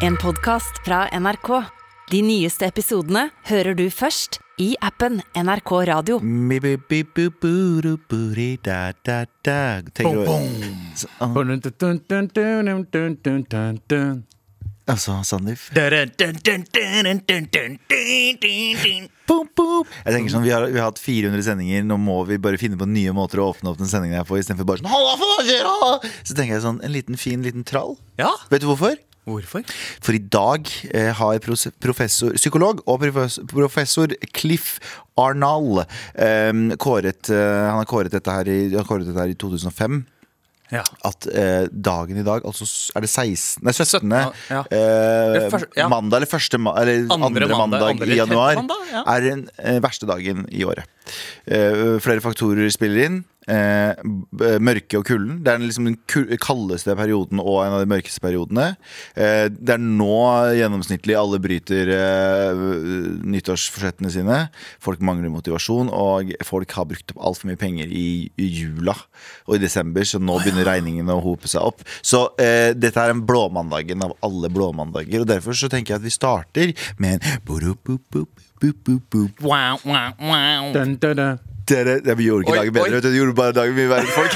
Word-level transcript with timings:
En 0.00 0.16
podkast 0.16 0.80
fra 0.84 1.08
NRK. 1.20 1.48
De 2.10 2.22
nyeste 2.24 2.66
episodene 2.66 3.28
hører 3.50 3.76
du 3.78 3.86
først 3.92 4.40
i 4.60 4.72
appen 4.84 5.20
NRK 5.36 5.72
Radio. 5.90 6.18
Ah, 14.88 14.94
Altså, 14.94 15.20
Sandeep. 15.22 15.60
Jeg 20.02 20.14
tenker 20.16 20.32
sånn, 20.32 20.42
vi 20.42 20.50
har, 20.50 20.64
vi 20.66 20.80
har 20.80 20.88
hatt 20.88 20.98
400 20.98 21.44
sendinger 21.46 21.84
Nå 21.86 21.98
må 22.02 22.16
vi 22.26 22.40
bare 22.42 22.58
finne 22.58 22.80
på 22.80 22.88
nye 22.90 23.12
måter 23.14 23.38
å 23.38 23.52
åpne 23.52 23.70
opp 23.70 23.78
den 23.78 23.90
sendingen 23.92 24.18
her 24.18 24.26
på 24.26 24.40
I 24.40 24.42
stedet 24.42 24.58
for 24.58 24.66
bare 24.72 24.82
sånn 24.82 24.90
Halla, 24.90 25.12
hva 25.20 25.36
skjer 25.46 25.62
da?» 25.68 26.10
Så 26.24 26.34
tenker 26.34 26.56
jeg 26.56 26.64
sånn, 26.64 26.80
en 26.82 26.94
liten 26.96 27.20
fin 27.20 27.44
liten 27.46 27.62
trall 27.68 27.94
Ja, 28.18 28.32
Vet 28.50 28.64
du 28.64 28.70
hvorfor? 28.72 28.98
Hvorfor? 29.32 29.64
For 30.02 30.16
i 30.16 30.22
dag 30.22 30.68
eh, 30.92 31.10
har 31.16 31.38
professor, 31.80 32.32
psykolog 32.38 32.82
og 32.86 33.02
professor, 33.50 34.12
Cliff 34.36 34.78
Arnall 35.20 35.82
eh, 36.14 36.52
kåret, 36.80 37.30
eh, 37.32 37.66
Han 37.70 37.80
har 37.82 37.90
kåret 37.90 38.12
dette 38.14 38.30
her 38.40 38.48
i, 38.50 38.62
han 38.70 38.80
har 38.82 38.88
kåret 38.88 39.06
dette 39.08 39.20
her 39.20 39.32
i 39.32 39.38
2005 39.38 40.02
Ja. 40.70 40.84
at 41.02 41.26
eh, 41.34 41.64
dagen 41.72 42.20
i 42.20 42.22
dag, 42.22 42.44
altså 42.46 42.62
er 42.94 43.02
det 43.02 43.08
16. 43.10 43.64
Nei, 43.66 43.72
17. 43.74 43.88
17, 43.90 44.12
ja. 44.54 44.60
Eh, 44.70 45.48
første- 45.50 45.74
ja. 45.80 45.88
Mandag 45.90 46.20
eller 46.20 46.30
første 46.30 46.54
eller 46.60 47.10
andre, 47.10 47.26
Andre 47.26 47.48
mandag, 47.58 47.82
andre 47.90 48.06
i 48.06 48.20
januar 48.20 48.54
mandag, 48.60 48.84
er 49.02 49.20
den 49.26 49.42
eh, 49.58 49.80
verste 49.82 50.06
dagen 50.06 50.44
i 50.54 50.62
året. 50.62 50.86
Eh, 51.50 51.98
flere 51.98 52.22
faktorer 52.22 52.70
spiller 52.70 53.02
inn. 53.08 53.24
Eh, 53.48 53.96
mørke 54.60 54.98
og 55.00 55.06
kulden. 55.08 55.38
Det 55.44 55.48
er 55.52 55.62
liksom 55.62 55.86
den 55.88 55.96
kaldeste 56.38 56.92
perioden 56.94 57.40
og 57.40 57.64
en 57.64 57.72
av 57.72 57.80
de 57.80 57.88
mørkeste 57.88 58.20
periodene. 58.20 58.76
Eh, 59.16 59.48
det 59.48 59.74
er 59.74 59.80
nå 59.80 60.18
gjennomsnittlig 60.58 61.16
alle 61.16 61.40
bryter 61.40 61.88
eh, 61.94 62.60
nyttårsforsettene 63.24 64.12
sine. 64.12 64.38
Folk 64.82 65.00
mangler 65.00 65.32
motivasjon, 65.32 65.88
og 65.88 66.34
folk 66.44 66.70
har 66.76 66.84
brukt 66.90 67.14
opp 67.14 67.24
altfor 67.30 67.48
mye 67.50 67.60
penger 67.60 67.88
i, 67.88 68.28
i 68.36 68.46
jula 68.60 68.94
og 69.48 69.56
i 69.56 69.62
desember, 69.62 70.04
så 70.04 70.20
nå 70.20 70.36
begynner 70.42 70.68
regningene 70.68 71.16
å 71.16 71.24
hope 71.24 71.48
seg 71.50 71.64
opp. 71.64 71.80
Så 72.04 72.28
eh, 72.40 72.76
dette 72.76 73.00
er 73.00 73.14
en 73.14 73.24
blåmandagen 73.26 74.04
av 74.04 74.12
alle 74.26 74.52
blåmandager, 74.52 75.24
og 75.24 75.30
derfor 75.32 75.56
så 75.56 75.72
tenker 75.72 75.96
jeg 75.96 76.02
at 76.02 76.06
vi 76.06 76.12
starter 76.12 76.68
med 77.00 77.18
en 77.18 77.40
Dere, 81.70 82.00
ja, 82.04 82.14
vi 82.18 82.24
gjorde 82.26 82.42
ikke 82.42 82.52
Oi, 82.52 82.58
dagen 82.58 82.72
bedre, 82.74 82.90
vet 82.96 83.04
du. 83.04 83.08
Vi 83.10 83.16
gjorde 83.20 83.34
bare 83.38 83.52
dagen 83.54 83.74
mye 83.78 83.90
verre 83.92 84.02
enn 84.02 84.10
folk. 84.16 84.34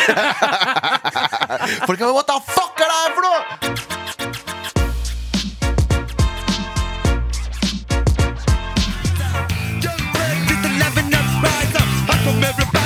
folk 1.89 2.01
er 2.01 2.15
What 2.15 2.31
the 2.31 2.39
fuck 2.53 2.79
er 2.79 2.87
det 2.87 2.99
her 3.03 3.11
for 3.19 3.23
noe?! 3.27 3.43
Det 12.25 12.84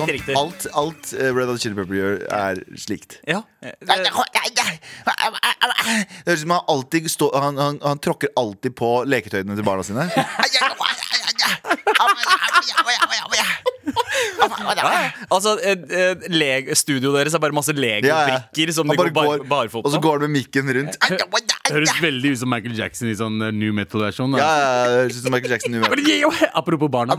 Helt 0.00 0.08
sånn, 0.08 0.14
riktig. 0.16 0.36
alt, 0.40 0.66
alt 0.82 1.12
eh, 1.16 1.30
Red 1.36 1.52
Hot 1.52 1.62
Chili 1.62 1.76
Pepper 1.78 1.98
gjør, 1.98 2.18
er 2.40 2.62
slikt. 2.80 3.18
Ja. 3.28 3.42
Det 3.60 3.98
høres 6.26 6.40
ut 6.40 6.44
som 6.44 6.56
han 6.56 6.64
alltid 6.74 7.10
stå, 7.12 7.30
han, 7.36 7.60
han, 7.60 7.80
han 7.84 8.02
tråkker 8.02 8.32
alltid 8.40 8.76
på 8.78 8.92
leketøyene 9.08 9.58
til 9.58 9.66
barna 9.66 9.86
sine. 9.86 10.08
Altså, 15.30 15.50
eh, 15.64 15.76
eh, 15.90 16.74
studioet 16.76 17.16
deres 17.20 17.34
er 17.36 17.40
bare 17.42 17.54
masse 17.56 17.72
legobrikker 17.74 18.72
som 18.76 18.88
de 18.88 18.96
bare 18.98 19.10
går 19.10 19.14
bar 19.16 19.26
går- 19.30 19.44
barfot 19.50 19.84
Og 19.86 19.90
så 19.94 20.00
går 20.02 20.12
han 20.20 20.24
med 20.30 20.34
mikken 20.40 20.66
rundt. 20.76 20.94
Det 21.00 21.74
høres 21.76 21.92
veldig 22.02 22.28
ut 22.34 22.38
som 22.42 22.48
Michael 22.50 22.76
Jackson 22.78 23.06
i 23.10 23.14
sånn 23.18 23.36
eh, 23.46 23.52
new 23.54 23.72
metal-versjon. 23.76 24.30
Ja, 24.38 24.44
da. 24.44 24.50
ja, 24.50 24.54
det 24.90 24.96
høres 25.04 25.16
ut 25.20 25.24
som 25.26 25.32
Michael 25.36 25.52
Jackson. 25.56 25.70
nå. 25.78 25.82
Apropos 26.62 26.88
barna. 26.92 27.10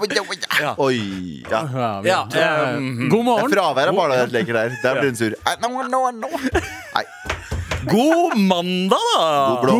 Oi, 0.78 1.00
ja. 1.50 1.52
Ja, 1.52 1.62
Ja, 2.06 2.20
eh, 2.28 2.36
God 2.36 2.42
Det 3.12 3.20
er 3.20 3.24
morgen. 3.32 3.52
fravær 3.56 3.88
av 3.94 3.98
barneleker 4.02 4.54
der. 4.60 4.70
Der 4.84 4.94
blir 5.02 5.10
hun 5.14 5.20
sur. 5.24 5.32
Nei, 6.96 7.06
God 7.90 8.38
mandag, 8.38 8.98
da! 9.18 9.48
god 9.50 9.62
blå. 9.66 9.78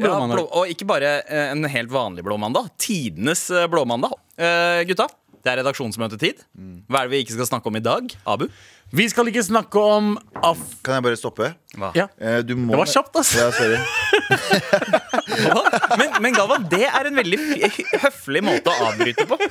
God 0.00 0.02
Ja, 0.06 0.16
blå, 0.34 0.44
og 0.50 0.70
ikke 0.72 0.86
bare 0.88 1.10
eh, 1.22 1.52
en 1.52 1.62
helt 1.70 1.92
vanlig 1.92 2.24
blåmandag. 2.26 2.72
Tidenes 2.80 3.46
blå 3.50 3.68
blåmandag. 3.70 4.16
Uh, 4.34 4.82
gutta, 4.88 5.06
det 5.44 5.52
er 5.52 5.60
redaksjonsmøtetid. 5.62 6.42
Hva 6.90 7.04
er 7.04 7.06
det 7.06 7.14
vi 7.14 7.20
ikke 7.22 7.36
skal 7.36 7.48
snakke 7.52 7.70
om 7.70 7.78
i 7.78 7.84
dag? 7.84 8.10
Abu? 8.26 8.48
Vi 8.94 9.08
skal 9.10 9.26
ikke 9.28 9.42
snakke 9.42 9.80
om 9.82 10.12
af... 10.46 10.54
Kan 10.86 10.94
jeg 10.94 11.02
bare 11.02 11.16
stoppe? 11.18 11.48
Hva? 11.76 11.88
Ja. 11.98 12.04
Eh, 12.22 12.38
Du 12.46 12.54
må 12.56 12.70
Det 12.72 12.78
var 12.78 12.86
kjapt, 12.92 13.16
altså. 13.18 13.38
Ja, 13.40 13.50
sorry. 13.50 13.76
Men, 16.00 16.08
men 16.22 16.32
Galvan, 16.36 16.62
det 16.70 16.84
er 16.88 17.04
en 17.10 17.16
veldig 17.18 17.38
høflig 18.00 18.40
måte 18.46 18.70
å 18.72 18.76
avbryte 18.88 19.26
på. 19.28 19.36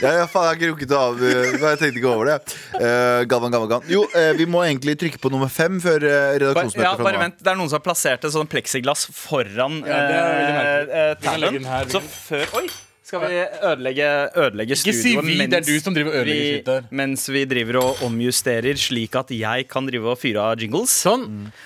Ja, 0.00 0.10
ja, 0.22 0.26
faen, 0.30 0.46
jeg 0.46 0.48
har 0.48 0.54
ikke 0.56 0.68
rukket 0.70 0.92
å 0.96 0.98
av... 1.10 1.14
eh, 1.20 1.50
Jeg 1.60 1.78
tenkte 1.82 1.98
ikke 2.00 2.08
over 2.14 2.24
det. 2.30 2.36
Uh, 2.72 3.20
Galvan, 3.28 3.52
Galvan, 3.52 3.68
Galvan. 3.74 3.88
Jo, 3.92 4.02
uh, 4.14 4.30
vi 4.38 4.46
må 4.48 4.62
egentlig 4.64 4.94
trykke 5.02 5.20
på 5.20 5.28
nummer 5.34 5.50
fem 5.52 5.76
før 5.82 5.98
uh, 6.06 6.12
redaksjonsmøtet. 6.40 6.86
ja, 6.86 6.94
bare 7.04 7.20
vent, 7.20 7.36
Det 7.42 7.50
er 7.52 7.56
noen 7.60 7.68
som 7.68 7.76
har 7.80 7.84
plassert 7.84 8.24
et 8.24 8.32
sånn 8.36 8.48
pleksiglass 8.50 9.02
foran 9.12 9.82
Ja, 9.84 10.00
uh, 10.00 11.12
talent. 11.20 11.68
Så 11.92 12.00
før 12.06 12.46
Oi! 12.62 12.66
Skal 13.10 13.24
vi 13.26 13.38
ødelegge, 13.66 14.08
ødelegge 14.38 14.76
Ikke 14.78 14.92
si 14.94 15.16
vi, 15.18 15.34
det 15.42 15.58
er 15.58 15.64
du 15.66 15.72
som 15.82 15.94
driver 15.96 16.12
og 16.12 16.18
ødelegger 16.20 16.44
shit 16.60 16.66
der. 16.68 16.84
mens 16.94 17.24
vi 17.34 17.42
driver 17.50 17.78
og 17.80 18.02
omjusterer, 18.06 18.78
slik 18.78 19.16
at 19.18 19.32
jeg 19.34 19.66
kan 19.70 19.88
drive 19.88 20.12
og 20.12 20.18
fyre 20.20 20.44
av 20.52 20.62
jingles? 20.62 20.92
Sånn. 20.94 21.24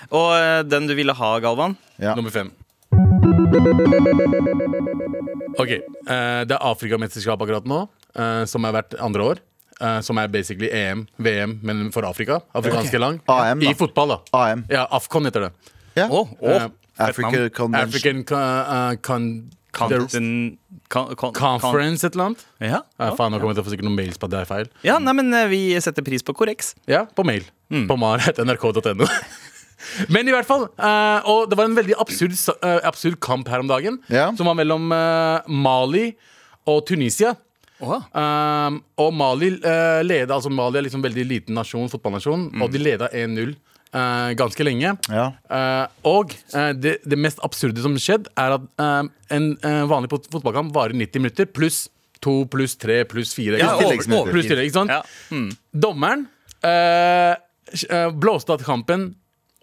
Og 0.09 0.31
eh, 0.39 0.63
den 0.65 0.89
du 0.89 0.95
ville 0.97 1.13
ha, 1.13 1.31
Galvan? 1.43 1.75
Ja. 2.01 2.15
Nummer 2.17 2.33
fem. 2.33 2.49
Ok, 5.61 5.69
eh, 5.69 6.41
Det 6.49 6.55
er 6.55 6.63
Afrikamesterskap 6.71 7.41
akkurat 7.45 7.67
nå, 7.69 7.83
eh, 8.17 8.45
som 8.49 8.65
er 8.65 8.71
hvert 8.79 8.97
andre 8.99 9.29
år. 9.35 9.43
eh, 9.81 9.99
som 10.01 10.17
er 10.17 10.27
basically 10.31 10.69
EM, 10.71 11.05
VM, 11.19 11.59
men 11.61 11.91
for 11.91 12.07
Afrika. 12.07 12.39
Afrikanske 12.55 12.97
lang 12.97 13.19
AM, 13.27 13.59
da. 13.59 13.69
I 13.69 13.73
fotball, 13.73 14.07
da. 14.07 14.17
AM. 14.33 14.65
Ja, 14.71 14.85
Afcon 14.89 15.25
heter 15.25 15.49
det. 15.49 15.51
Yeah. 15.97 16.09
Oh, 16.11 16.29
oh. 16.41 16.69
Fett 16.95 17.53
Convention. 17.53 17.75
African 17.75 18.23
uh, 18.31 18.95
con 19.03 19.51
Conten- 19.75 20.57
con- 20.89 21.11
con- 21.19 21.33
Conference 21.35 22.05
et 22.07 22.15
eller 22.15 22.29
annet. 22.31 22.45
Ja. 22.63 22.79
Ja, 22.99 23.09
faen, 23.17 23.33
nå 23.33 23.39
kommer 23.41 23.51
jeg 23.53 23.59
til 23.59 23.65
å 23.65 23.67
få 23.67 23.73
sikkert 23.73 23.89
noen 23.89 23.97
mails 23.99 24.17
på 24.21 24.29
at 24.29 24.33
det 24.35 24.39
er 24.43 24.49
feil. 24.49 24.69
ja, 24.87 24.95
nei, 25.03 25.13
men 25.17 25.33
eh, 25.35 25.47
vi 25.51 25.61
setter 25.83 26.05
pris 26.05 26.23
på 26.23 26.35
korreks. 26.37 26.73
Ja, 26.87 27.05
på 27.05 27.25
mail. 27.27 27.43
Mm. 27.73 27.87
På 27.89 27.97
mar.nrk.no. 27.99 29.09
Men 30.09 30.25
i 30.25 30.33
hvert 30.33 30.47
fall. 30.47 30.63
Uh, 30.79 31.21
og 31.29 31.49
det 31.51 31.57
var 31.59 31.67
en 31.67 31.75
veldig 31.77 31.97
absurd, 32.01 32.33
eh, 32.63 32.79
absurd 32.87 33.19
kamp 33.21 33.49
her 33.51 33.61
om 33.61 33.67
dagen. 33.69 33.99
Ja. 34.09 34.29
Som 34.37 34.47
var 34.49 34.55
mellom 34.57 34.87
uh, 34.93 35.43
Mali 35.51 36.13
og 36.65 36.85
Tunisia. 36.87 37.35
Um, 37.83 38.79
og 39.03 39.09
Mali 39.13 39.49
uh, 39.59 39.99
leda 40.07 40.37
Altså 40.37 40.49
Mali 40.49 40.79
er 40.79 40.85
liksom 40.87 41.03
veldig 41.03 41.25
liten 41.27 41.57
nasjon, 41.59 41.89
fotballnasjon, 41.91 42.47
og 42.63 42.71
de 42.71 42.79
leda 42.81 43.09
1-0 43.11 43.51
eh, 43.95 44.29
ganske 44.39 44.67
lenge. 44.67 44.91
Ja. 45.09 45.25
Uh, 45.49 45.87
og 46.11 46.35
uh, 46.55 46.71
det, 46.75 46.97
det 47.07 47.19
mest 47.19 47.41
absurde 47.45 47.81
som 47.83 47.95
skjedde, 47.99 48.31
er 48.37 48.57
at 48.59 48.65
en 49.35 49.51
vanlig 49.89 50.11
fot- 50.11 50.29
fotballkamp 50.33 50.73
varer 50.75 50.95
90 50.97 51.23
minutter 51.23 51.49
pluss 51.49 51.85
2 52.25 52.37
pluss 52.51 52.77
3 52.81 53.01
pluss 53.09 53.33
4. 53.37 53.59
Ja, 53.61 53.73
Pluss 53.79 54.47
tillegg, 54.47 54.69
ikke 54.69 54.79
sant? 54.79 54.93
Ja. 54.93 55.01
Mm. 55.33 55.49
Dommeren 55.73 56.27
blåste 58.21 58.53
av 58.53 58.63
kampen 58.65 59.13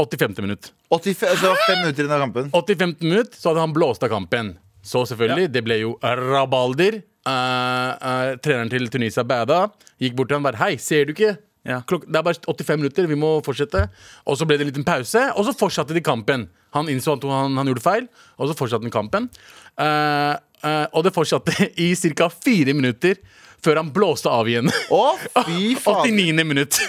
85. 0.03 0.42
minutt. 0.42 0.72
85, 0.91 1.28
altså 1.31 1.54
fem 1.66 1.78
minutter 1.84 2.04
inn 2.04 2.12
av 2.12 2.21
kampen. 2.25 2.50
85 2.53 2.94
minutt 3.06 3.34
så 3.38 3.50
hadde 3.53 3.65
han 3.65 3.75
blåst 3.76 4.03
av 4.03 4.10
kampen. 4.12 4.54
Så 4.82 5.04
selvfølgelig, 5.06 5.50
det 5.54 5.62
ble 5.65 5.78
jo 5.84 5.94
rabalder. 6.03 7.00
Uh, 7.22 7.92
uh, 8.03 8.30
treneren 8.42 8.71
til 8.72 8.89
Tunisia 8.91 9.22
bada. 9.22 9.68
Gikk 10.03 10.16
bort 10.18 10.33
til 10.33 10.41
han 10.41 10.42
og 10.42 10.48
bare 10.48 10.59
Hei, 10.59 10.72
ser 10.83 11.07
du 11.07 11.12
ikke? 11.15 11.36
Ja. 11.68 11.80
Klok 11.86 12.09
det 12.09 12.18
er 12.18 12.24
bare 12.26 12.41
85 12.42 12.80
minutter, 12.80 13.06
vi 13.10 13.18
må 13.18 13.36
fortsette. 13.47 13.84
Og 14.26 14.38
så 14.38 14.48
ble 14.48 14.59
det 14.59 14.66
en 14.66 14.72
liten 14.72 14.86
pause, 14.86 15.28
og 15.36 15.47
så 15.47 15.54
fortsatte 15.56 15.94
de 15.97 16.03
kampen. 16.04 16.48
Han 16.76 16.88
innså 16.91 17.16
at 17.18 17.26
han, 17.28 17.59
han 17.59 17.70
gjorde 17.70 17.84
feil, 17.84 18.09
og 18.38 18.50
så 18.50 18.56
fortsatte 18.59 18.88
han 18.88 18.94
kampen. 18.94 19.28
Uh, 19.76 20.34
uh, 20.64 20.86
og 20.92 21.06
det 21.06 21.14
fortsatte 21.14 21.70
i 21.84 21.92
ca. 22.18 22.30
fire 22.32 22.74
minutter 22.74 23.20
før 23.62 23.78
han 23.82 23.92
blåste 23.94 24.32
av 24.32 24.50
igjen. 24.50 24.72
Å, 24.91 25.04
fy 25.47 25.76
faen! 25.78 26.10
89. 26.10 26.48
minutt. 26.48 26.82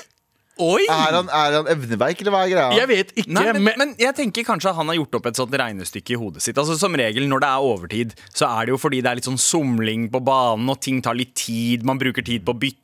Oi! 0.61 0.83
Er 0.85 1.15
han, 1.15 1.29
er 1.33 1.55
han 1.57 1.69
evneveik, 1.71 2.19
eller 2.21 2.33
hva 2.33 2.43
er 2.45 2.51
greia? 2.51 2.73
Jeg 2.77 2.89
vet 2.91 3.13
ikke, 3.15 3.31
Nei, 3.33 3.45
men, 3.55 3.63
men, 3.65 3.77
men 3.79 3.93
jeg 3.97 4.13
tenker 4.19 4.45
kanskje 4.45 4.69
at 4.69 4.77
han 4.77 4.91
har 4.91 4.99
gjort 4.99 5.17
opp 5.17 5.29
et 5.31 5.39
sånt 5.39 5.55
regnestykke 5.57 6.13
i 6.13 6.19
hodet 6.21 6.43
sitt. 6.45 6.59
Altså 6.61 6.77
Som 6.77 6.93
regel 6.99 7.25
når 7.29 7.41
det 7.41 7.49
er 7.49 7.69
overtid, 7.71 8.13
så 8.29 8.51
er 8.51 8.67
det 8.67 8.75
jo 8.75 8.77
fordi 8.81 9.01
det 9.01 9.09
er 9.09 9.17
litt 9.17 9.29
sånn 9.29 9.41
somling 9.41 10.11
på 10.13 10.21
banen, 10.21 10.69
og 10.69 10.77
ting 10.85 11.01
tar 11.01 11.17
litt 11.17 11.33
tid. 11.41 11.85
Man 11.89 12.01
bruker 12.01 12.25
tid 12.25 12.45
på 12.45 12.53
å 12.53 12.61
bytte 12.61 12.82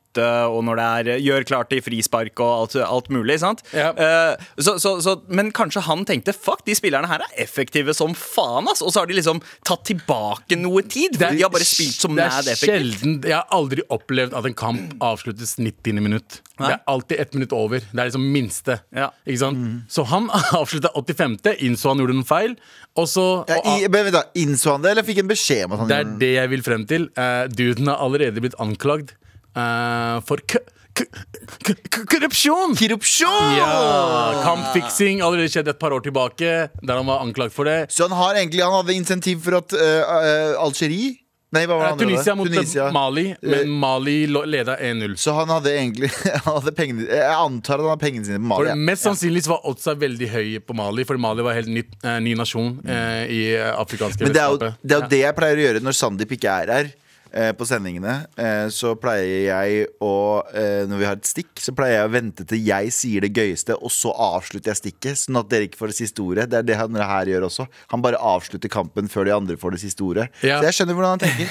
og 0.50 0.64
når 0.66 0.80
det 0.80 0.86
er 0.88 1.10
eh, 1.14 1.22
gjør 1.22 1.46
klart 1.46 1.70
til 1.70 1.84
frispark 1.86 2.42
og 2.42 2.50
alt, 2.50 2.78
alt 2.82 3.10
mulig. 3.14 3.40
sant? 3.44 3.62
Ja. 3.76 3.92
Uh, 3.94 4.48
så, 4.58 4.78
så, 4.82 4.96
så, 5.06 5.16
men 5.30 5.52
kanskje 5.56 5.84
han 5.86 6.06
tenkte 6.10 6.34
fuck, 6.34 6.64
de 6.66 6.76
spillerne 6.78 7.10
her 7.10 7.22
er 7.26 7.36
effektive 7.46 7.94
som 7.94 8.16
faen, 8.18 8.70
ass. 8.72 8.82
Og 8.82 8.94
så 8.94 9.04
har 9.04 9.10
de 9.10 9.20
liksom 9.20 9.42
tatt 9.68 9.86
tilbake 9.90 10.58
noe 10.60 10.84
tid. 10.88 11.20
For 11.20 11.36
de 11.36 11.46
har 11.46 11.54
bare 11.54 11.68
spilt 11.68 12.00
som 12.02 12.18
det 12.18 12.26
mad 12.26 12.50
er 12.50 12.56
effektivt. 12.56 12.74
sjelden 12.74 13.18
Jeg 13.30 13.38
har 13.38 13.48
aldri 13.56 13.86
opplevd 13.94 14.36
at 14.38 14.50
en 14.50 14.58
kamp 14.58 14.98
avsluttes 15.04 15.58
90. 15.60 16.02
minutt. 16.02 16.42
Det 16.60 16.74
er 16.74 16.82
alltid 16.92 17.20
ett 17.20 17.34
minutt 17.34 17.54
over. 17.56 17.80
Det 17.80 18.02
er 18.02 18.10
liksom 18.10 18.26
minste. 18.34 18.80
Ja. 18.96 19.10
Ikke 19.26 19.44
sant? 19.46 19.92
Så 19.92 20.04
han 20.10 20.28
avslutta 20.60 20.92
85., 20.96 21.38
innså 21.70 21.94
han 21.94 22.02
gjorde 22.04 22.18
noen 22.18 22.28
feil, 22.28 22.58
og 23.00 23.08
så 23.10 23.26
Ja, 23.48 23.60
i, 23.78 23.88
men, 23.92 24.10
da, 24.14 24.26
Innså 24.40 24.74
han 24.76 24.84
det, 24.84 24.94
eller 24.94 25.06
fikk 25.08 25.22
en 25.24 25.30
beskjed 25.30 25.68
om 25.68 25.76
at 25.76 25.84
han 25.84 25.92
Det 25.92 26.00
er 26.00 26.12
det 26.22 26.32
jeg 26.36 26.52
vil 26.52 26.66
frem 26.66 26.86
til. 26.90 27.08
Uh, 27.18 27.46
duden 27.52 27.92
har 27.92 28.02
allerede 28.04 28.44
blitt 28.44 28.58
anklagd 28.62 29.16
eh, 29.60 30.20
for 30.28 30.44
kø 30.48 30.64
korrupsjon! 31.00 32.76
Korrupsjon! 32.76 33.54
Ja, 33.56 34.42
Kampfiksing 34.44 35.22
allerede 35.24 35.52
skjedd 35.54 35.72
et 35.72 35.80
par 35.80 35.96
år 35.96 36.04
tilbake, 36.04 36.52
der 36.82 37.00
han 37.00 37.08
var 37.08 37.24
anklagd 37.24 37.56
for 37.56 37.70
det. 37.70 37.86
Så 37.94 38.10
han 38.10 38.18
har 38.20 38.36
egentlig 38.36 38.66
Han 38.66 38.76
hadde 38.82 38.98
insentiv 38.98 39.40
for 39.46 39.62
at 39.62 39.76
uh, 39.76 39.80
uh, 39.80 40.66
Algerie 40.66 41.16
Nei, 41.50 41.64
det? 41.66 41.96
Tunisia 41.98 42.36
mot 42.38 42.46
Tunisia. 42.48 42.92
Mali, 42.94 43.36
men 43.42 43.72
Mali 43.82 44.28
leda 44.28 44.76
1-0. 44.78 45.16
Så 45.18 45.34
han 45.34 45.50
hadde 45.50 45.72
egentlig 45.74 46.12
han 46.46 46.60
hadde 46.60 46.74
pengene, 46.78 47.08
Jeg 47.10 47.26
antar 47.34 47.80
at 47.80 47.82
han 47.82 47.90
hadde 47.96 48.04
pengene 48.04 48.28
sine 48.28 48.38
på 48.38 48.52
For 48.52 48.52
Mali. 48.52 48.70
ja. 48.70 48.76
Mest 48.92 49.08
sannsynlig 49.08 49.42
var 49.50 49.66
oddsa 49.66 49.96
veldig 49.98 50.30
høye 50.30 50.62
på 50.62 50.78
Mali, 50.78 51.08
for 51.10 51.18
Mali 51.18 51.46
var 51.46 51.58
en 51.58 51.74
helt 51.74 51.98
eh, 52.06 52.20
ny 52.22 52.36
nasjon 52.38 52.76
eh, 52.86 53.24
i 53.34 53.42
afrikanske 53.58 54.28
Men 54.28 54.36
det 54.36 54.44
er, 54.44 54.54
jo, 54.54 54.62
det 54.62 54.94
er 54.94 55.02
jo 55.02 55.10
det 55.16 55.24
jeg 55.24 55.38
pleier 55.40 55.62
å 55.62 55.66
gjøre 55.66 55.82
når 55.88 55.98
Sandeep 55.98 56.38
ikke 56.38 56.54
er 56.54 56.74
her. 56.76 56.94
Eh, 57.34 57.52
På 57.58 57.66
sendingene 57.68 58.14
eh, 58.38 58.68
Så 58.74 58.94
pleier 59.00 59.46
jeg 59.50 59.88
å 60.04 60.12
eh, 60.54 60.84
Når 60.90 60.98
vi 61.02 61.08
har 61.08 61.18
et 61.20 61.30
stikk, 61.30 61.52
så 61.62 61.74
pleier 61.78 62.00
jeg 62.02 62.10
å 62.10 62.14
vente 62.14 62.46
til 62.50 62.62
jeg 62.70 62.92
sier 62.96 63.22
det 63.26 63.31
gøyeste, 63.36 63.76
og 63.78 63.92
så 63.94 64.12
avslutter 64.14 64.72
jeg 64.74 64.80
stikket. 64.80 65.18
Sånn 65.24 65.40
at 65.40 65.50
dere 65.52 65.68
ikke 65.68 65.80
får 65.80 65.92
det 65.94 65.98
siste 66.00 66.22
ordet. 66.24 66.48
Det 66.52 66.60
er 66.60 66.66
det 66.68 66.78
han 66.80 66.96
her 67.00 67.30
gjør 67.31 67.46
også. 67.48 67.66
Han 67.94 68.04
bare 68.04 68.20
avslutter 68.22 68.70
kampen 68.72 69.10
før 69.12 69.26
de 69.30 69.34
andre 69.36 69.58
får 69.60 69.76
det 69.78 69.81
siste 69.84 70.04
ordet. 70.06 70.28
Ja. 70.46 70.60
Så 70.62 70.70
jeg 70.70 70.78
skjønner 70.80 70.98
hvordan 70.98 71.16
han 71.16 71.24
tenker. 71.24 71.50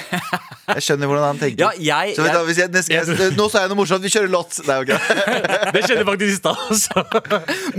Jeg 0.75 0.85
skjønner 0.87 1.11
hvordan 1.11 1.27
han 1.31 1.41
tenker. 1.43 1.65
Ja, 1.65 1.71
jeg- 2.05 2.15
så 2.17 2.25
du, 2.25 2.53
jeg- 2.55 2.71
neste, 2.75 2.93
jeg, 2.95 3.33
nå 3.39 3.49
sa 3.51 3.63
jeg 3.65 3.73
noe 3.73 3.79
morsomt. 3.81 4.05
Vi 4.05 4.13
kjører 4.13 4.31
låt. 4.33 4.59
Nei, 4.69 4.79
ok. 4.85 4.93
Det 5.75 5.83
skjedde 5.87 6.05
faktisk 6.09 6.33
i 6.33 6.39
stad. 6.39 6.63
altså. 6.69 7.05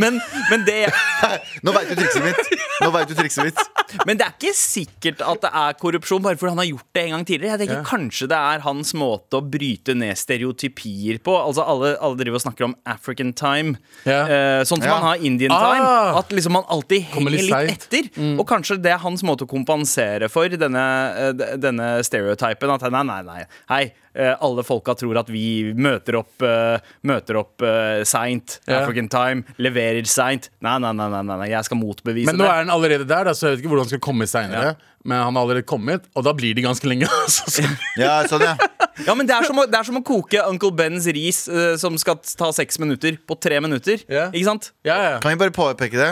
Men, 0.01 0.19
men, 0.51 0.65
det, 0.67 0.77
Nå 1.65 1.73
veit 1.75 1.89
du 1.91 1.95
trikset 1.99 2.23
mitt. 2.25 2.53
Nå 2.83 2.91
vet 2.95 3.09
du 3.11 3.15
trikset 3.17 3.49
mitt. 3.49 3.61
men 4.07 4.19
det 4.19 4.25
er 4.27 4.35
ikke 4.37 4.53
sikkert 4.55 5.23
at 5.25 5.41
det 5.45 5.51
er 5.63 5.77
korrupsjon 5.81 6.21
bare 6.23 6.37
fordi 6.39 6.53
han 6.53 6.61
har 6.63 6.69
gjort 6.69 6.87
det 6.95 7.03
en 7.07 7.15
gang 7.17 7.25
tidligere. 7.27 7.55
Jeg 7.57 7.61
tenker 7.65 7.79
Ja. 7.81 7.87
Kanskje 7.89 8.27
det 8.29 8.37
er 8.37 8.61
hans 8.65 8.91
måte 8.97 9.39
å 9.39 9.41
bryte 9.41 9.95
ned 9.97 10.17
stereotypier 10.19 11.17
på. 11.25 11.33
Altså 11.39 11.63
Alle, 11.65 11.95
alle 12.03 12.19
driver 12.19 12.37
og 12.39 12.43
snakker 12.43 12.67
om 12.69 12.75
African 12.85 13.31
time. 13.33 13.77
yeah. 14.05 14.29
uh, 14.29 14.61
sånn 14.67 14.77
som 14.81 14.85
yeah. 14.85 14.99
man 14.99 15.07
har 15.07 15.23
Indian 15.25 15.51
Ah. 15.55 15.63
time. 15.73 15.87
At 16.21 16.33
liksom 16.35 16.53
man 16.59 16.67
alltid 16.69 17.07
henger 17.13 17.33
litt 17.33 17.47
litt, 17.49 17.71
etter. 17.87 18.09
etter. 18.11 18.35
Og 18.39 18.45
kanskje 18.49 18.77
det 18.83 18.93
er 18.93 19.01
hans 19.01 19.23
måte 19.25 19.47
å 19.47 19.49
kompensere 19.49 20.29
for 20.29 20.49
denne, 20.49 20.85
eh, 21.17 21.57
denne 21.57 21.89
stereotypen. 22.05 22.75
At 22.75 22.85
nei, 22.93 23.03
nei, 23.09 23.21
nei. 23.25 23.41
Hei, 23.71 23.83
alle 24.15 24.63
folka 24.65 24.95
tror 24.97 25.19
at 25.21 25.29
vi 25.31 25.71
møter 25.77 26.17
opp, 26.19 26.33
uh, 26.43 26.77
møter 27.07 27.37
opp 27.39 27.61
uh, 27.63 28.01
seint. 28.07 28.57
Ja. 28.67 28.81
African 28.81 29.07
time. 29.11 29.43
Leverer 29.61 30.07
seint. 30.09 30.49
Nei, 30.65 30.77
nei, 30.81 30.91
nei, 30.97 31.09
nei, 31.13 31.23
nei, 31.29 31.49
jeg 31.53 31.67
skal 31.67 31.79
motbevise 31.79 32.25
det. 32.25 32.31
Men 32.33 32.41
nå 32.41 32.47
det. 32.47 32.53
er 32.53 32.63
han 32.63 32.73
allerede 32.73 33.07
der, 33.09 33.29
da, 33.29 33.35
så 33.37 33.47
jeg 33.49 33.57
vet 33.57 33.63
ikke 33.63 33.73
hvordan 33.73 33.87
han 33.87 33.93
skal 33.93 34.03
komme 34.09 34.27
seinere. 34.29 34.75
Men 35.07 35.21
han 35.23 35.37
har 35.37 35.45
allerede 35.45 35.63
kommet, 35.69 36.09
og 36.17 36.25
da 36.27 36.33
blir 36.35 36.57
de 36.57 36.65
ganske 36.65 36.89
lenge. 36.89 37.07
altså. 37.23 37.45
Så- 37.53 37.67
Ja, 38.01 38.17
sånn, 38.27 38.43
ja. 38.43 38.57
Ja, 39.05 39.13
men 39.15 39.29
det 39.29 39.31
er, 39.37 39.45
som 39.47 39.59
å, 39.61 39.63
det 39.69 39.77
er 39.79 39.87
som 39.87 39.95
å 39.95 40.03
koke 40.03 40.41
Uncle 40.49 40.73
Bens 40.75 41.05
ris 41.15 41.45
uh, 41.47 41.77
som 41.79 41.95
skal 42.01 42.17
ta 42.19 42.49
seks 42.55 42.81
minutter, 42.83 43.15
på 43.29 43.37
tre 43.39 43.61
minutter. 43.63 44.01
Ja. 44.11 44.27
Ikke 44.33 44.49
sant? 44.49 44.73
ja, 44.83 44.97
ja. 45.05 45.13
Kan 45.23 45.31
vi 45.35 45.39
bare 45.45 45.55
påpeke 45.55 45.95
det? 46.01 46.09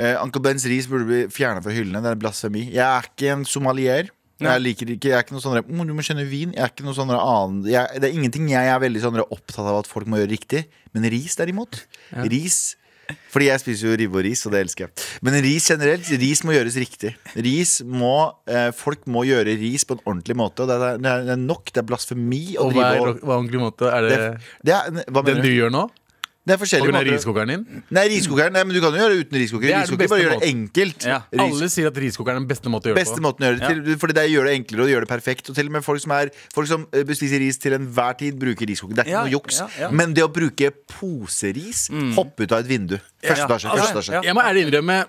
Uh, 0.00 0.16
Uncle 0.24 0.42
Bens 0.42 0.64
ris 0.66 0.88
burde 0.90 1.06
bli 1.06 1.20
fjerna 1.30 1.62
fra 1.62 1.74
hyllene. 1.76 2.02
Det 2.02 2.14
er 2.16 2.20
blasfemi. 2.24 2.64
Jeg 2.72 2.82
er 2.88 3.06
ikke 3.12 3.30
en 3.36 3.46
somalier. 3.46 4.10
Jeg 4.48 4.64
liker 4.66 4.92
ikke, 4.96 5.10
jeg 5.10 5.18
er 5.18 5.24
ikke 5.26 5.36
noe 5.36 5.44
sånn 5.44 5.58
mm, 5.62 5.86
Du 5.88 5.94
må 5.96 6.04
skjønne 6.04 6.26
vin. 6.28 6.52
Jeg 6.56 6.64
er 6.66 6.70
ikke 6.72 6.86
noe 6.86 6.96
sånn 6.96 7.12
annen 7.14 7.64
jeg, 7.68 8.02
Det 8.02 8.08
er 8.08 8.18
ingenting 8.18 8.50
jeg 8.52 8.70
er 8.72 8.82
veldig 8.82 9.02
sånn 9.04 9.18
opptatt 9.24 9.64
av 9.64 9.82
at 9.82 9.90
folk 9.90 10.10
må 10.10 10.20
gjøre 10.20 10.32
riktig. 10.34 10.66
Men 10.96 11.08
ris 11.12 11.36
derimot. 11.38 11.84
Ris 12.28 12.60
Fordi 13.32 13.48
jeg 13.48 13.60
spiser 13.60 13.90
jo 13.90 13.96
ribbe 13.98 14.20
og 14.20 14.24
ris, 14.24 14.44
og 14.46 14.54
det 14.54 14.60
elsker 14.64 14.86
jeg. 14.86 15.06
Men 15.26 15.36
ris 15.44 15.66
generelt, 15.68 16.10
ris 16.22 16.42
må 16.46 16.54
gjøres 16.54 16.76
riktig. 16.80 17.10
Ris 17.44 17.72
må, 17.84 18.14
eh, 18.48 18.70
Folk 18.76 19.04
må 19.10 19.24
gjøre 19.28 19.56
ris 19.60 19.84
på 19.88 19.98
en 19.98 20.04
ordentlig 20.06 20.36
måte. 20.38 20.64
Og 20.64 20.70
det 20.70 20.76
er, 20.78 21.02
det 21.02 21.34
er, 21.34 21.40
nok. 21.40 21.72
Det 21.72 21.82
er 21.82 21.88
blasfemi 21.88 22.44
å 22.56 22.68
Og 22.68 22.78
hva 22.78 22.92
er 22.92 23.02
hva 23.20 23.36
ordentlig 23.40 23.60
måte? 23.60 23.90
Er 23.90 24.06
det, 24.06 24.20
det, 24.20 24.30
det 24.70 24.78
er, 24.78 25.26
den 25.28 25.42
du? 25.44 25.50
gjør 25.50 25.74
nå? 25.74 25.88
Det 26.44 26.54
er 26.54 26.58
forskjellige 26.58 26.90
måter. 26.92 27.12
riskokeren 27.14 27.50
din? 27.52 27.82
Nei, 27.94 28.02
riskokeren, 28.10 28.52
nei, 28.52 28.64
men 28.66 28.74
du 28.74 28.80
kan 28.82 28.90
jo 28.92 28.98
gjøre 28.98 29.14
det 29.14 29.26
uten 29.28 29.38
riskoker. 29.38 29.62
Det 29.62 29.70
er 29.70 29.78
den 29.78 29.82
Riskoker 29.86 30.00
beste 30.02 30.10
bare 30.10 30.22
gjør 30.24 30.40
det 30.40 30.48
enkelt. 30.48 31.04
Ja. 31.06 31.18
Ris- 31.30 31.40
Alle 31.44 31.68
sier 31.70 31.86
at 31.86 31.94
riskokeren 32.02 32.34
er 32.36 32.40
den 32.42 32.48
beste 32.50 32.68
måten 32.72 32.82
å 32.82 32.90
gjøre 32.90 32.98
det 32.98 33.04
Beste 33.06 33.20
på. 33.20 33.22
måten 33.22 33.40
å 33.42 33.46
gjøre 33.46 33.60
det 33.60 33.68
til, 33.86 33.96
Fordi 34.02 34.12
det 34.18 34.24
gjør 34.32 34.44
det 34.50 34.54
enklere 34.58 34.82
og 34.82 34.90
gjør 34.90 35.00
det 35.06 35.08
perfekt. 35.12 35.50
Og 35.50 35.54
til 35.54 35.66
og 35.66 35.72
med 35.72 35.84
folk 35.86 36.00
som, 36.02 36.10
er, 36.18 36.30
folk 36.52 36.66
som 36.66 36.86
eh, 36.92 37.04
spiser 37.14 37.38
ris 37.38 37.58
til 37.62 37.72
enhver 37.78 38.18
tid, 38.18 38.34
bruker 38.42 38.66
riskoker. 38.66 38.94
Det 38.94 39.06
er 39.06 39.06
ikke 39.06 39.14
Ja, 39.14 39.22
noe 39.22 39.30
juks. 39.38 39.58
ja, 39.62 39.68
ja. 39.86 39.90
Men 39.94 40.14
det 40.18 40.24
å 40.26 40.32
bruke 40.34 40.72
poseris, 40.98 41.86
hoppe 42.18 42.42
ut 42.42 42.52
av 42.52 42.58
et 42.64 42.66
vindu. 42.66 42.98
Første 43.22 43.38
Ja. 43.38 43.46
etasje. 43.46 43.70
Altså, 43.70 43.90
etasje. 43.94 44.12
ja. 44.18 44.22
Jeg 44.22 44.34
må 44.34 44.42
ærlig 44.42 44.66
innrømme 44.66 45.06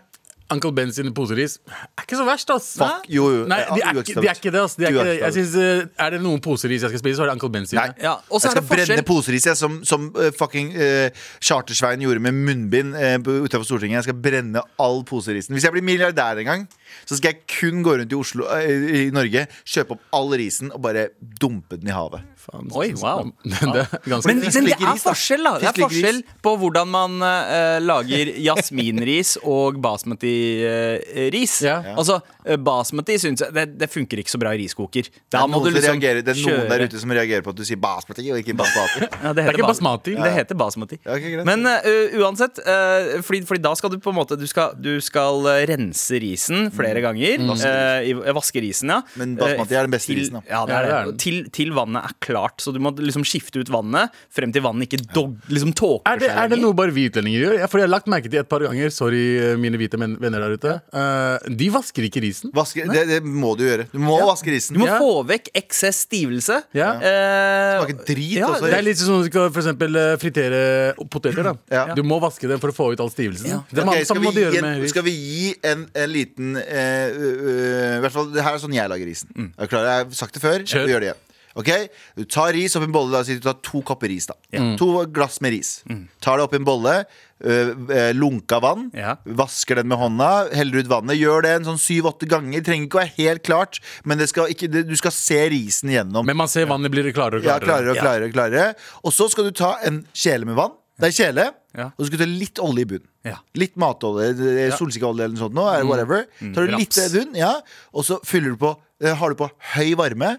Uncle 0.53 0.71
Ben 0.75 0.93
sine 0.93 1.13
poseris 1.15 1.57
er 1.67 2.05
ikke 2.05 2.19
så 2.19 2.25
verst, 2.27 2.53
ass. 2.53 2.69
Fuck, 2.79 3.07
jo, 3.11 3.29
jo. 3.33 3.43
Nei, 3.49 3.59
de 3.67 3.81
er, 3.81 3.99
ikke, 4.01 4.15
de 4.21 4.29
er 4.29 4.39
ikke 4.39 4.53
det. 4.53 4.61
ass 4.63 4.77
de 4.77 4.87
er, 4.87 4.93
ikke 4.93 5.07
det. 5.09 5.15
Jeg 5.21 5.35
synes, 5.37 5.55
eh, 5.59 6.05
er 6.05 6.15
det 6.15 6.21
noen 6.23 6.43
poseris 6.43 6.85
jeg 6.85 6.93
skal 6.93 7.01
spise, 7.01 7.17
så 7.19 7.25
er 7.25 7.31
det 7.31 7.37
Uncle 7.37 7.51
Ben 7.53 7.67
sine. 7.69 7.81
Nei. 7.81 8.05
Ja, 8.05 8.15
og 8.29 8.41
så 8.41 8.47
Jeg 8.47 8.51
er 8.51 8.55
skal 8.55 8.61
det 8.61 8.69
forskjell 8.69 8.91
brenne 8.93 9.07
poseris, 9.09 9.49
jeg, 9.49 9.59
som, 9.59 9.79
som 9.87 10.07
eh, 10.21 10.31
fucking 10.37 10.73
uh, 10.77 11.25
Chartersveien 11.43 12.05
gjorde 12.05 12.23
med 12.23 12.39
munnbind 12.47 12.95
uh, 12.97 13.17
utenfor 13.19 13.67
Stortinget. 13.67 14.01
Jeg 14.01 14.09
skal 14.09 14.21
brenne 14.29 14.63
all 14.81 15.03
poserisen. 15.07 15.55
Hvis 15.57 15.67
jeg 15.67 15.75
blir 15.75 15.85
milliardær 15.85 16.41
en 16.43 16.49
gang, 16.49 16.67
så 17.05 17.17
skal 17.17 17.33
jeg 17.33 17.43
kun 17.59 17.83
gå 17.85 17.97
rundt 17.99 18.13
i 18.13 18.17
Oslo 18.17 18.47
eh, 18.57 18.87
i 19.03 19.03
Norge, 19.13 19.45
kjøpe 19.65 19.97
opp 19.97 20.17
all 20.17 20.33
risen 20.39 20.71
og 20.73 20.83
bare 20.85 21.09
dumpe 21.41 21.79
den 21.79 21.91
i 21.91 21.95
havet. 21.95 22.23
Faen, 22.43 22.67
Oi, 22.75 22.89
wow. 22.99 23.29
det 23.47 23.59
er 23.63 23.87
Men, 24.27 24.41
men 24.43 24.65
det 24.67 24.73
er 24.75 24.97
forskjell, 24.99 25.45
da. 25.47 25.53
Det 25.61 25.67
er 25.69 25.77
forskjell 25.79 26.17
på 26.43 26.51
hvordan 26.59 26.89
man 26.91 27.13
uh, 27.23 27.77
lager 27.79 28.33
jasminris 28.43 29.37
og 29.55 29.77
basmati-ris. 29.83 31.53
Ja. 31.63 31.77
Altså, 31.95 32.17
uh, 32.43 32.55
basmati 32.59 33.15
syns 33.21 33.43
jeg 33.45 33.55
det, 33.55 33.65
det 33.79 33.87
funker 33.93 34.19
ikke 34.23 34.33
så 34.33 34.39
bra 34.41 34.51
i 34.55 34.59
riskoker. 34.63 35.07
Det 35.07 35.31
Da 35.33 35.43
er, 35.45 35.47
må 35.51 35.61
noen, 35.61 35.71
du 35.71 35.77
liksom 35.77 35.95
reagerer, 36.01 36.23
det 36.25 36.33
er 36.35 36.41
noen 36.41 36.67
der 36.73 36.85
ute 36.89 37.01
som 37.03 37.13
reagerer 37.15 37.45
på 37.45 37.53
at 37.53 37.59
du 37.61 37.63
sier 37.67 37.79
basmati 37.83 38.27
og 38.33 38.41
ikke 38.43 38.57
basmati. 38.59 39.07
Ja, 39.23 39.31
Det 39.37 39.43
er 39.45 39.53
ikke 39.55 39.63
bas- 39.63 39.79
basmati. 39.79 40.15
Det 40.19 40.31
heter 40.35 40.57
basmati. 40.59 40.97
Ja, 41.05 41.15
okay. 41.15 41.43
Men 41.47 41.63
eh, 41.69 42.17
uansett, 42.19 42.59
eh, 42.59 43.21
fordi, 43.23 43.43
fordi 43.47 43.63
da 43.63 43.71
skal 43.79 43.93
du 43.93 43.97
på 44.03 44.11
en 44.11 44.17
måte 44.19 44.35
Du 44.39 44.45
skal, 44.49 44.73
du 44.83 44.97
skal 45.03 45.45
rense 45.69 46.19
risen 46.23 46.67
flere 46.75 46.99
ganger. 47.05 47.39
Mm. 47.39 47.53
i- 47.55 48.11
eh, 48.19 48.33
vaske 48.35 48.59
risen, 48.63 48.91
ja. 48.91 48.99
Men 49.19 49.37
basmati 49.39 49.77
er 49.79 49.87
den 49.87 49.93
beste 49.95 50.11
til, 50.11 50.19
risen, 50.25 50.39
da. 50.41 50.43
Ja, 50.51 50.65
det 50.67 50.75
er 50.75 50.89
det. 51.11 51.17
Til, 51.23 51.43
til 51.55 51.71
vannet 51.77 52.03
er 52.03 52.13
klart. 52.19 52.32
Så 52.63 52.73
du 52.73 52.79
må 52.83 52.91
liksom 52.97 53.25
skifte 53.27 53.61
ut 53.61 53.69
vannet 53.73 54.13
frem 54.33 54.51
til 54.53 54.63
vannet 54.65 54.87
ikke 54.87 55.01
dog, 55.13 55.35
liksom 55.51 55.73
tåker 55.77 56.09
Er 56.09 56.21
det, 56.21 56.29
seg 56.31 56.41
er 56.43 56.51
det 56.53 56.59
noe 56.61 56.75
bare 56.77 56.93
vi 56.95 57.07
utlendinger 57.09 57.45
gjør? 57.45 57.55
Ja, 57.61 57.69
for 57.71 57.81
jeg 57.81 57.87
har 57.87 57.93
lagt 57.93 58.09
merke 58.11 58.29
til 58.31 58.41
et 58.41 58.49
par 58.51 58.63
ganger 58.65 58.93
Sorry, 58.93 59.21
eh, 59.39 59.55
mine 59.59 59.79
hvite 59.79 59.99
venner 59.99 60.43
der 60.43 60.55
ute. 60.57 60.73
uh, 60.93 61.37
de 61.47 61.69
vasker 61.73 62.07
ikke 62.07 62.21
risen. 62.23 62.51
Vaske, 62.55 62.85
det, 62.89 63.05
det 63.09 63.19
må 63.23 63.53
du 63.59 63.63
gjøre. 63.65 63.87
Du 63.93 63.99
må 64.01 64.17
vaske 64.27 64.51
risen. 64.53 64.77
Du 64.77 64.81
må 64.83 64.87
Ja. 64.89 64.97
få 65.01 65.23
vekk 65.27 65.49
eksess 65.57 66.03
stivelse. 66.07 66.59
Ja. 66.75 66.93
Uh, 66.99 67.83
Smaker 67.83 67.99
drit 68.07 68.37
ja, 68.37 68.49
også. 68.49 68.67
Det 68.67 68.77
er 68.77 68.85
litt 68.85 68.99
sånn 69.01 69.11
som 69.11 69.23
du 69.23 69.29
skal 69.29 69.49
for 69.53 69.63
eksempel 69.63 69.99
fritere 70.21 70.61
poteter. 71.09 71.43
da 71.51 71.55
Ja. 71.73 71.85
Du 71.95 72.03
må 72.03 72.19
vaske 72.23 72.47
dem 72.49 72.61
for 72.63 72.73
å 72.73 72.75
få 72.75 72.91
ut 72.93 73.03
all 73.03 73.11
stivelsen. 73.13 73.49
Ja. 73.49 73.61
Det 73.71 73.83
er 73.83 73.89
må, 73.89 73.97
skal, 74.05 74.21
vi 74.23 74.31
gi 74.33 74.43
gjøre 74.45 74.61
med 74.63 74.81
en, 74.81 74.89
skal 74.93 75.05
vi 75.07 75.13
gi 75.17 75.53
en, 75.71 75.85
en 76.03 76.09
liten 76.13 76.55
uh, 76.57 76.63
uh, 76.63 77.97
I 77.97 78.01
hvert 78.03 78.15
fall, 78.15 78.31
det 78.33 78.45
her 78.45 78.57
er 78.57 78.63
sånn 78.63 78.75
jeg 78.75 78.89
lager 78.91 79.09
risen. 79.09 79.29
Mm. 79.35 79.51
Jeg, 79.57 79.71
klar? 79.71 79.87
Jeg 79.89 80.05
har 80.05 80.17
sagt 80.23 80.37
det 80.37 80.43
før. 80.43 80.65
Kjør. 80.65 80.87
Vi 80.87 80.95
gjør 80.95 81.05
det 81.05 81.11
igjen. 81.13 81.21
Ok, 81.55 81.69
Du 82.17 82.23
tar 82.25 82.53
ris 82.55 82.73
oppi 82.75 82.87
en 82.89 82.91
bolle. 82.95 83.19
Si 83.25 83.35
du 83.37 83.43
tar 83.45 83.59
to 83.61 83.81
kopper 83.85 84.09
ris. 84.09 84.25
da 84.25 84.33
To 84.79 85.05
glass 85.05 85.39
med 85.41 85.53
ris. 85.53 85.83
Tar 86.23 86.37
det 86.37 86.47
oppi 86.47 86.57
en 86.57 86.65
bolle. 86.65 87.05
øh, 87.43 87.73
øh, 87.89 88.13
lunka 88.15 88.59
vann. 88.63 88.89
Ja. 88.95 89.17
Vasker 89.25 89.75
den 89.75 89.87
med 89.91 89.97
hånda. 89.99 90.49
Heller 90.55 90.79
ut 90.79 90.87
vannet. 90.89 91.17
Gjør 91.19 91.41
det 91.43 91.51
en 91.59 91.65
sånn 91.67 91.77
syv-åtte 91.81 92.25
ganger. 92.31 92.63
Trenger 92.63 92.87
ikke 92.87 92.97
å 92.97 93.03
være 93.03 93.17
helt 93.17 93.43
klart, 93.43 93.79
men 94.05 94.17
det 94.17 94.29
skal 94.29 94.47
ikke, 94.53 94.69
det, 94.71 94.85
du 94.87 94.95
skal 94.95 95.11
se 95.11 95.41
risen 95.51 95.89
gjennom. 95.93 96.25
Men 96.25 96.37
man 96.39 96.47
ser 96.47 96.65
vannet 96.65 96.89
blir 96.91 97.11
klarere 97.13 97.41
og 97.41 97.43
Ja, 97.45 97.59
klarere. 97.59 97.65
klarere 97.65 97.91
og 97.91 97.99
klarere, 98.01 98.29
og 98.29 98.33
klarere. 98.33 98.75
Og 99.03 99.11
så 99.13 99.29
skal 99.29 99.43
du 99.45 99.51
ta 99.51 99.75
en 99.83 100.05
kjele 100.13 100.45
med 100.45 100.55
vann. 100.55 100.71
Det 100.99 101.09
er 101.09 101.23
kjele. 101.25 101.51
Ja. 101.75 101.85
Og 101.97 102.05
så 102.05 102.07
skal 102.11 102.19
du 102.19 102.23
ta 102.23 102.29
litt 102.29 102.59
olje 102.61 102.81
i 102.81 102.85
bunnen. 102.85 103.07
Ja. 103.25 103.37
Litt 103.55 103.75
matolje, 103.75 104.33
det 104.37 104.51
er 104.67 104.71
solsikkeolje 104.77 105.23
eller 105.25 105.33
noe 105.35 105.43
sånt. 105.47 105.55
Nå, 105.55 105.63
eller 105.73 105.87
whatever. 105.89 106.25
Tar 106.53 106.67
du 106.67 106.75
litt 106.77 106.93
Raps. 106.95 107.13
bunn, 107.15 107.35
ja, 107.35 107.53
og 107.95 108.03
så 108.05 108.19
fyller 108.23 108.51
du 108.51 108.57
på, 108.61 108.71
eh, 108.75 108.92
har 109.11 109.33
du 109.33 109.39
på 109.39 109.49
høy 109.75 109.93
varme. 109.99 110.37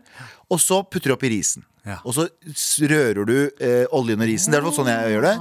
Og 0.49 0.61
så 0.63 0.81
putter 0.89 1.13
du 1.13 1.17
oppi 1.19 1.33
risen. 1.33 1.65
Ja. 1.85 1.99
og 2.05 2.15
så 2.17 2.29
rører 2.89 3.27
du 3.29 3.51
eh, 3.61 3.85
oljen 3.93 4.21
og 4.23 4.27
risen. 4.31 4.53
Det 4.55 4.61
er 4.63 4.71
sånn 4.73 4.89
jeg 4.89 5.13
gjør 5.19 5.27
det. 5.29 5.35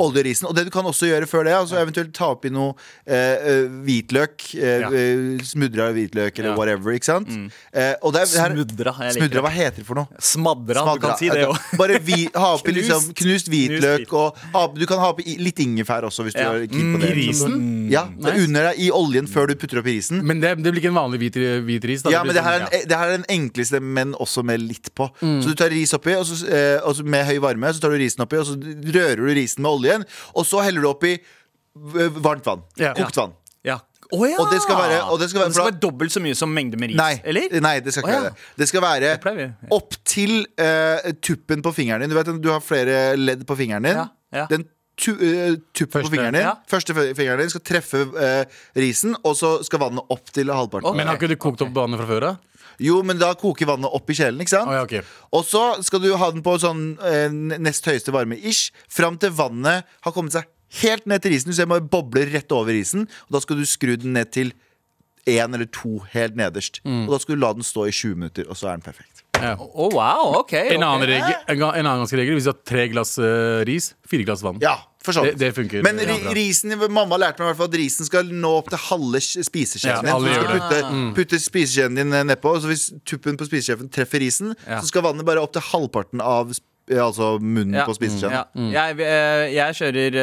Olje 0.00 0.20
og 0.22 0.24
risen. 0.24 0.46
Og 0.48 0.54
det 0.56 0.64
du 0.64 0.70
kan 0.72 0.86
også 0.86 1.08
gjøre 1.10 1.26
før 1.28 1.44
det, 1.44 1.52
altså 1.52 1.76
eventuelt 1.80 2.12
ta 2.16 2.28
oppi 2.32 2.48
noe 2.54 2.72
eh, 3.04 3.36
eh, 3.50 3.66
hvitløk. 3.84 4.46
Eh, 4.54 4.78
Ja. 4.80 4.88
eh, 4.88 5.42
smudra 5.44 5.90
hvitløk 5.92 6.38
eller 6.38 6.50
Ja. 6.50 6.56
whatever, 6.56 6.94
ikke 6.96 7.04
sant? 7.10 7.28
Eh, 7.74 7.94
og 8.02 8.14
det 8.14 8.22
er, 8.22 8.40
her- 8.40 8.54
Smudra, 8.54 8.94
jeg 8.96 9.14
liker 9.14 9.20
Smudra, 9.20 9.42
hva 9.44 9.50
heter 9.52 9.76
det 9.82 9.86
for 9.86 9.94
noe? 10.00 10.08
Smadra, 10.20 10.84
du 10.94 11.00
kan 11.04 11.16
si 11.18 11.28
det 11.28 11.44
òg. 11.46 11.58
Bare 11.76 11.98
vi, 12.00 12.28
ha 12.34 12.54
oppi 12.54 12.72
Knust. 12.72 12.88
liksom, 12.88 13.14
knust 13.20 13.48
hvitløk. 13.52 14.06
Knust 14.06 14.14
Og 14.14 14.36
ha, 14.54 14.66
du 14.72 14.86
kan 14.86 14.98
ha 15.02 15.10
oppi 15.12 15.36
litt 15.38 15.58
ingefær 15.60 16.06
også, 16.08 16.24
hvis 16.24 16.34
du 16.34 16.40
Ja. 16.40 16.52
keen 16.64 16.94
på 16.94 16.96
Mm, 16.96 17.00
det. 17.00 17.10
I 17.10 17.14
risen? 17.18 17.90
Ja, 17.90 18.04
det 18.06 18.32
er 18.34 18.40
under 18.46 18.62
deg 18.70 18.78
i 18.80 18.90
oljen 18.90 19.26
før 19.28 19.48
du 19.48 19.54
putter 19.56 19.78
oppi 19.82 19.98
risen. 19.98 20.24
Men 20.24 20.40
det, 20.40 20.56
det 20.62 20.72
blir 20.72 20.80
ikke 20.80 20.94
en 20.94 21.00
vanlig 21.02 21.18
hvit, 21.26 21.36
hvit 21.66 21.84
ris. 21.84 22.02
Da. 22.02 22.10
Ja, 22.10 22.22
men 22.24 22.34
det 22.34 22.42
her, 22.44 22.60
er 22.60 22.66
sånn- 22.70 22.88
det 22.88 22.96
her 22.96 23.08
er 23.10 23.16
den 23.18 23.26
enkleste, 23.28 23.80
men 23.82 24.14
også 24.14 24.42
med 24.44 24.60
litt 24.62 24.94
på. 24.94 25.10
Mm. 25.20 25.42
Så 25.42 25.48
du 25.48 25.54
tar 25.54 25.68
ris 25.70 25.89
oppi, 25.96 26.14
og 26.16 26.24
så, 26.28 26.38
eh, 26.48 26.78
og 26.86 26.94
så 26.96 27.04
med 27.04 27.26
høy 27.26 27.38
varme, 27.42 27.70
så 27.74 27.80
tar 27.80 27.90
du 27.90 27.98
risen 28.00 28.22
oppi, 28.24 28.36
og 28.40 28.46
så 28.46 28.56
rører 28.60 29.16
du 29.16 29.30
risen 29.34 29.62
med 29.62 29.70
oljen, 29.70 30.04
og 30.34 30.44
så 30.46 30.62
heller 30.64 30.80
du 30.82 30.88
oppi 30.92 31.16
v- 31.74 32.08
varmt 32.22 32.44
vann. 32.46 32.62
Ja. 32.80 32.94
Kokt 32.94 33.16
vann. 33.16 33.32
Ja. 33.64 33.78
Å 34.10 34.26
ja! 34.26 34.36
Og 34.42 34.50
det 34.50 34.58
skal 34.64 34.74
være- 34.74 35.02
og 35.12 35.20
det 35.20 35.28
skal 35.30 35.40
være- 35.42 35.48
det 35.52 35.54
skal 35.54 35.68
være 35.70 35.80
dobbelt 35.80 36.10
så 36.10 36.20
mye 36.20 36.34
som 36.34 36.50
mengde 36.52 36.76
med 36.76 36.90
ris, 36.90 36.96
Nei, 36.98 37.20
eller? 37.24 37.60
nei, 37.60 37.76
det 37.80 37.92
skal 37.94 38.02
ikke 38.02 38.10
Å, 38.10 38.16
ja. 38.16 38.20
være 38.22 38.30
det. 38.34 38.56
Det 38.58 38.68
skal 38.68 38.80
være 38.82 39.00
Det 39.00 39.20
pleier 39.22 39.36
vi. 39.36 39.68
opp 39.70 39.94
til 40.04 40.46
eh, 40.58 41.12
tuppen 41.22 41.62
på 41.62 41.72
fingeren 41.72 42.00
din. 42.00 42.10
Du 42.10 42.16
vet 42.18 42.42
du 42.42 42.48
har 42.50 42.60
flere 42.60 43.16
ledd 43.16 43.46
på 43.46 43.56
fingeren 43.56 43.82
din. 43.86 43.94
Ja, 43.94 44.08
ja. 44.34 44.46
Den 44.50 44.64
tu, 44.98 45.12
eh, 45.14 45.54
tuppen 45.72 46.02
på 46.02 46.10
fingeren 46.10 46.32
din 46.34 46.42
ja. 46.42 46.56
Første 46.68 46.92
fingeren 47.14 47.38
din 47.38 47.48
skal 47.50 47.60
treffe 47.60 48.02
eh, 48.18 48.44
risen, 48.76 49.14
og 49.24 49.36
så 49.38 49.62
skal 49.64 49.78
vannet 49.78 50.02
opp 50.10 50.26
til 50.34 50.46
halvparten. 50.50 50.90
Ok. 50.90 50.96
Men 50.96 51.06
har 51.06 51.16
ikke 51.16 51.28
du 51.30 51.36
kokt 51.36 51.62
opp 51.62 51.72
vannet 51.72 51.96
fra 52.02 52.06
før 52.10 52.26
av? 52.32 52.38
Jo, 52.80 53.00
men 53.06 53.20
da 53.20 53.32
koker 53.38 53.68
vannet 53.68 53.92
opp 53.92 54.10
i 54.10 54.16
kjelen, 54.16 54.40
ikke 54.42 54.54
sant? 54.54 54.70
Oh, 54.70 54.76
ja, 54.78 54.86
ok. 54.86 55.12
Og 55.36 55.44
så 55.46 55.64
skal 55.86 56.02
du 56.04 56.08
ha 56.16 56.30
den 56.32 56.44
på 56.46 56.56
sånn 56.62 56.94
eh, 57.04 57.28
nest 57.60 57.86
høyeste 57.86 58.14
varme 58.14 58.38
ish, 58.40 58.72
fram 58.88 59.18
til 59.20 59.34
vannet 59.36 59.88
har 60.06 60.16
kommet 60.16 60.36
seg 60.36 60.48
helt 60.80 61.06
ned 61.10 61.24
til 61.24 61.36
isen. 61.36 61.52
Du 61.52 61.58
ser 61.58 61.68
bare 61.70 61.84
bobler 61.84 62.30
rett 62.32 62.52
over 62.54 62.76
isen, 62.76 63.08
og 63.28 63.36
da 63.36 63.44
skal 63.44 63.60
du 63.60 63.68
skru 63.68 63.96
den 64.00 64.14
ned 64.16 64.32
til 64.34 64.54
én 65.28 65.54
eller 65.54 65.68
to 65.74 66.00
helt 66.14 66.38
nederst. 66.38 66.80
Mm. 66.84 67.04
Og 67.06 67.14
da 67.14 67.22
skal 67.22 67.36
du 67.36 67.44
la 67.44 67.52
den 67.56 67.66
stå 67.66 67.88
i 67.90 67.94
20 67.94 68.22
minutter, 68.22 68.48
og 68.48 68.58
så 68.58 68.70
er 68.70 68.78
den 68.78 68.86
perfekt. 68.86 69.24
Ja. 69.44 69.54
Oh, 69.58 69.88
wow, 69.94 70.36
ok. 70.40 70.52
En, 70.60 70.82
annen 70.82 71.08
regel, 71.08 71.34
en, 71.48 71.62
en 71.62 71.86
annen 71.86 72.02
ganske 72.04 72.16
regel 72.20 72.34
Hvis 72.38 72.46
du 72.48 72.52
har 72.52 72.60
tre 72.66 72.86
glass 72.92 73.16
uh, 73.18 73.60
ris, 73.68 73.92
fire 74.08 74.24
glass 74.28 74.42
vann. 74.44 74.58
Ja, 74.62 74.76
for 75.04 75.16
sånn. 75.16 75.30
Det, 75.30 75.38
det 75.40 75.50
funker. 75.56 75.82
Men 75.86 75.98
ri 76.04 76.16
risen, 76.36 76.74
mamma 76.92 77.16
lærte 77.20 77.40
meg 77.40 77.48
i 77.48 77.50
hvert 77.52 77.60
fall 77.62 77.70
at 77.72 77.78
risen 77.80 78.08
skal 78.08 78.30
nå 78.32 78.50
opp 78.60 78.68
til 78.72 78.82
halve 78.90 79.20
sk- 79.24 79.44
spiseskjeen 79.48 79.94
Ja, 79.94 80.00
din. 80.04 80.10
Så 80.12 80.26
du 80.26 80.32
skal 80.34 80.50
putte, 80.56 81.04
putte 81.20 81.40
spiseskjeen 81.40 81.96
din 82.00 82.12
eh, 82.12 82.26
nedpå. 82.28 82.52
Så 82.60 82.68
hvis 82.72 82.88
tuppen 83.08 83.38
på 83.40 83.48
spiseskjeen 83.48 83.88
treffer 83.94 84.20
risen, 84.22 84.52
Ja. 84.68 84.80
så 84.82 84.90
skal 84.92 85.06
vannet 85.08 85.24
bare 85.28 85.40
opp 85.44 85.54
til 85.56 85.64
halvparten 85.72 86.20
av 86.24 86.52
eh, 86.52 86.98
Altså 87.00 87.36
munnen 87.38 87.76
Ja. 87.78 87.84
på 87.86 87.94
spiseskjeen. 87.94 88.34
Ja. 88.34 88.44
Jeg, 88.74 89.00
eh, 89.06 89.44
jeg 89.54 89.76
kjører 89.78 90.20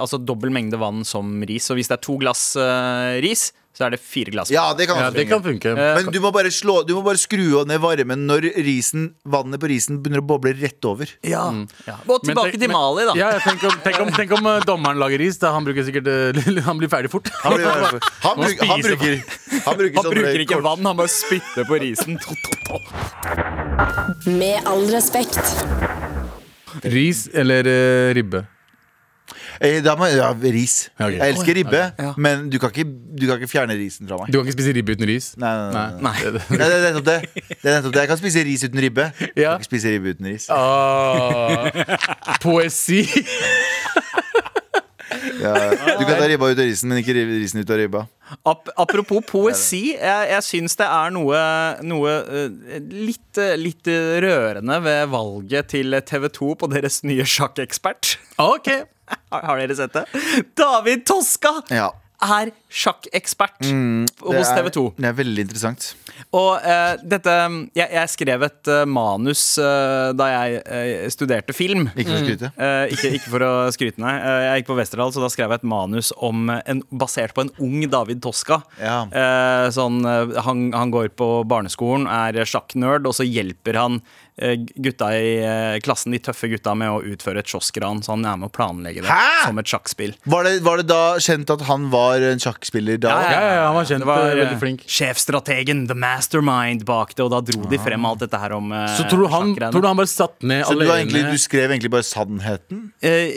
altså 0.00 0.20
dobbel 0.22 0.52
mengde 0.54 0.78
vann 0.80 1.02
som 1.08 1.34
ris. 1.48 1.66
Så 1.68 1.74
hvis 1.78 1.90
det 1.90 1.98
er 1.98 2.04
to 2.06 2.16
glass 2.22 2.52
uh, 2.56 3.18
ris, 3.24 3.48
så 3.72 3.86
er 3.86 3.90
det 3.94 4.00
fire 4.04 4.28
glass. 4.34 4.50
Ja, 4.52 4.66
det 4.76 4.84
kan 4.86 4.98
Ja, 5.00 5.06
også 5.08 5.16
det 5.16 5.24
kan 5.30 5.40
funke. 5.42 5.70
funke. 5.72 5.80
Eh, 5.80 5.94
Men 6.04 6.12
du 6.12 6.18
må 6.20 6.28
bare 6.32 6.50
slå 6.52 6.82
Du 6.86 6.92
må 6.94 7.00
bare 7.06 7.16
skru 7.16 7.64
ned 7.64 7.80
varmen 7.80 8.26
når 8.28 8.50
risen, 8.64 9.14
vannet 9.24 9.58
på 9.62 9.68
risen 9.70 10.02
begynner 10.02 10.20
å 10.20 10.26
boble 10.28 10.52
rett 10.60 10.84
over. 10.84 11.08
ja. 11.24 11.46
ja. 11.86 11.94
Og 12.06 12.20
Men 12.26 12.36
tilbake 12.36 12.52
tenk- 12.52 12.60
til 12.60 12.68
men- 12.68 12.76
Mali, 12.76 13.04
da. 13.08 13.14
Ja, 13.16 13.30
tenk, 13.38 13.62
om, 13.64 13.70
tenk, 13.82 14.00
om, 14.00 14.10
tenk 14.20 14.30
om 14.38 14.46
eh, 14.46 14.60
dommeren 14.68 14.98
lager 15.00 15.18
ris. 15.18 15.38
Da 15.38 15.52
han 15.52 15.64
bruker 15.64 15.84
sikkert 15.88 16.06
eh, 16.06 16.32
Han 16.68 16.76
blir 16.78 16.88
ferdig 16.92 17.10
fort. 17.10 17.30
Han, 17.42 17.54
blir, 17.56 17.64
han, 17.66 18.36
bruker, 18.36 18.66
han 18.66 18.80
bruker 18.82 19.22
Han 19.64 19.76
bruker, 19.76 20.02
Han 20.02 20.10
bruker 20.10 20.22
kort- 20.22 20.40
ikke 20.44 20.60
vann, 20.62 20.84
han 20.84 20.96
bare 20.96 21.08
spytter 21.08 21.64
på 21.64 21.80
risen. 21.80 22.18
Med 24.26 24.60
all 24.66 24.86
respekt. 24.92 25.38
Ris 26.84 27.28
eller 27.32 27.66
eh, 27.66 28.12
ribbe? 28.16 28.44
Eh, 29.62 29.78
Da 29.84 29.94
må, 29.96 30.08
ja, 30.10 30.32
ris. 30.42 30.88
Ja, 30.98 31.06
ok. 31.06 31.12
Jeg 31.18 31.34
elsker 31.36 31.54
ribbe, 31.60 31.82
Ja. 32.02 32.12
men 32.18 32.48
du 32.50 32.58
kan, 32.58 32.72
ikke, 32.74 32.84
du 33.20 33.26
kan 33.28 33.38
ikke 33.38 33.50
fjerne 33.52 33.76
risen 33.78 34.08
fra 34.10 34.16
meg. 34.18 34.32
Du 34.32 34.38
kan 34.40 34.46
ikke 34.48 34.56
spise 34.58 34.72
ribbe 34.74 34.96
uten 34.96 35.06
ris? 35.06 35.28
Nei, 35.38 35.52
nei, 35.54 35.70
nei, 35.72 35.86
nei. 36.00 36.00
Nei. 36.02 36.58
Nei, 36.58 36.68
det 36.68 36.78
er 36.78 36.86
nettopp 36.88 37.06
det. 37.06 37.18
det, 37.36 37.68
er 37.70 37.76
nettopp 37.78 37.92
det. 37.94 38.00
Jeg 38.02 38.10
kan 38.12 38.20
spise 38.24 38.44
ris 38.48 38.64
uten 38.66 38.82
ribbe. 38.86 39.06
Jeg 39.20 39.32
Ja. 39.44 39.52
kan 39.54 39.62
ikke 39.62 39.70
spise 39.70 39.94
ribbe 39.94 40.14
uten 40.16 40.26
ris. 40.32 40.48
Ah, 40.50 41.70
poesi! 42.42 43.04
Ja. 45.42 45.52
Du 45.98 46.04
kan 46.06 46.16
ta 46.16 46.26
ribba 46.28 46.48
ut 46.48 46.58
av 46.58 46.64
risen, 46.66 46.88
men 46.88 46.98
ikke 47.02 47.12
rive 47.16 47.34
risen 47.40 47.60
ut 47.60 47.70
av 47.70 47.78
ribba. 47.78 48.02
Ap 48.48 48.70
apropos 48.80 49.20
poesi, 49.28 49.92
jeg, 49.92 50.28
jeg 50.30 50.44
syns 50.46 50.76
det 50.80 50.86
er 50.88 51.12
noe, 51.12 51.42
noe 51.84 52.14
eh, 52.22 52.78
litt, 52.88 53.38
eh, 53.42 53.54
litt 53.60 53.90
rørende 54.24 54.78
ved 54.84 55.10
valget 55.12 55.68
til 55.74 55.98
TV 56.08 56.28
2 56.32 56.54
på 56.62 56.70
deres 56.72 57.02
nye 57.04 57.26
sjakkekspert. 57.28 58.14
Ok. 58.40 58.70
Har, 59.32 59.42
har 59.48 59.62
dere 59.62 59.76
sett 59.78 59.94
det? 59.96 60.06
David 60.58 61.06
Toska 61.08 61.54
Ja. 61.72 61.90
er 62.22 62.50
sjakkekspert 62.72 63.64
mm, 63.66 64.04
hos 64.22 64.50
TV 64.54 64.68
2. 64.76 64.82
Det 65.00 65.08
er 65.08 65.16
veldig 65.16 65.44
interessant. 65.46 65.86
Og 66.36 66.50
uh, 66.62 66.92
dette 67.02 67.32
jeg, 67.74 67.88
jeg 67.96 68.10
skrev 68.12 68.44
et 68.46 68.70
uh, 68.70 68.82
manus 68.88 69.42
uh, 69.60 70.12
da 70.16 70.28
jeg 70.30 71.10
studerte 71.12 71.56
film. 71.56 71.88
Ikke 71.96 72.12
for 72.12 72.20
å 72.20 72.22
skryte. 72.22 72.50
Eh, 72.52 72.94
ikke, 72.94 73.10
ikke 73.18 73.32
for 73.32 73.46
å 73.46 73.50
skryte, 73.74 74.00
nei. 74.04 74.14
Jeg 74.46 74.62
gikk 74.62 74.70
på 74.70 74.76
Westerdal, 74.78 75.12
så 75.16 75.24
da 75.24 75.30
skrev 75.32 75.52
jeg 75.52 75.62
et 75.62 75.68
manus 75.72 76.12
om 76.22 76.52
en, 76.52 76.84
basert 76.92 77.34
på 77.36 77.46
en 77.46 77.52
ung 77.64 77.88
David 77.92 78.22
Toska. 78.24 78.60
Ja. 78.80 79.00
Sånn, 79.74 80.00
han, 80.06 80.64
han 80.76 80.94
går 80.94 81.10
på 81.18 81.30
barneskolen, 81.48 82.06
er 82.06 82.44
sjakknerd, 82.48 83.08
og 83.08 83.16
så 83.18 83.26
hjelper 83.26 83.80
han 83.80 84.00
gutta 84.36 85.10
i 85.14 85.32
eh, 85.44 85.76
klassen, 85.84 86.12
de 86.14 86.18
tøffe 86.24 86.48
gutta, 86.48 86.72
med 86.78 86.88
å 86.90 87.00
utføre 87.04 87.42
et 87.42 87.50
kioskran. 87.52 88.00
Så 88.02 88.14
han 88.14 88.24
er 88.24 88.38
med 88.40 88.48
å 88.48 88.52
planlegge 88.54 89.02
det 89.04 89.10
Hæ? 89.12 89.46
som 89.48 89.58
et 89.60 89.68
sjakkspill. 89.68 90.14
Var 90.24 90.44
det, 90.48 90.52
var 90.64 90.80
det 90.80 90.86
da 90.88 91.00
kjent 91.22 91.50
at 91.52 91.64
han 91.68 91.88
var 91.92 92.22
en 92.24 92.40
sjakkspiller 92.42 92.96
da? 93.02 93.12
Ja, 93.12 93.32
ja, 93.32 93.52
ja, 93.58 93.66
han 93.68 93.76
var 93.76 93.84
kjent, 93.90 94.00
Det 94.04 94.08
var, 94.08 94.24
eh, 94.30 94.34
veldig 94.40 94.56
eh, 94.56 94.60
flink. 94.62 94.84
Sjefstrategen, 94.88 95.84
the 95.90 95.94
mastermind 95.98 96.84
bak 96.88 97.12
det, 97.14 97.22
og 97.26 97.30
da 97.34 97.42
dro 97.44 97.68
de 97.68 97.80
frem 97.82 98.06
alt 98.08 98.22
dette 98.24 98.40
her 98.40 98.54
om 98.56 98.72
eh, 98.72 98.86
Så 98.96 99.04
tror 99.10 99.26
du 99.26 99.28
han, 99.34 99.52
tror 99.58 99.84
du 99.84 99.88
han 99.90 100.00
bare 100.00 100.10
satt 100.10 100.38
ned 100.42 100.64
Så 100.66 100.78
du, 100.78 100.86
var 100.88 100.96
egentlig, 101.02 101.24
du 101.28 101.38
skrev 101.42 101.68
egentlig 101.74 101.92
bare 101.92 102.06
sannheten? 102.06 102.86
Eh, 103.04 103.28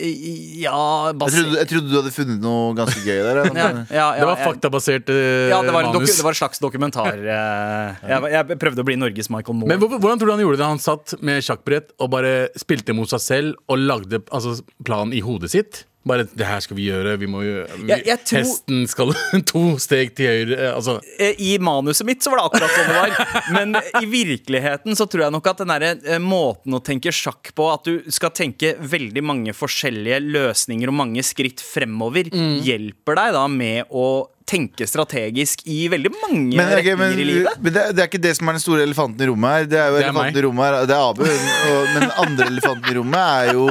ja, 0.63 1.11
Jeg 1.11 1.19
basi- 1.21 1.41
trodde, 1.43 1.59
jeg 1.59 1.69
trodde 1.73 1.91
du 1.91 1.97
hadde 1.99 2.13
funnet 2.15 2.41
noe 2.43 2.71
ganske 2.77 3.03
gøy 3.03 3.19
der. 3.27 3.41
ja, 3.43 3.51
Ja. 3.55 3.67
ja, 3.67 3.85
ja, 3.99 4.07
det 4.21 4.29
var 4.31 4.41
faktabasert 4.41 5.09
uh, 5.11 5.49
Ja, 5.51 5.59
det 5.65 5.73
var, 5.75 5.89
manus. 5.91 6.15
det 6.15 6.23
var 6.25 6.35
en 6.35 6.39
slags 6.39 6.61
dokumentar. 6.63 7.19
Uh, 7.19 8.07
jeg, 8.07 8.31
jeg 8.35 8.59
prøvde 8.61 8.83
å 8.83 8.87
bli 8.87 8.95
Norges 8.99 9.29
Michael 9.33 9.59
Moore. 9.59 9.75
Men 9.75 9.81
hvordan 9.99 10.21
tror 10.21 10.31
du 10.31 10.35
han 10.37 10.43
gjorde 10.45 10.59
det? 10.61 10.67
Han 10.71 10.81
satt 10.85 11.15
med 11.25 11.41
sjakkbrett 11.45 11.91
og 11.99 12.13
bare 12.15 12.35
spilte 12.59 12.93
mot 12.95 13.09
seg 13.11 13.21
selv 13.25 13.59
og 13.67 13.81
lagde 13.81 14.21
altså, 14.31 14.59
planen 14.85 15.13
i 15.17 15.23
hodet 15.25 15.51
sitt? 15.57 15.83
Bare 16.05 16.21
'det 16.29 16.45
her 16.45 16.59
skal 16.61 16.77
vi 16.77 16.83
gjøre', 16.85 17.15
vi 17.17 17.25
må 17.25 17.39
gjøre 17.41 17.79
vi, 17.81 17.87
jeg 18.05 18.19
tror- 18.29 18.43
Hesten 18.43 18.83
skal 18.87 19.09
to 19.49 19.63
steg 19.81 20.11
til 20.13 20.27
høyre 20.29 20.53
eh, 20.67 20.75
Altså 20.77 20.99
Eh, 21.17 21.33
I 21.41 21.55
manuset 21.57 22.05
mitt 22.05 22.21
så 22.21 22.29
var 22.29 22.43
det 22.43 22.45
akkurat 22.45 22.75
sånn 22.75 22.91
det 22.91 22.99
var. 22.99 23.53
Men 23.55 23.73
i 24.03 24.05
virkeligheten 24.05 24.93
så 24.99 25.07
tror 25.09 25.23
jeg 25.25 25.33
nok 25.33 25.47
at 25.49 25.63
den 25.63 25.73
der, 25.73 25.97
eh, 26.05 26.19
måten 26.21 26.77
å 26.77 26.83
tenke 26.85 27.09
sjakk 27.09 27.49
på, 27.57 27.71
at 27.73 27.83
du 27.89 28.11
skal 28.13 28.29
tenke 28.29 28.75
veldig 28.77 29.23
mange 29.25 29.49
forskjellige 29.57 30.21
løsninger 30.29 30.87
og 30.93 30.93
mange 31.01 31.23
skritt 31.25 31.57
fremover, 31.65 32.29
Mm. 32.29 32.61
hjelper 32.61 33.15
deg 33.23 33.33
da 33.33 33.47
med 33.47 33.85
å 33.89 34.27
tenke 34.45 34.85
strategisk 34.87 35.63
i 35.65 35.87
veldig 35.89 36.11
mange 36.21 36.53
Men, 36.57 36.67
retninger 36.69 36.97
men, 36.99 37.17
i 37.19 37.25
livet. 37.25 37.57
men 37.63 37.73
det, 37.73 37.83
det 37.97 38.03
er 38.03 38.09
ikke 38.11 38.21
det 38.21 38.33
som 38.37 38.49
er 38.51 38.57
den 38.59 38.63
store 38.63 38.83
elefanten 38.85 39.25
i 39.25 39.29
rommet 39.31 39.55
her. 39.55 39.65
Det 39.71 39.79
er 39.81 39.87
jo 39.89 39.95
Det 39.95 40.03
er 40.03 40.09
elefanten 40.09 40.33
meg. 40.35 40.37
i 40.37 40.45
rommet 40.45 40.65
her 40.65 40.89
Det 40.91 40.95
er 40.95 41.05
Abu. 41.09 41.23
Og, 41.25 41.87
men 41.93 42.03
den 42.05 42.13
andre 42.25 42.47
elefanten 42.53 42.91
i 42.91 42.97
rommet 42.99 43.31
er 43.45 43.53
jo 43.57 43.67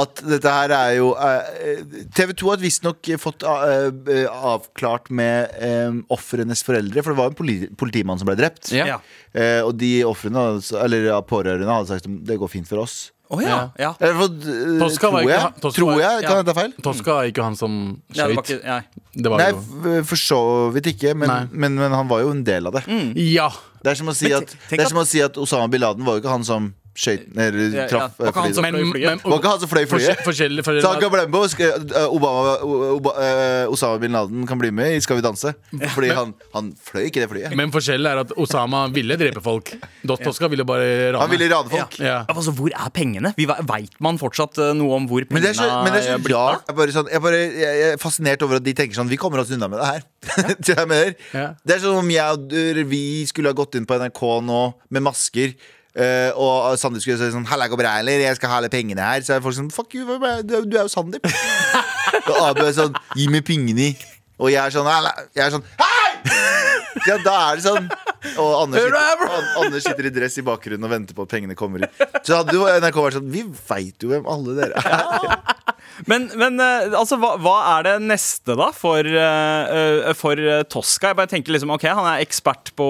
at 0.00 0.20
dette 0.22 0.50
her 0.54 0.70
er 0.76 0.90
jo 1.00 1.06
eh, 1.18 1.80
TV 2.14 2.34
2 2.38 2.50
har 2.52 2.60
visstnok 2.62 3.08
fått 3.18 3.42
eh, 3.42 3.88
eh, 4.20 4.26
avklart 4.52 5.08
med 5.10 5.56
eh, 5.58 5.96
ofrenes 6.14 6.62
foreldre, 6.62 7.02
for 7.02 7.10
det 7.10 7.18
var 7.18 7.32
en 7.32 7.38
politi 7.40 7.70
politimann 7.80 8.20
som 8.20 8.28
ble 8.28 8.36
drept. 8.38 8.70
Ja. 8.76 9.00
Eh, 9.34 9.58
og 9.66 9.72
de 9.80 10.04
ofrene, 10.06 10.44
altså- 10.60 10.78
eller 10.84 11.08
ja, 11.10 11.18
pårørende, 11.26 11.66
hadde 11.66 11.90
sagt 11.90 12.06
at 12.06 12.20
det 12.28 12.38
går 12.38 12.52
fint 12.52 12.68
for 12.70 12.84
oss. 12.84 13.08
Å 13.30 13.38
ja. 13.42 13.48
ja. 13.48 13.60
Ja. 13.78 13.90
for, 14.18 14.24
eh, 14.26 14.78
Toska 14.80 15.10
var 15.10 15.20
tror 15.20 15.22
ikke 15.22 15.30
jeg, 15.30 15.40
han- 15.40 15.52
Tosca 15.62 15.76
tror 15.78 15.90
var- 15.92 16.00
jeg, 16.02 16.22
kan 16.24 16.30
ja. 16.30 16.36
jeg 16.40 16.46
ta 16.46 16.54
feil? 16.60 16.72
Toska 16.82 17.12
er 17.20 17.28
ikke 17.30 17.42
han 17.46 17.56
som 17.56 18.02
Ja, 18.12 18.26
det 18.26 18.36
var 18.36 18.42
skøyt. 18.42 18.58
ikke, 18.58 18.66
nei. 18.66 18.82
Det 19.14 19.30
var 19.30 19.38
Nei, 19.38 19.50
jo 19.50 19.60
f- 20.00 20.06
for 20.08 20.16
så 20.16 20.40
vidt 20.74 20.86
ikke, 20.94 21.14
men, 21.16 21.28
Nei. 21.28 21.46
men, 21.52 21.74
men 21.76 21.92
han 21.92 22.08
var 22.08 22.20
jo 22.24 22.30
en 22.34 22.42
del 22.44 22.66
av 22.66 22.72
det. 22.74 22.82
Ja! 23.16 23.48
Det 23.82 23.92
er 23.92 23.94
som 23.94 24.08
å 24.08 24.14
si 24.14 24.28
Men 24.28 24.42
at, 24.42 24.46
tenk 24.68 24.70
det 24.70 24.80
er 24.80 24.82
at- 24.82 24.88
som 24.90 24.98
å 24.98 25.06
si 25.06 25.20
at 25.22 25.34
Osama 25.38 25.70
bin 25.70 25.80
Laden 25.80 26.04
var 26.04 26.18
jo 26.18 26.20
ikke 26.24 26.30
han 26.34 26.44
som 26.44 26.74
skøyt 27.00 27.22
traff 27.32 27.72
Ja, 27.72 27.80
ja. 27.80 27.86
traff 27.88 28.18
var 28.20 28.28
ikke 28.28 28.40
han 28.40 28.50
flyet. 28.50 28.54
som 28.58 28.62
Men, 28.66 28.74
fløy 28.74 29.04
men, 29.06 29.20
var 29.24 29.38
ikke 29.40 29.50
han 29.54 29.60
som 29.62 29.70
fløy 29.70 29.84
flyet. 29.86 29.92
forskjell- 29.94 30.24
forskjellig 30.26 30.64
forskjell- 30.66 30.84
Taka 30.84 31.08
Blembo, 31.14 31.40
skal- 31.48 31.86
uh, 31.96 32.08
Obama, 32.12 32.52
Oba, 32.96 33.10
uh, 33.16 33.72
Osama 33.72 33.98
bin 34.02 34.12
Laden 34.12 34.46
kan 34.46 34.58
bli 34.60 34.70
med 34.70 34.96
i 34.96 35.00
Skal 35.00 35.16
vi 35.16 35.22
danse. 35.24 35.54
Fordi 35.94 36.10
han, 36.14 36.34
han 36.54 36.72
fløy 36.76 37.06
ikke 37.08 37.22
det 37.24 37.30
flyet. 37.32 37.56
Men 37.56 37.72
forskjellen 37.72 38.06
er 38.12 38.20
at 38.24 38.32
Osama 38.36 38.84
ville 38.92 39.16
drepe 39.16 39.40
folk. 39.42 39.72
Dot 40.06 40.20
Toska 40.22 40.48
ville 40.52 40.64
bare 40.68 41.12
rane. 41.14 41.20
Han 41.24 41.30
ville 41.30 41.48
rane 41.50 41.70
folk. 41.72 41.98
Ja. 41.98 42.24
Altså, 42.28 42.52
hvor 42.52 42.68
er 42.70 42.90
pengene? 42.94 43.32
Vi 43.36 43.46
Veit 43.50 43.96
man 44.00 44.18
fortsatt 44.18 44.58
eh, 44.58 44.72
noe 44.76 44.94
om 44.96 45.08
hvor 45.08 45.24
Men 45.30 45.42
det 45.42 45.50
er 45.50 45.58
så, 45.62 45.66
men 45.84 45.92
det 45.92 46.02
er 46.04 46.06
så 46.08 46.14
er 46.18 46.22
blitt 46.24 46.36
av? 46.36 46.48
rart. 46.54 46.66
Jeg, 46.68 46.76
bare 46.76 46.92
sånn, 46.94 47.08
jeg, 47.10 47.20
bare, 47.24 47.40
jeg, 47.40 47.74
jeg 47.80 47.92
er 47.94 47.96
fascinert 47.98 48.42
over 48.46 48.56
at 48.60 48.64
de 48.64 48.72
tenker 48.74 48.94
sånn 49.00 49.08
Vi 49.10 49.16
kommer 49.20 49.40
oss 49.42 49.50
unna 49.50 49.68
med 49.68 49.80
det 49.80 49.88
her. 49.90 50.02
Det 51.66 51.74
er 51.74 51.80
sånn 51.82 51.98
om 51.98 52.10
jeg 52.10 52.24
og 52.36 52.48
du- 52.48 52.84
vi 52.90 53.24
skulle 53.26 53.48
ha 53.50 53.56
gått 53.56 53.74
inn 53.78 53.86
på 53.86 53.96
NRK 53.98 54.20
nå 54.44 54.60
med 54.90 55.02
masker. 55.02 55.54
Eh, 55.96 56.30
og 56.34 56.78
Sandeep 56.78 57.02
skulle 57.02 57.18
si 57.18 57.32
sånn 57.34 57.46
'Halla, 57.46 57.68
går 57.68 57.80
bra, 57.80 57.98
eller? 57.98 58.22
Jeg 58.22 58.36
skal 58.36 58.48
ha 58.52 58.56
alle 58.62 58.70
pengene 58.72 59.00
her.' 59.00 59.22
Så 59.22 59.34
er 59.34 59.44
folk 59.44 59.56
sånn 59.56 59.70
'Fuck 59.70 59.94
you, 59.94 60.06
du, 60.42 60.64
du 60.64 60.76
er 60.76 60.86
jo 60.86 60.92
Sandeep'. 60.92 61.26
og 62.30 62.40
Abu 62.50 62.64
er 62.66 62.72
sånn 62.76 62.94
'Gi 63.16 63.28
meg 63.28 63.44
pengene'. 63.44 63.94
Og 64.40 64.50
jeg 64.52 64.64
er 64.64 64.70
sånn 64.72 64.88
Jeg 65.36 65.46
er 65.46 65.50
sånn 65.50 65.64
Hei! 65.80 66.59
Ja, 67.08 67.16
da 67.24 67.36
er 67.50 67.60
det 67.60 67.64
sånn. 67.64 67.86
Og 68.40 68.50
Anders 68.64 68.84
sitter, 68.84 69.30
Anders 69.62 69.86
sitter 69.86 70.08
i 70.10 70.12
dress 70.12 70.36
i 70.40 70.44
bakgrunnen 70.44 70.84
og 70.86 70.92
venter 70.92 71.16
på 71.16 71.24
at 71.24 71.32
pengene 71.32 71.56
kommer 71.58 71.86
ut. 71.86 72.02
Så 72.26 72.40
hadde 72.40 72.56
jo 72.56 72.66
NRK 72.68 72.98
vært 73.00 73.16
sånn 73.16 73.30
Vi 73.32 73.44
veit 73.48 74.04
jo 74.04 74.12
hvem 74.12 74.28
alle 74.30 74.56
dere 74.58 74.82
er. 74.84 75.56
Men, 76.08 76.28
men 76.40 76.60
eh, 76.62 76.94
altså, 76.96 77.18
hva, 77.20 77.34
hva 77.42 77.56
er 77.74 77.84
det 77.84 77.94
neste, 78.06 78.54
da, 78.56 78.70
for, 78.72 79.04
eh, 79.04 80.12
for 80.16 80.38
Tosca? 80.72 81.10
Jeg 81.10 81.18
bare 81.18 81.32
tenker 81.32 81.52
liksom, 81.52 81.72
ok, 81.74 81.88
Han 81.98 82.08
er 82.08 82.24
ekspert 82.24 82.72
på 82.78 82.86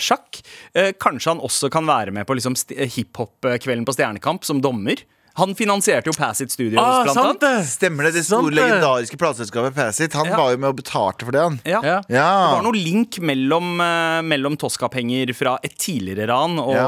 sjakk. 0.00 0.40
Uh, 0.76 0.92
kanskje 1.00 1.34
han 1.34 1.42
også 1.44 1.68
kan 1.72 1.84
være 1.88 2.14
med 2.14 2.26
på 2.28 2.36
liksom, 2.38 2.56
hiphop-kvelden 2.96 3.84
på 3.86 3.96
Stjernekamp 3.96 4.46
som 4.48 4.62
dommer? 4.64 5.02
Han 5.36 5.54
finansierte 5.58 6.06
jo 6.10 6.14
Passit 6.14 6.52
Studios, 6.54 6.78
Ah, 6.78 7.02
blant 7.02 7.16
sant 7.16 7.26
annet. 7.26 7.40
det! 7.40 7.66
Stemmer 7.66 8.06
det? 8.06 8.12
Det 8.14 8.22
store 8.28 8.52
legendariske 8.54 9.16
plateselskapet 9.18 9.74
Passit. 9.74 10.12
Han 10.14 10.26
Ja. 10.30 10.36
var 10.38 10.52
jo 10.52 10.58
med 10.62 10.68
og 10.70 10.76
betalte 10.78 11.24
for 11.26 11.32
det, 11.34 11.40
han. 11.42 11.56
Ja. 11.64 11.80
Ja. 11.84 12.02
Det 12.06 12.54
var 12.54 12.62
noe 12.62 12.78
link 12.78 13.18
mellom, 13.18 13.80
eh, 13.82 14.20
mellom 14.22 14.56
Tosca-penger 14.56 15.34
fra 15.34 15.56
et 15.64 15.74
tidligere 15.76 16.28
ran 16.30 16.58
og, 16.62 16.74
ja. 16.74 16.86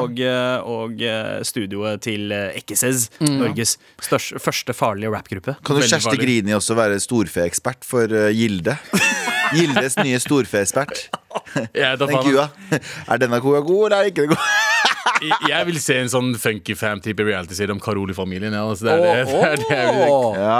og 0.62 0.86
og 0.86 1.02
studioet 1.44 2.00
til 2.06 2.30
eh, 2.32 2.52
Ekkesez, 2.60 3.08
Norges 3.20 3.76
største, 4.00 4.38
første 4.38 4.72
farlige 4.74 5.10
rappgruppe. 5.10 5.56
Kan 5.64 5.76
jo 5.80 5.82
Kjersti. 5.82 6.16
Grini 6.16 6.54
også 6.54 6.76
være 6.78 7.00
storfeekspert 7.02 7.82
for 7.84 8.04
uh, 8.06 8.30
Gilde? 8.30 8.78
Gildes 9.54 9.96
nye 9.98 10.18
storfeekspert. 10.22 11.08
Den 11.74 12.14
kua. 12.22 12.48
Er 13.10 13.18
denne 13.18 13.40
kua 13.42 13.60
god, 13.60 13.86
eller 13.90 13.96
er 14.06 14.10
ikke 14.10 14.24
den 14.26 14.32
god? 14.34 14.46
Jeg, 15.22 15.36
jeg 15.50 15.68
vil 15.68 15.78
se 15.82 15.98
en 16.02 16.10
sånn 16.12 16.32
funky 16.40 16.76
fam-type 16.78 17.26
reality-serie 17.26 17.74
om 17.74 17.82
Karoli-familien. 17.82 18.54
Ja, 18.56 18.64
altså, 18.68 18.88
det 18.88 18.96
er 18.96 19.04
det, 19.04 19.36
det, 19.62 19.76
er 19.76 19.92
det 19.92 20.00
jeg. 20.00 20.16
Ja. 20.40 20.56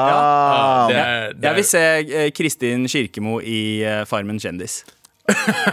det 0.90 1.00
er, 1.00 1.32
det 1.32 1.48
Jeg 1.48 1.50
er, 1.50 1.58
vil 1.60 1.68
se 1.70 1.84
eh, 2.02 2.28
Kristin 2.36 2.86
Kirkemo 2.90 3.40
i 3.40 3.60
eh, 3.86 4.04
Farmen 4.08 4.40
kjendis. 4.42 4.80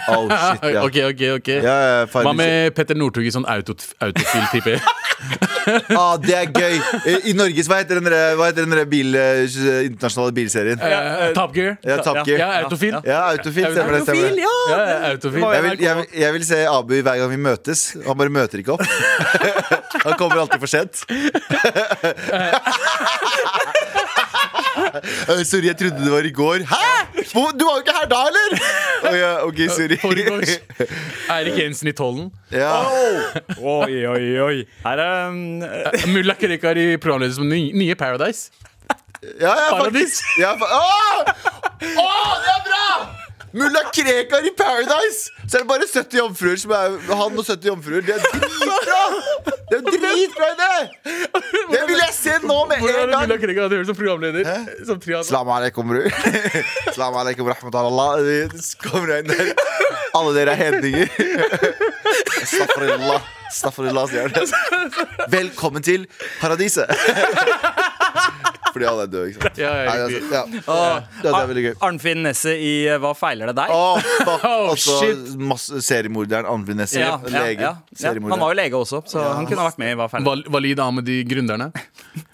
Oh, 0.09 0.25
shit, 0.29 0.63
ja. 0.73 0.81
Ok, 0.83 0.97
ok, 1.11 1.21
ok 1.37 1.49
Ja, 1.61 1.75
ja, 1.85 2.05
Hva 2.09 2.33
med 2.35 2.73
Petter 2.75 2.97
Northug 2.97 3.25
i 3.27 3.31
sånn 3.33 3.45
auto, 3.49 3.75
autofil-type? 4.01 4.79
ah, 5.99 6.15
det 6.19 6.33
er 6.35 6.49
gøy! 6.51 6.79
I 7.29 7.33
Norges, 7.37 7.69
hva 7.71 7.77
heter 7.79 7.99
den 8.01 8.09
der- 8.11 8.33
hva 8.39 8.49
heter 8.49 8.65
den 8.65 8.75
der 8.75 8.89
bil, 8.89 9.15
eh, 9.15 9.45
internasjonale 9.87 10.33
bilserien? 10.35 10.81
Uh, 10.81 11.29
Top 11.37 11.53
Gear? 11.55 11.77
Ja, 11.85 11.97
Top 12.03 12.19
Gear. 12.25 12.39
Ja, 12.41 12.49
autofil? 12.63 12.97
Ja, 13.05 13.19
Autofil. 13.29 13.69
Stemmer 13.71 13.93
det. 13.97 14.01
stemmer 14.07 14.41
ja! 14.41 14.55
Ja, 14.69 14.81
ja, 14.89 14.97
autofil. 15.13 15.45
Jeg 15.45 15.63
vil, 15.63 15.77
jeg, 15.85 15.95
vil, 16.01 16.05
jeg 16.25 16.33
vil 16.33 16.45
se 16.49 16.59
Abu 16.67 16.95
hver 16.99 17.17
gang 17.21 17.31
vi 17.31 17.39
møtes. 17.45 17.85
Han 18.07 18.17
bare 18.19 18.33
møter 18.33 18.63
ikke 18.63 18.75
opp. 18.75 18.83
Han 20.05 20.17
kommer 20.19 20.43
alltid 20.43 20.59
for 20.59 20.67
sent. 20.67 21.05
Sorry, 25.43 25.65
jeg 25.67 25.77
trodde 25.79 26.03
det 26.03 26.11
var 26.11 26.27
i 26.27 26.31
går. 26.31 26.65
Hæ?! 26.69 26.83
Du 27.33 27.65
var 27.65 27.77
jo 27.77 27.81
ikke 27.81 27.95
her 27.99 28.09
da, 28.11 28.23
eller?! 28.29 28.59
Oh, 29.03 29.15
ja, 29.19 29.31
ok, 29.43 29.57
sorry. 29.67 29.97
Eirik 31.33 31.57
Jensen 31.59 31.89
i 31.91 31.91
Tollen. 31.91 32.29
Ja. 32.51 32.85
Oi, 33.59 34.05
oi, 34.07 34.27
oi. 34.39 34.61
Her 34.85 35.01
er 35.03 35.27
um, 35.27 35.41
Mulla 36.15 36.37
Krekar 36.39 36.79
i 36.79 36.93
programleder 36.97 37.35
som 37.35 37.49
nye 37.49 37.95
Paradise. 37.99 38.51
Ja, 39.41 39.51
ja, 39.51 39.67
Paradis. 39.71 40.21
Ja, 40.39 40.53
fa 40.59 40.65
Åh! 40.77 41.33
Åh, 41.81 42.31
det 42.43 42.53
er 42.53 42.63
bra! 42.69 42.87
Mulla 43.53 43.83
Krekar 43.93 44.47
i 44.47 44.51
Paradise! 44.57 45.29
Så 45.47 45.57
er 45.57 45.61
det 45.61 45.67
bare 45.69 45.85
70 45.93 46.17
jomfruer 46.17 46.55
som 46.57 46.71
er 46.71 46.95
han 47.11 47.37
og 47.37 47.45
70 47.45 47.67
jomfruer. 47.67 48.01
Det 48.07 48.15
er 48.15 48.23
dritbra! 48.33 49.01
Det 49.69 49.77
er 49.77 49.83
dritbra 49.91 50.47
idé! 50.55 50.73
Det 51.71 51.83
vil 51.87 51.99
jeg 52.01 52.13
se 52.17 52.39
nå 52.47 52.57
med 52.71 52.72
Hvordan 52.83 53.07
en 53.07 53.13
hadde 53.15 53.27
Mulla! 53.27 53.39
Krekar 53.43 53.65
hadde 53.67 53.77
hørt 53.79 53.89
som 53.89 53.97
programleder? 53.97 54.49
Som 54.87 54.99
triad. 55.03 55.23
Salam 55.27 55.51
alaikum, 55.55 55.87
bror. 55.87 56.09
Salam 56.95 57.19
alaikum, 57.21 57.47
rahmatullah. 57.47 58.09
Så 58.59 58.81
kommer 58.83 59.15
jeg 59.15 59.23
inn 59.23 59.31
der. 59.31 59.53
Alle 60.13 60.33
dere 60.35 60.53
er 60.53 60.59
hedninger. 60.59 61.07
Staffrullah. 62.43 63.29
Staffrullah, 63.53 64.07
sier 64.09 64.27
han. 64.27 65.29
Velkommen 65.33 65.85
til 65.85 66.07
paradiset. 66.41 66.89
Fordi 68.73 68.87
alle 68.89 69.05
er 69.05 69.11
døde, 69.13 69.29
ikke 69.31 69.43
sant. 69.45 69.59
Ja, 69.61 69.71
ja, 69.77 69.85
Nei, 69.85 69.97
altså, 70.07 70.21
ja. 70.33 70.43
Ja, 70.67 70.99
det 71.21 71.31
er 71.33 71.47
veldig 71.53 71.63
gøy. 71.67 71.73
Arnfinn 71.87 72.23
Nesset 72.25 72.57
i 72.57 72.71
eh, 72.89 72.97
Hva 73.03 73.11
feiler 73.17 73.51
det 73.51 73.55
deg? 73.61 73.73
Åh, 73.73 73.99
fuck. 74.01 74.47
Oh, 74.53 74.71
altså, 74.73 74.97
shit. 74.99 75.33
masse 75.39 75.81
seriemorderen 75.85 76.47
Arnfinn 76.49 76.77
Nesse. 76.81 76.99
Ja, 77.01 77.15
ja, 77.21 77.43
lege. 77.43 77.61
ja. 77.61 77.69
Ja, 77.69 77.73
han 77.77 78.01
Seriemorderen. 78.03 78.41
var 78.43 78.53
jo 78.53 78.59
lege 78.63 78.79
også, 78.81 79.03
så 79.09 79.23
han 79.37 79.45
kunne 79.49 79.61
ha 79.63 79.69
vært 79.69 79.79
med 79.81 79.93
i 79.93 79.97
Hva 79.99 80.09
feiler 80.11 80.25
det 80.25 80.31
Val 80.33 80.43
Walid 80.57 80.79
Ahmed 80.83 81.09
i 81.13 81.19
Gründerne. 81.29 81.69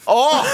Åh! 0.10 0.46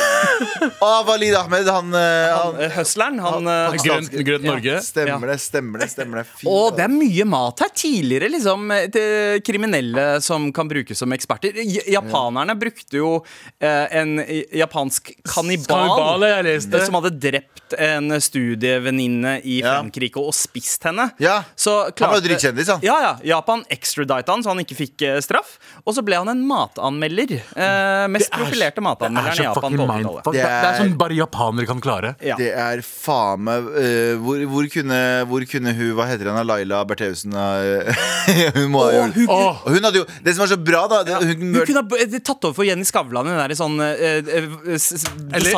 Åh, 0.81 1.01
Walid 1.07 1.35
Ahmed, 1.39 1.67
han, 1.69 1.93
eh, 1.93 2.33
han 2.35 2.55
Eh, 2.65 2.71
Hustleren, 2.75 3.19
han 3.23 3.47
eh, 3.47 3.69
Han- 3.69 3.77
Grønt, 3.85 4.11
grønt 4.27 4.43
Norge. 4.47 4.75
Stemmer 4.83 5.27
det, 5.31 5.37
stemmer 5.43 5.79
det. 5.83 5.87
stemmer 5.91 6.21
det 6.21 6.25
Fy 6.29 6.47
Og 6.49 6.75
det 6.77 6.85
er 6.85 6.91
mye 6.93 7.25
mat 7.27 7.59
her. 7.63 7.71
Tidligere 7.75 8.29
liksom 8.31 8.69
eh, 8.75 8.87
til 8.93 9.41
kriminelle 9.45 10.05
som 10.23 10.49
kan 10.55 10.67
brukes 10.71 10.97
som 11.01 11.11
eksperter. 11.15 11.55
J- 11.61 11.85
Japanerne 11.95 12.55
brukte 12.59 12.99
jo 12.99 13.11
eh, 13.59 13.85
en 14.01 14.19
i- 14.23 14.45
japansk 14.61 15.13
kannibal, 15.27 15.74
Kannibal, 15.75 16.25
jeg 16.29 16.45
leste. 16.47 16.85
som 16.85 16.97
hadde 16.99 17.11
drept 17.19 17.75
en 17.79 18.09
studievenninne 18.21 19.41
i 19.43 19.59
Ja. 19.61 19.75
Frankrike 19.81 20.17
og 20.21 20.33
spist 20.33 20.83
henne. 20.83 21.11
Ja. 21.19 21.43
Så 21.57 21.71
Han 21.71 22.09
var 22.09 22.15
jo 22.17 22.21
klarte- 22.21 22.27
dritkjendis, 22.27 22.67
han. 22.67 22.79
Ja, 22.83 22.95
ja. 23.01 23.17
Japan 23.35 23.63
extradita 23.69 24.31
han, 24.31 24.43
så 24.43 24.49
han 24.53 24.59
ikke 24.59 24.75
fikk 24.77 25.01
eh, 25.01 25.19
straff. 25.21 25.57
Og 25.85 25.93
så 25.95 26.03
ble 26.05 26.15
han 26.15 26.29
en 26.29 26.45
matanmelder. 26.47 27.41
Eh, 27.55 28.07
mest 28.07 28.31
profilerte 28.31 28.81
matanmelderen 28.81 29.39
i 29.39 29.43
Japan 29.43 29.73
på 29.75 29.85
80-tallet. 29.87 30.23
Det, 30.23 30.33
Det 30.33 30.41
er, 30.41 30.61
det 30.61 30.69
er 30.69 30.79
sånn 30.83 30.97
bare 30.97 31.15
japanere 31.17 31.65
kan 31.67 31.81
klare. 31.81 32.15
Ja. 32.21 32.35
Det 32.37 32.51
er 32.53 32.81
faen 32.85 33.39
meg 33.45 33.65
eh, 33.81 34.15
hvor, 34.21 34.37
hvor, 34.51 34.67
kunne, 34.71 34.99
hvor 35.29 35.45
kunne 35.49 35.73
hun 35.75 35.93
Hva 35.95 36.07
heter 36.09 36.29
hun? 36.31 36.45
Laila 36.47 36.83
Bertheussen? 36.85 37.33
eh, 37.33 37.93
hun 38.55 38.69
må 38.71 38.83
ha 38.85 38.91
Åh, 38.91 38.95
gjort 38.99 39.15
hun- 39.15 39.29
Åh. 39.29 39.61
Og 39.65 39.71
hun 39.75 39.83
hadde 39.83 39.95
jo 40.01 40.05
Det 40.23 40.35
som 40.35 40.45
var 40.45 40.51
så 40.55 40.57
bra, 40.63 40.87
da 40.87 41.03
det, 41.03 41.15
hun, 41.23 41.53
Hun 41.55 41.65
kunne 41.65 41.81
ha 41.81 41.87
b- 41.89 42.19
tatt 42.19 42.43
over 42.45 42.53
for 42.53 42.63
Jenny 42.65 42.83
Skavlan 42.85 43.27
i 43.27 43.35
det 43.35 43.47
der 43.49 43.55
sånn 43.57 43.79
eh, 43.81 44.21
eh, 44.21 44.75
s- 44.75 44.93
s- 45.01 45.05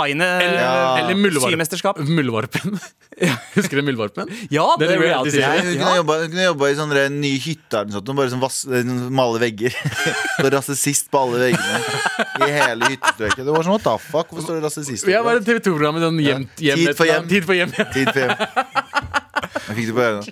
designet 0.07 0.41
Eller, 0.41 0.61
Ja. 0.61 0.97
eller 0.97 1.39
Symesterskap. 1.41 1.97
Muldvarpen. 1.99 2.79
Husker 3.55 3.75
du 3.77 3.81
Muldvarpen? 3.87 4.27
Ja, 4.51 4.75
det 4.77 4.87
er 4.87 4.93
Den 4.93 5.01
reality 5.01 5.37
reality-serien. 5.37 5.65
hun 5.65 5.79
kunne 5.81 5.95
jobba, 5.97 6.17
jobba 6.45 6.69
i 6.69 6.75
sånne 6.77 7.03
nye 7.13 7.39
hytter 7.41 7.81
eller 7.81 7.91
noe 7.91 8.01
sånt, 8.01 8.15
bare 8.17 8.29
sånn 8.33 8.43
vass, 8.43 8.59
eh, 8.69 8.83
male 9.09 9.39
vegger. 9.41 9.73
Så 10.37 10.51
rasist 10.53 11.09
på 11.11 11.23
alle 11.23 11.47
veggene 11.47 12.47
i 12.47 12.51
hele 12.53 12.91
hyttestrøket. 12.93 13.43
Det 13.43 13.55
var 13.55 13.63
sånn, 13.65 13.75
what 13.77 13.83
the 13.87 13.95
fuck? 14.07 14.29
Hvorfor 14.31 14.45
står 14.45 14.59
det 14.61 14.67
rasist? 14.69 15.07
Jeg 15.07 15.23
var 15.23 15.31
bare 15.33 15.45
TV 15.47 15.59
2-programmet 15.65 16.05
sånn 16.05 16.21
hjem, 16.21 16.47
hjem, 16.61 16.83
Tid 16.85 16.97
for 16.97 17.09
hjem. 17.09 17.27
Tid 17.31 17.47
for 17.49 17.57
hjem. 17.57 17.73
Tid 17.73 18.13
for 18.13 18.21
hjem. 18.21 18.35
Jeg 18.37 18.45
fikk 18.47 18.93
det 18.93 18.97
på 18.97 19.05
øynene. 19.07 19.56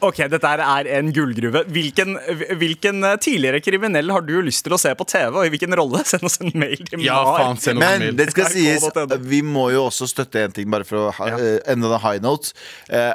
Ok, 0.05 0.21
dette 0.31 0.51
er 0.55 0.87
en 0.97 1.09
gullgruve. 1.15 1.63
Hvilken, 1.75 2.15
hvilken 2.59 3.03
eh, 3.03 3.15
tidligere 3.21 3.59
kriminell 3.63 4.11
har 4.13 4.23
du 4.25 4.35
lyst 4.45 4.63
til 4.65 4.75
å 4.75 4.79
se 4.81 4.93
på 4.97 5.05
TV, 5.09 5.31
og 5.35 5.45
i 5.47 5.51
hvilken 5.53 5.75
rolle? 5.77 6.03
Send 6.11 6.23
oss 6.29 6.39
en 6.43 6.51
mail 6.55 6.79
til 6.87 7.03
Ja, 7.05 7.17
Mar. 7.23 7.39
faen, 7.41 7.59
send 7.61 7.79
Men 7.81 7.99
mail. 8.05 8.15
det 8.19 8.29
skal 8.33 8.49
sies, 8.53 8.85
vi 9.25 9.41
må 9.45 9.67
jo 9.73 9.85
også 9.89 10.07
støtte 10.11 10.43
en 10.45 10.55
ting, 10.55 10.69
bare 10.71 10.87
for 10.87 11.07
å 11.07 11.13
ha, 11.19 11.29
eh, 11.35 11.59
ende 11.73 11.89
den 11.91 12.01
high 12.03 12.21
note. 12.23 12.53
Eh, 12.89 13.11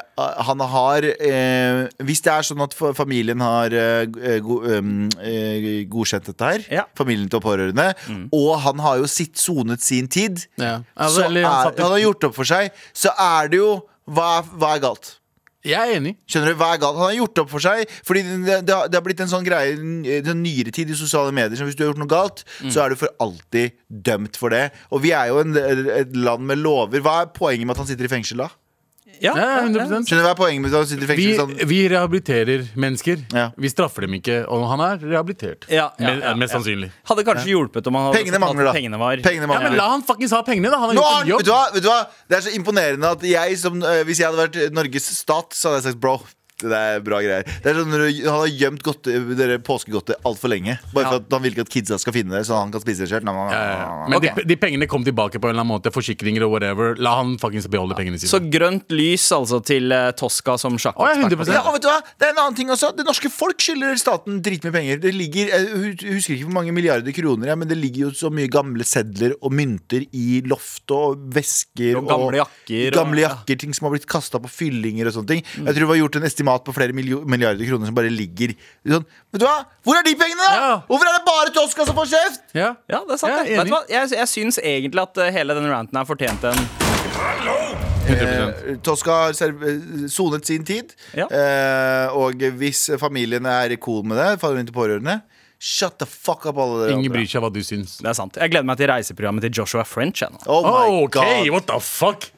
han 0.51 0.61
har 0.75 1.07
eh, 1.11 1.87
Hvis 2.05 2.21
det 2.27 2.33
er 2.35 2.47
sånn 2.51 2.65
at 2.65 2.75
familien 2.97 3.41
har 3.45 3.73
eh, 3.73 4.39
go, 4.45 4.61
um, 4.67 5.07
eh, 5.23 5.85
godkjent 5.91 6.29
dette 6.33 6.51
her, 6.53 6.67
Ja. 6.71 6.85
familien 6.99 7.29
til 7.33 7.41
pårørende, 7.45 7.91
og 8.37 8.51
han 8.65 8.79
har 8.85 9.01
jo 9.01 9.09
sitt 9.11 9.39
sonet 9.41 9.81
sin 9.85 10.09
tid, 10.11 10.45
Ja. 10.61 10.81
Så 11.11 11.25
er, 11.29 11.43
han 11.45 11.75
har 11.95 11.99
gjort 12.03 12.25
opp 12.29 12.35
for 12.37 12.45
seg, 12.49 12.71
så 12.97 13.13
er 13.17 13.49
det 13.53 13.61
jo 13.63 13.71
Hva, 14.11 14.41
hva 14.59 14.75
er 14.75 14.81
galt? 14.83 15.20
Jeg 15.67 15.77
er 15.77 15.99
enig. 15.99 16.15
Skjønner 16.31 16.55
du, 16.55 16.57
hva 16.57 16.71
er 16.73 16.81
galt? 16.81 16.97
Han 16.97 17.11
har 17.11 17.17
gjort 17.19 17.41
opp 17.43 17.51
for 17.53 17.61
seg 17.61 17.83
Fordi 18.09 18.23
det, 18.25 18.55
det, 18.65 18.73
har, 18.73 18.89
det 18.89 18.97
har 18.97 19.05
blitt 19.05 19.21
en 19.21 19.29
sånn 19.29 19.45
greie 19.45 19.75
i 19.77 20.21
den 20.25 20.41
nyere 20.41 20.73
tid 20.73 20.89
i 20.89 20.97
sosiale 20.97 21.35
medier 21.37 21.59
som 21.61 21.69
hvis 21.69 21.77
du 21.77 21.83
har 21.85 21.91
gjort 21.91 22.01
noe 22.01 22.11
galt, 22.11 22.41
så 22.73 22.85
er 22.87 22.95
du 22.95 23.01
for 23.01 23.13
alltid 23.21 23.77
dømt 23.89 24.41
for 24.41 24.55
det 24.57 24.71
Og 24.89 25.05
vi 25.05 25.13
er 25.17 25.29
jo 25.29 25.43
en, 25.43 25.53
et 25.61 26.17
land 26.17 26.49
med 26.49 26.63
lover 26.65 27.05
Hva 27.05 27.19
er 27.27 27.33
poenget 27.37 27.69
med 27.69 27.77
at 27.77 27.85
han 27.85 27.91
sitter 27.93 28.09
i 28.09 28.13
fengsel 28.15 28.41
da? 28.47 28.49
Ja, 29.21 29.35
Ja, 29.37 29.45
ja, 29.45 29.63
100 29.67 30.07
Skjønner 30.09 30.23
du 30.23 30.27
hva 30.27 30.31
er 30.33 30.39
poenget 30.39 30.63
med 30.65 30.73
å 30.73 30.81
sitte 30.85 31.03
sitter 31.05 31.13
i 31.13 31.17
Vi, 31.17 31.27
fengsel? 31.29 31.41
Sånn, 31.59 31.69
vi 31.69 31.81
rehabiliterer 31.93 32.63
mennesker. 32.75 33.19
Ja. 33.37 33.51
Vi 33.61 33.69
straffer 33.69 34.07
dem 34.07 34.15
ikke, 34.17 34.39
og 34.49 34.65
han 34.71 34.81
er 34.81 34.97
rehabilitert. 35.05 35.67
Ja, 35.69 35.91
ja, 35.99 36.07
Men- 36.07 36.21
ja, 36.25 36.35
mest 36.35 36.53
ja. 36.55 36.59
sannsynlig. 36.59 36.91
Hadde 37.11 37.25
kanskje 37.29 37.53
hjulpet 37.53 37.87
om 37.87 37.95
han 37.95 38.09
hadde 38.09 38.19
Pengene 38.21 38.41
mangler 38.41 38.65
da 38.65 38.71
at 38.71 38.77
Pengene 38.81 38.99
var 38.99 39.17
Pengene 39.17 39.45
Ja, 39.45 39.47
men 39.47 39.49
mangler 39.57 39.77
La 39.77 39.89
han 39.91 40.03
fuckings 40.03 40.31
ha 40.33 40.43
pengene, 40.43 40.71
da! 40.71 40.79
Han 40.79 40.89
har 40.91 40.95
Nå, 40.97 41.03
gjort 41.03 41.21
en 41.21 41.27
vet, 41.27 41.31
jobb. 41.35 41.45
du 41.45 41.51
hva, 41.53 41.73
vet 41.75 41.83
du 41.83 41.89
hva? 41.89 42.01
Det 42.29 42.37
er 42.39 42.41
så 42.49 42.55
imponerende 42.57 43.05
at 43.13 43.23
jeg 43.23 43.59
som, 43.59 43.83
eh, 43.83 44.03
Hvis 44.05 44.19
jeg 44.19 44.31
hadde 44.31 44.49
vært 44.49 44.73
Norges 44.73 45.05
stat 45.19 45.53
Så 45.53 45.69
hadde 45.71 45.83
jeg 45.85 45.93
sagt 45.93 46.01
bro 46.01 46.19
Det 46.61 46.77
er 46.77 47.01
bra 47.05 47.21
greier. 47.25 47.45
Det 47.63 47.71
er 47.73 47.79
sånn 47.81 47.91
når 47.93 48.03
du, 48.05 48.21
Han 48.29 48.41
har 48.43 48.51
gjemt 48.53 48.83
godte, 48.85 49.15
dere 49.39 49.59
påskegodtet 49.65 50.21
altfor 50.29 50.53
lenge. 50.53 50.79
Bare 50.95 51.07
for 51.09 51.21
at 51.23 51.31
han 51.33 51.43
vil 51.45 51.55
ikke 51.55 51.65
at 51.67 51.73
kidsa 51.73 51.99
skal 52.03 52.13
finne 52.17 52.37
det, 52.37 52.45
så 52.49 52.59
han 52.61 52.71
kan 52.75 52.83
spise 52.83 53.05
det 53.07 53.11
selv. 53.13 53.25
Nam, 53.25 53.37
nam, 53.39 53.51
Ja, 53.55 53.61
ja, 53.61 53.79
ja. 53.81 54.09
Men 54.11 54.19
Ok. 54.21 54.27
de, 54.37 54.45
de 54.51 54.57
pengene 54.61 54.87
kom 54.91 55.05
tilbake 55.07 55.41
på 55.41 55.49
en 55.49 55.55
eller 55.55 55.65
annen 55.65 55.73
måte. 55.75 55.93
Forsikringer 55.95 56.45
og 56.47 56.53
whatever. 56.55 56.95
La 57.01 57.17
han 57.21 57.37
fuckings 57.41 57.69
beholde 57.71 57.97
pengene 57.99 58.19
Så 58.21 58.41
grønt 58.53 58.91
lys 58.93 59.27
altså 59.33 59.61
til 59.65 59.91
eh, 59.93 60.11
Tosca 60.19 60.57
som 60.61 60.77
Å, 60.77 60.81
ja, 60.81 60.93
sjakkekspert. 60.93 61.47
100%. 61.49 61.55
Ja, 61.55 61.63
og 61.67 61.75
vet 61.79 61.83
du 61.87 61.89
hva? 61.91 61.99
Det 62.21 62.29
er 62.29 62.35
en 62.35 62.43
annen 62.45 62.57
ting 62.59 62.71
også. 62.75 62.93
Det 62.97 63.07
norske 63.09 63.31
folk 63.33 63.59
skylder 63.63 63.97
staten 64.01 64.41
dritmye 64.45 64.73
penger. 64.75 65.01
Det 65.03 65.15
ligger, 65.15 65.49
Jeg 65.51 65.69
hu- 65.71 66.15
husker 66.17 66.35
ikke 66.37 66.49
hvor 66.51 66.57
mange 66.61 66.73
milliarder 66.77 67.13
kroner, 67.17 67.53
ja, 67.53 67.57
men 67.57 67.69
det 67.71 67.79
ligger 67.81 68.09
jo 68.09 68.11
så 68.17 68.31
mye 68.33 68.51
gamle 68.53 68.85
sedler 68.87 69.35
og 69.41 69.53
mynter 69.57 70.05
i 70.13 70.41
loft 70.47 70.91
og 70.95 71.19
vesker. 71.35 71.97
Og 72.01 72.07
gamle 72.11 72.41
jakker, 72.43 72.91
og- 72.93 72.99
Gamle 73.01 73.25
jakker, 73.27 73.59
Ting 73.61 73.75
som 73.77 73.87
har 73.89 73.93
blitt 73.97 74.07
kasta 74.09 74.39
på 74.41 74.49
fyllinger 74.49 75.07
og 75.11 75.13
sånne 75.19 75.29
ting. 75.29 75.43
Mm. 75.59 75.67
Jeg 75.67 75.75
tror 75.75 75.81
det 75.85 75.89
var 75.91 75.99
gjort 76.01 76.17
en 76.17 76.27
estimat 76.51 76.65
på 76.65 76.73
flere 76.75 76.93
milliarder 76.93 77.65
kroner 77.67 77.87
som 77.87 77.95
bare 77.95 78.11
ligger 78.11 78.55
sånn. 78.87 79.07
Vet 79.33 79.43
du 79.43 79.47
hva? 79.47 79.65
Hvor 79.85 79.99
er 79.99 80.05
de 80.07 80.15
pengene, 80.19 80.47
da? 80.47 80.55
Ja. 80.55 80.73
Hvorfor 80.89 81.07
er 81.07 81.19
det 81.19 81.25
bare 81.27 81.55
Tosca 81.55 81.87
som 81.87 81.97
får 81.97 82.11
kjeft? 82.11 82.43
Ja. 82.55 82.75
Ja, 82.91 83.03
det 83.07 83.17
er 83.17 83.21
sant. 83.21 83.33
Ja, 83.33 83.43
det. 83.45 83.59
Vet 83.59 83.71
du 83.71 83.75
hva? 83.75 83.83
Jeg, 83.91 84.11
jeg 84.17 84.29
syns 84.29 84.59
egentlig 84.59 85.03
at 85.03 85.21
eh, 85.23 85.33
hele 85.35 85.57
den 85.59 85.71
ranten 85.71 85.97
her 85.97 86.09
fortjente 86.09 86.51
en 86.51 86.63
100%. 87.41 87.87
Eh, 88.11 88.77
Tosca 88.83 89.19
har 89.29 89.67
eh, 89.69 90.07
sonet 90.11 90.47
sin 90.47 90.65
tid. 90.67 90.95
Ja. 91.15 91.29
Eh, 91.31 92.17
og 92.17 92.43
hvis 92.59 92.89
familien 93.01 93.47
er 93.47 93.77
cool 93.83 94.03
med 94.07 94.19
det, 94.19 94.33
faller 94.43 94.63
inn 94.63 94.71
til 94.71 94.77
pårørende, 94.77 95.21
shut 95.61 95.99
the 96.01 96.09
fuck 96.09 96.47
up, 96.49 96.57
alle 96.57 96.87
dere 96.87 96.97
Ingen 96.97 97.13
bryr 97.13 97.29
seg 97.29 97.45
hva 97.45 97.53
du 97.53 97.61
syns. 97.65 97.99
Det 98.01 98.09
er 98.09 98.17
sant. 98.17 98.41
Jeg 98.41 98.55
gleder 98.55 98.67
meg 98.67 98.81
til 98.81 98.91
reiseprogrammet 98.91 99.45
til 99.47 99.61
Joshua 99.61 99.85
French. 99.85 100.25
jeg. 100.25 100.43
Oh 100.49 100.65
my 100.65 101.05
god. 101.13 101.47
what 101.53 101.69
the 101.69 101.79
fuck? 101.85 102.31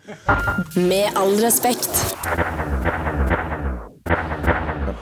Med 0.76 1.14
all 1.16 1.38
respekt. 1.40 1.94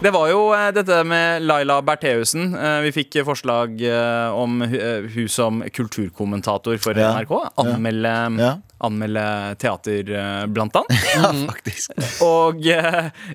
Det 0.00 0.10
var 0.14 0.30
jo 0.30 0.38
eh, 0.56 0.70
dette 0.72 1.02
med 1.04 1.42
Laila 1.44 1.80
Bertheussen. 1.84 2.54
Eh, 2.56 2.78
vi 2.86 2.92
fikk 2.96 3.18
forslag 3.26 3.82
eh, 3.84 4.32
om 4.32 4.62
hu- 4.64 5.08
hun 5.12 5.26
som 5.28 5.58
kulturkommentator 5.76 6.78
for 6.80 6.96
Ja. 6.96 7.10
NRK. 7.18 7.34
Anmelde, 7.60 8.14
Ja. 8.40 8.54
anmelde 8.80 9.24
teater, 9.60 10.46
blant 10.48 10.76
annet. 10.80 11.04
Ja, 11.16 11.32
faktisk. 11.52 11.92
Og 12.24 12.64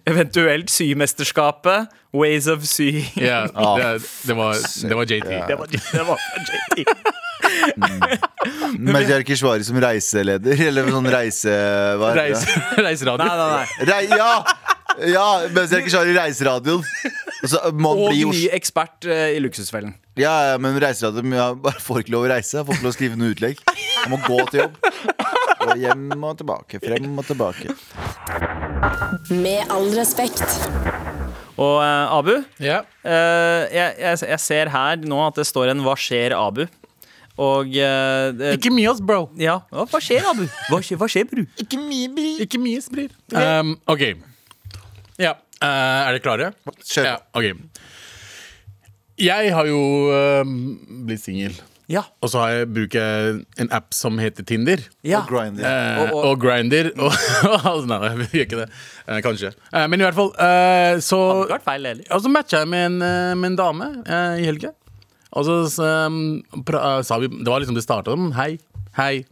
eventuelt 0.10 0.70
Symesterskapet. 0.74 1.86
Ways 2.16 2.48
of 2.48 2.64
Sy. 2.66 3.04
Ja, 3.20 3.44
Ah, 3.56 3.76
det, 3.78 4.02
det, 4.26 4.34
var, 4.34 4.56
det 4.90 4.96
var 4.96 5.04
JT. 5.06 5.30
Det 5.48 5.56
var, 5.60 5.68
det 5.68 6.06
var 6.08 6.18
JT. 6.50 6.86
Mazyar 8.80 9.22
Keshvari 9.28 9.64
som 9.68 9.78
reiseleder, 9.84 10.62
eller 10.70 10.90
sånn 10.90 11.10
reise... 11.14 11.54
Hva 12.00 12.14
heter 12.16 12.40
det? 12.40 12.86
Reiseradio. 12.88 13.28
Nei, 13.28 13.38
nei, 13.38 13.50
nei. 13.54 13.92
Re 13.92 14.18
ja! 14.18 14.32
Ja, 15.12 15.26
Mazyar 15.52 15.82
Keshvari 15.84 16.14
i 16.14 16.18
reiseradioen. 16.18 16.84
Og 17.44 17.50
så 17.52 17.60
må 17.76 17.92
Og 17.96 18.10
bli 18.14 18.24
ny 18.30 18.44
ekspert 18.56 19.06
eh, 19.12 19.36
i 19.36 19.42
Luksusfellen. 19.44 19.94
Ja, 20.18 20.32
ja, 20.54 20.58
men 20.62 20.78
reiseradioen 20.82 21.34
ja, 21.36 21.50
bare 21.54 21.82
får 21.84 22.04
ikke 22.06 22.14
lov 22.16 22.28
å 22.28 22.32
reise. 22.32 22.58
Jeg 22.62 22.68
Får 22.70 22.78
ikke 22.78 22.86
lov 22.88 22.94
å 22.94 22.98
skrive 22.98 23.20
noe 23.20 23.34
utlegg. 23.36 23.60
Jeg 23.76 24.12
må 24.14 24.20
gå 24.24 24.40
til 24.52 24.64
jobb. 24.64 24.80
Og 25.66 25.76
hjem 25.82 26.08
og 26.24 26.38
tilbake. 26.40 26.80
Frem 26.84 27.20
og 27.20 27.26
tilbake. 27.28 27.76
Med 29.34 29.72
all 29.74 29.90
respekt. 29.98 30.44
Og 31.56 31.78
eh, 31.84 32.16
Abu, 32.16 32.34
Ja. 32.64 32.82
eh, 33.08 33.62
jeg, 33.72 33.96
jeg, 34.00 34.20
jeg 34.32 34.42
ser 34.44 34.72
her 34.74 34.98
nå 35.08 35.22
at 35.28 35.38
det 35.40 35.46
står 35.48 35.72
en 35.72 35.84
'Hva 35.86 35.96
skjer, 36.00 36.36
Abu?' 36.36 36.68
Og 37.38 37.68
eh, 37.76 38.32
det- 38.32 38.54
Ikke 38.60 38.72
mye, 38.72 38.90
ass, 38.92 39.02
bro. 39.04 39.30
Ja, 39.36 39.60
hva 39.72 40.00
skjer, 40.00 40.24
Abu? 40.30 40.46
Hva 40.72 40.80
skjer, 40.80 40.98
hva 41.00 41.08
skjer 41.12 41.26
bru? 41.28 41.44
Ikke 41.60 41.80
mye 41.80 42.08
bry. 42.16 42.30
Ikke 42.46 42.60
mye 42.64 42.80
sprir. 42.84 43.10
Um, 43.36 43.76
OK. 43.92 44.16
Ja. 45.22 45.36
Uh, 45.62 45.68
er 45.68 46.18
dere 46.18 46.24
klare? 46.26 46.50
Kjør. 46.84 47.06
Ja, 47.08 47.16
ok 47.32 47.46
Jeg 49.22 49.54
har 49.56 49.70
jo 49.70 49.80
uh, 50.12 50.44
blitt 51.08 51.24
singel. 51.24 51.56
Ja. 51.88 52.02
Og 52.26 52.32
så 52.34 52.40
har 52.42 52.50
jeg, 52.56 52.68
bruker 52.74 52.98
jeg 53.06 53.36
en 53.62 53.70
app 53.78 53.94
som 53.94 54.18
heter 54.20 54.44
Tinder. 54.50 54.82
ja. 55.06 55.20
Og 55.22 55.28
Grindr. 55.30 55.62
Eh, 55.62 56.00
Og- 56.02 56.16
og, 56.18 56.24
og- 56.32 56.40
Grindr, 56.42 56.88
Og, 56.98 57.86
nei, 57.88 58.00
jeg 58.10 58.30
gjør 58.34 58.48
ikke 58.48 58.60
det. 58.64 58.70
Eh, 59.08 59.20
kanskje. 59.22 59.52
Eh, 59.72 59.86
men 59.88 60.02
i 60.02 60.08
hvert 60.08 60.18
fall 60.18 60.32
eh, 60.34 60.98
så 61.06 61.20
Hadde 61.44 61.52
vært 61.54 61.68
feil. 61.68 62.02
Og 62.10 62.24
så 62.26 62.32
matcha 62.34 62.64
jeg 62.64 62.72
med 62.74 62.88
en, 62.90 62.98
med 63.38 63.52
en 63.52 63.60
dame 63.60 63.92
i 64.42 64.48
helga. 64.50 64.74
Og 65.36 65.46
så 65.46 65.86
um, 66.08 66.18
pra, 66.66 67.04
sa 67.06 67.18
vi 67.20 67.28
Det 67.28 67.46
var 67.52 67.60
liksom 67.62 67.76
det 67.78 67.84
starta 67.86 68.14
som 68.16 68.32
hei, 68.38 68.56
hei. 68.98 69.26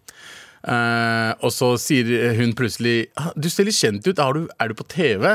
Eh, 0.63 1.31
og 1.43 1.51
så 1.51 1.73
sier 1.81 2.35
hun 2.37 2.53
plutselig 2.55 3.07
«Ah, 3.19 3.31
Du 3.35 3.49
ser 3.49 3.65
litt 3.67 3.75
kjent 3.81 4.05
ut. 4.07 4.19
Er 4.19 4.37
du, 4.37 4.45
er 4.61 4.69
du 4.71 4.77
på 4.77 4.85
TV? 4.93 5.33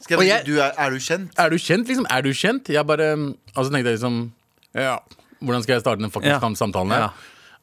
Skal 0.00 0.18
Og 0.20 0.24
jeg, 0.26 0.30
jeg- 0.38 0.46
du 0.46 0.60
er, 0.62 0.72
er 0.78 0.90
du 0.90 0.98
kjent? 1.02 1.30
Er 1.38 1.50
du 1.50 1.56
kjent, 1.58 1.88
liksom? 1.88 2.06
Er 2.10 2.22
du 2.22 2.30
kjent? 2.32 2.68
Jeg 2.70 2.86
bare 2.86 3.08
Altså 3.56 3.70
tenkte 3.72 3.88
jeg 3.90 3.98
liksom 3.98 4.18
Ja, 4.74 4.98
hvordan 5.42 5.62
skal 5.64 5.74
jeg 5.74 5.80
starte 5.82 6.00
den 6.02 6.10
faktisk 6.10 6.30
Ja. 6.42 6.54
samtalen 6.54 6.90
her? 6.94 7.00
Ja. 7.08 7.10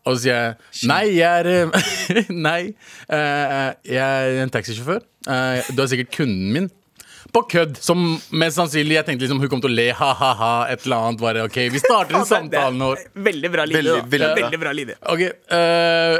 Og 0.05 0.15
så 0.17 0.21
sier 0.21 0.35
jeg 0.35 0.89
Nei, 0.89 1.03
jeg 1.15 1.39
er 1.39 1.47
eh, 1.55 2.25
Nei, 2.29 2.73
eh, 3.09 3.69
jeg 3.89 4.01
er 4.03 4.41
en 4.43 4.49
taxisjåfør. 4.53 4.99
Eh, 5.27 5.61
du 5.73 5.81
er 5.81 5.87
sikkert 5.89 6.11
kunden 6.13 6.51
min. 6.53 6.67
På 7.33 7.41
kødd. 7.49 7.79
Som 7.81 8.03
mest 8.31 8.55
sannsynlig 8.59 8.99
jeg 8.99 9.05
tenkte 9.07 9.25
liksom 9.25 9.39
hun 9.41 9.49
kom 9.49 9.61
til 9.63 9.71
å 9.73 9.75
le 9.75 9.87
ha-ha-ha, 9.97 10.51
et 10.71 10.85
eller 10.85 11.07
annet. 11.07 11.19
Bare 11.23 11.41
OK, 11.47 11.57
vi 11.73 11.81
starter 11.81 12.15
en 12.19 12.27
samtale 12.29 12.75
nå. 12.77 12.91
Veldig 13.15 13.51
bra 13.51 13.65
linje. 13.65 13.81
Veldig, 13.81 14.11
veldig 14.13 14.29
bra. 14.29 14.43
veldig 14.43 14.59
bra 14.61 14.75
linje. 14.77 14.95
Ok, 15.09 15.23
uh, 15.51 16.19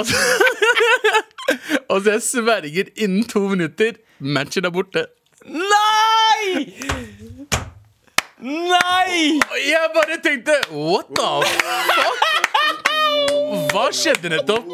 og, 0.00 0.06
så, 0.08 0.16
og 1.92 2.00
så 2.02 2.16
jeg 2.16 2.24
sverger 2.30 2.90
innen 2.96 3.26
to 3.28 3.44
minutter 3.52 3.98
Matchen 4.18 4.64
er 4.64 4.72
borte. 4.72 5.04
Nei! 5.46 6.74
Nei! 8.46 9.40
Jeg 9.66 9.92
bare 9.94 10.18
tenkte 10.24 10.56
What 10.74 11.08
the 11.16 11.28
fuck? 11.46 12.24
Hva 13.72 13.86
skjedde 13.94 14.30
nettopp? 14.32 14.68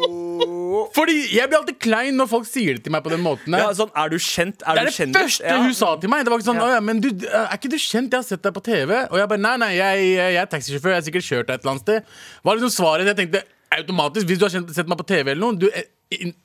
Fordi 0.93 1.15
jeg 1.35 1.47
blir 1.49 1.59
alltid 1.59 1.77
klein 1.83 2.17
når 2.17 2.27
folk 2.31 2.45
sier 2.49 2.77
det 2.77 2.83
til 2.85 2.93
meg 2.95 3.03
på 3.05 3.11
den 3.13 3.21
måten. 3.23 3.53
Ja, 3.57 3.69
sånn, 3.77 3.91
er 3.97 4.09
du 4.11 4.17
kjent? 4.21 4.63
Er 4.65 4.77
det 4.77 4.83
er 4.83 4.89
det 4.89 4.93
kjendis? 4.95 5.19
første 5.21 5.47
Ja. 5.51 5.57
hun 5.61 5.73
sa 5.77 5.89
til 6.01 6.09
meg. 6.11 6.23
Det 6.25 6.31
var 6.33 6.41
ikke 6.41 6.49
sånn, 6.49 6.61
Ja. 6.73 6.79
Men 6.81 6.99
du, 7.03 7.09
Er 7.27 7.53
ikke 7.57 7.69
du 7.71 7.77
kjent? 7.77 8.09
Jeg 8.11 8.19
har 8.19 8.23
sett 8.27 8.41
deg 8.43 8.53
på 8.55 8.63
TV. 8.65 8.91
Og 9.11 9.17
jeg 9.19 9.27
bare 9.29 9.39
Nei, 9.43 9.55
nei, 9.57 9.71
jeg, 9.77 10.07
jeg 10.17 10.35
er 10.41 10.45
taxisjåfør. 10.51 10.93
Jeg 10.93 10.99
har 11.01 11.05
sikkert 11.09 11.27
kjørt 11.29 11.47
deg 11.47 11.55
et 11.55 11.61
eller 11.63 11.71
annet 11.75 11.85
sted. 11.85 12.03
Hva 12.43 12.51
er 12.51 12.57
liksom 12.61 12.73
svaret? 12.77 13.05
Jeg 13.11 13.19
tenkte 13.21 13.43
automatisk, 13.77 14.27
Hvis 14.29 14.39
du 14.41 14.45
har 14.47 14.53
kjent, 14.53 14.73
sett 14.75 14.87
meg 14.91 14.97
på 15.01 15.07
TV 15.09 15.31
eller 15.33 15.41
noe 15.41 15.57
Du 15.57 15.67
eh, 15.69 15.87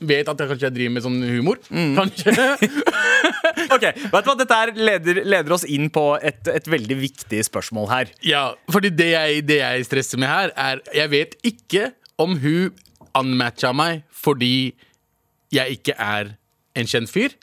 vet 0.00 0.28
at 0.30 0.40
jeg 0.40 0.48
kanskje 0.50 0.66
jeg 0.68 0.74
driver 0.76 0.94
med 0.94 1.04
sånn 1.04 1.18
humor. 1.28 1.60
Mm. 1.70 1.94
Kanskje. 1.98 2.34
Ok, 3.74 3.82
vet 3.82 4.24
du 4.24 4.28
hva? 4.30 4.34
Dette 4.38 4.58
leder, 4.78 5.18
leder 5.26 5.52
oss 5.52 5.64
inn 5.68 5.88
på 5.92 6.02
et, 6.24 6.38
et 6.52 6.68
veldig 6.70 6.96
viktig 7.00 7.40
spørsmål 7.48 7.88
her. 7.90 8.12
Ja, 8.24 8.44
fordi 8.72 8.92
det 8.94 9.08
jeg, 9.10 9.42
det 9.48 9.58
jeg 9.60 9.88
stresser 9.88 10.20
med 10.22 10.30
her, 10.30 10.52
er 10.56 10.80
Jeg 10.94 11.10
vet 11.12 11.34
ikke 11.46 11.90
om 12.22 12.38
hun 12.42 12.70
unmatcha 13.18 13.72
meg 13.76 14.04
fordi 14.14 14.72
jeg 15.54 15.78
ikke 15.78 15.96
er 15.98 16.32
en 16.78 16.88
kjent 16.88 17.10
fyr. 17.10 17.34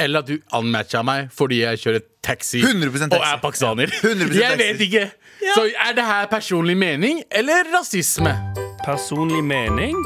Eller 0.00 0.24
at 0.24 0.32
hun 0.32 0.40
unmatcha 0.62 1.04
meg 1.06 1.28
fordi 1.36 1.60
jeg 1.62 1.82
kjører 1.84 2.06
taxi, 2.24 2.64
taxi. 2.64 3.04
og 3.10 3.20
er 3.20 3.38
pakistaner. 3.44 3.92
Jeg 4.34 4.58
vet 4.60 4.80
ikke. 4.88 5.06
Så 5.54 5.68
er 5.68 5.94
det 5.96 6.04
her 6.08 6.26
personlig 6.32 6.76
mening 6.76 7.22
eller 7.30 7.68
rasisme? 7.76 8.36
Personlig 8.84 9.44
mening 9.44 9.96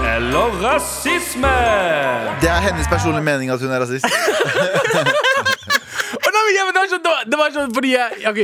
eller 0.00 0.54
rasisme? 0.62 1.50
Det 2.40 2.48
er 2.48 2.60
hennes 2.64 2.88
personlige 2.88 3.24
mening 3.24 3.50
at 3.52 3.60
hun 3.60 3.72
er 3.74 3.82
rasist. 3.82 4.06
Å, 6.20 6.30
nei, 6.34 6.44
ja, 6.56 6.64
det, 6.66 6.78
var 6.78 6.88
sånn, 6.90 7.04
det, 7.04 7.38
var, 7.38 7.52
sånn 7.54 7.74
fordi 7.76 7.90
jeg 7.92 8.24
OK, 8.30 8.40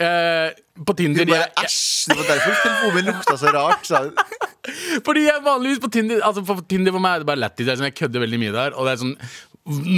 Uh, 0.00 0.48
på 0.86 0.94
Tinder 0.96 1.26
Hun 1.26 1.32
bare 1.34 1.50
æsj. 1.64 2.08
Det 2.08 2.16
var 2.20 2.30
derfor 2.30 2.56
telefonen 2.62 3.10
lukta 3.10 3.36
så 3.42 3.52
rart. 3.56 3.84
Så. 3.90 4.00
Fordi 5.06 5.26
jeg 5.26 5.42
vanligvis 5.44 5.80
på 5.82 5.90
Tinder 5.92 6.22
Altså 6.24 6.40
på 6.46 6.54
Tinder 6.68 6.94
for 6.94 7.02
meg 7.04 7.18
er 7.18 7.24
det 7.24 7.28
bare 7.28 7.42
lættis. 7.42 7.68
Sånn, 7.68 7.88
Jeg 7.90 7.98
kødder 7.98 8.24
veldig 8.24 8.40
mye 8.40 8.54
der. 8.54 8.76
Og 8.78 8.88
det 8.88 8.94
er 8.94 9.02
sånn 9.02 9.16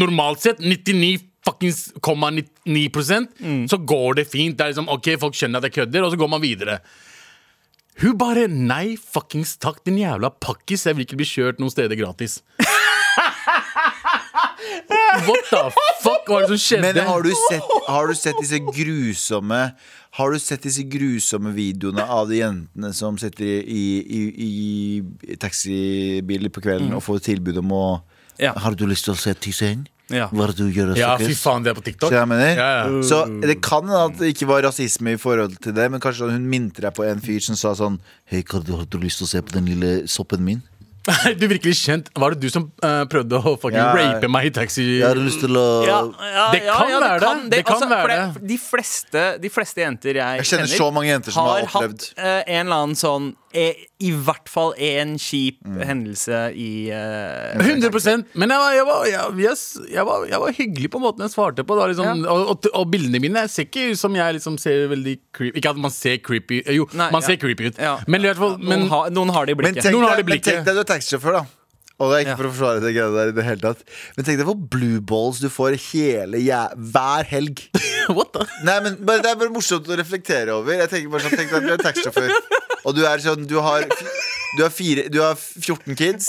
Normalt 0.00 0.42
sett 0.42 0.58
99 0.64 1.22
fuckings 1.46 1.92
99 2.02 3.68
Så 3.70 3.78
går 3.78 4.20
det 4.20 4.26
fint. 4.30 4.58
Det 4.58 4.64
er 4.66 4.74
liksom 4.74 4.90
OK, 4.90 5.14
folk 5.22 5.38
skjønner 5.38 5.62
at 5.62 5.70
jeg 5.70 5.76
kødder, 5.80 6.06
og 6.06 6.14
så 6.14 6.18
går 6.18 6.30
man 6.34 6.42
videre. 6.42 6.80
Hun 8.00 8.16
bare 8.18 8.46
Nei, 8.48 8.96
fuckings 8.96 9.56
takk, 9.60 9.82
din 9.86 9.98
jævla 10.00 10.30
pakkis. 10.42 10.86
Jeg 10.88 10.96
vil 10.96 11.04
ikke 11.06 11.18
bli 11.20 11.28
kjørt 11.28 11.60
noen 11.60 11.72
steder 11.72 11.98
gratis. 12.00 12.40
What 15.26 15.44
the 15.50 15.60
fuck 16.02 16.28
var 16.28 16.40
det 16.46 16.48
som 16.54 16.60
skjedde? 16.60 16.82
Men 16.86 17.06
har 17.06 17.22
du, 17.24 17.30
sett, 17.36 17.72
har 17.88 18.08
du 18.08 18.14
sett 18.16 18.38
disse 18.40 18.58
grusomme 18.64 19.58
Har 20.16 20.32
du 20.32 20.38
sett 20.40 20.64
disse 20.64 20.84
grusomme 20.88 21.52
videoene 21.56 22.04
av 22.04 22.30
de 22.30 22.40
jentene 22.40 22.92
som 22.96 23.18
sitter 23.20 23.44
i, 23.44 23.82
i, 24.00 24.22
i, 24.46 24.50
i 25.34 25.36
taxibiler 25.40 26.52
på 26.52 26.64
kvelden 26.64 26.94
og 26.96 27.04
får 27.04 27.22
tilbud 27.28 27.60
om 27.62 27.76
å 27.76 27.84
Ja. 28.40 28.54
Har 28.56 28.74
du 28.74 28.86
lyst 28.88 29.04
til 29.06 29.12
å 29.12 29.20
se 29.20 29.34
tissen? 29.36 29.84
Ja. 30.10 30.26
Hva 30.32 30.44
er 30.48 30.52
det 30.52 30.58
du 30.58 30.72
gjør? 30.74 30.96
Ja, 30.98 31.14
fy 31.20 31.32
faen, 31.38 31.62
det 31.64 31.72
er 31.72 31.78
på 31.78 31.84
TikTok. 31.86 32.10
Så 32.10 32.18
jeg 32.18 32.28
mener 32.28 32.56
Ja, 32.58 32.70
ja. 32.82 33.02
Så 33.06 33.22
det 33.40 33.60
kan 33.64 33.86
hende 33.86 34.02
at 34.10 34.18
det 34.18 34.32
ikke 34.34 34.48
var 34.50 34.62
rasisme 34.66 35.14
i 35.14 35.20
forhold 35.20 35.56
til 35.62 35.72
det, 35.76 35.90
men 35.90 36.02
kanskje 36.02 36.30
hun 36.32 36.48
minte 36.50 36.82
deg 36.84 36.92
på 36.96 37.06
en 37.06 37.22
fyr 37.22 37.40
som 37.40 37.56
sa 37.56 37.72
sånn 37.78 38.00
Hei, 38.28 38.42
har 38.42 38.60
du, 38.66 38.74
har 38.76 38.84
du 38.84 38.98
lyst 38.98 39.22
til 39.22 39.28
å 39.28 39.32
se 39.36 39.42
på 39.42 39.54
den 39.54 39.70
lille 39.72 39.94
soppen 40.10 40.44
min? 40.44 40.62
Er 41.26 41.34
du 41.34 41.48
virkelig 41.50 41.74
kjent? 41.80 42.10
Var 42.14 42.34
det 42.36 42.44
du 42.44 42.50
som 42.52 42.68
uh, 42.84 43.02
prøvde 43.10 43.34
å 43.34 43.56
fucking 43.58 43.74
Ja. 43.80 43.88
rape 43.96 44.28
meg 44.30 44.46
i 44.46 44.54
taxi? 44.54 44.84
Jeg 45.00 45.08
har 45.08 45.18
lyst 45.18 45.40
til 45.42 45.56
å 45.58 45.64
Ja, 45.82 45.98
ja, 46.06 46.44
Det 46.54 46.60
kan 46.62 46.90
ja, 46.92 47.00
være 47.02 47.18
det. 47.18 47.50
Det 47.56 47.62
kan 47.66 47.74
altså, 47.74 47.88
være 47.90 48.18
for 48.36 48.46
De 48.52 48.58
fleste, 48.62 49.24
de 49.42 49.50
fleste 49.50 49.82
jenter 49.82 50.20
jeg, 50.20 50.42
Jeg 50.42 50.50
kjenner 50.52 50.70
så 50.70 50.90
mange 50.94 51.10
jenter 51.10 51.34
som 51.34 51.48
har 51.48 51.66
opplevd. 51.66 52.06
hatt 52.14 52.22
uh, 52.22 52.42
en 52.46 52.66
eller 52.66 52.84
annen 52.84 52.94
sånn 52.98 53.32
eh, 53.32 53.41
I 53.54 54.10
hvert 54.26 54.48
fall 54.50 54.72
en 54.78 55.16
kjip 55.20 55.58
Mm. 55.62 55.78
hendelse 55.86 56.38
i 56.58 56.90
uh, 56.90 57.54
100% 57.62 58.34
Men 58.34 58.50
jeg 58.50 58.58
var, 58.58 58.72
jeg, 58.74 58.86
var, 58.88 59.04
jeg, 59.06 59.36
yes, 59.46 59.62
jeg, 59.92 60.04
var, 60.08 60.24
jeg 60.28 60.40
var 60.42 60.52
hyggelig 60.56 60.90
på 60.90 61.00
måten 61.02 61.22
jeg 61.26 61.32
svarte 61.34 61.64
på. 61.68 61.76
Liksom, 61.92 62.24
og, 62.26 62.50
og, 62.54 62.68
og 62.74 62.90
bildene 62.92 63.20
mine 63.22 63.44
ser 63.52 63.68
ikke 63.68 63.92
ut 63.92 64.00
som 64.00 64.14
jeg 64.18 64.38
liksom 64.38 64.58
ser 64.60 64.88
veldig 64.92 65.16
creepy 65.36 65.56
Ikke 65.62 65.70
at 65.74 65.80
man 65.84 65.94
ser 65.94 66.18
creepy 66.24 66.62
eh, 66.66 66.74
Jo, 66.80 66.88
Nei, 66.92 67.08
man 67.14 67.22
ja. 67.22 67.26
ser 67.30 67.38
creepy 67.42 67.70
ut. 67.70 67.78
Ja. 67.80 67.96
Men 68.10 68.24
i 68.24 68.30
hvert 68.32 68.40
fall 68.42 68.56
men, 68.58 68.86
noen, 68.86 68.90
har, 68.92 69.10
noen 69.14 69.32
har 69.36 69.46
det 69.48 69.54
i 69.54 69.58
Men 69.60 69.68
blikket. 69.70 69.86
tenk 69.90 69.98
deg, 70.02 70.26
men 70.28 70.40
tenk 70.50 70.64
deg 70.66 70.78
du 70.78 70.82
er 70.82 70.88
taxisjåfør, 70.96 71.38
da. 71.42 71.44
Og 72.02 72.08
det 72.10 72.16
er 72.16 72.22
ikke 72.24 72.32
Ja. 72.32 72.38
for 72.40 72.48
å 72.48 72.52
forsvare 72.56 72.80
det 72.82 72.90
greia 72.96 73.10
der 73.14 73.28
i 73.30 73.34
det 73.36 73.42
hele 73.46 73.62
tatt. 73.62 73.82
Men 74.16 74.26
tenk 74.26 74.38
deg 74.40 74.46
hvor 74.48 74.56
blue 74.74 74.98
balls 75.06 75.38
du 75.38 75.46
får 75.52 75.76
hele 75.92 76.40
jæ 76.42 76.62
hver 76.90 77.28
helg. 77.30 77.60
What 78.16 78.32
the? 78.34 78.46
Nei, 78.66 78.78
men 78.82 78.96
bare, 79.06 79.22
Det 79.22 79.30
er 79.30 79.38
bare 79.38 79.52
morsomt 79.54 79.86
å 79.86 79.98
reflektere 80.00 80.56
over. 80.56 80.74
Jeg 80.80 80.90
tenker 80.90 81.12
bare 81.12 81.22
sånn, 81.28 81.36
Tenk 81.38 81.52
deg 81.52 81.60
at 81.60 81.68
du 81.68 81.74
er 81.76 81.84
taxisjåfør, 81.84 82.34
og 82.82 82.96
du 82.96 83.02
er 83.06 83.22
sånn 83.22 83.46
Du 83.48 83.58
har, 83.62 83.86
du 84.56 84.62
har, 84.64 84.72
fire, 84.74 85.06
du 85.12 85.20
har 85.22 85.38
14 85.38 85.96
kids 85.98 86.28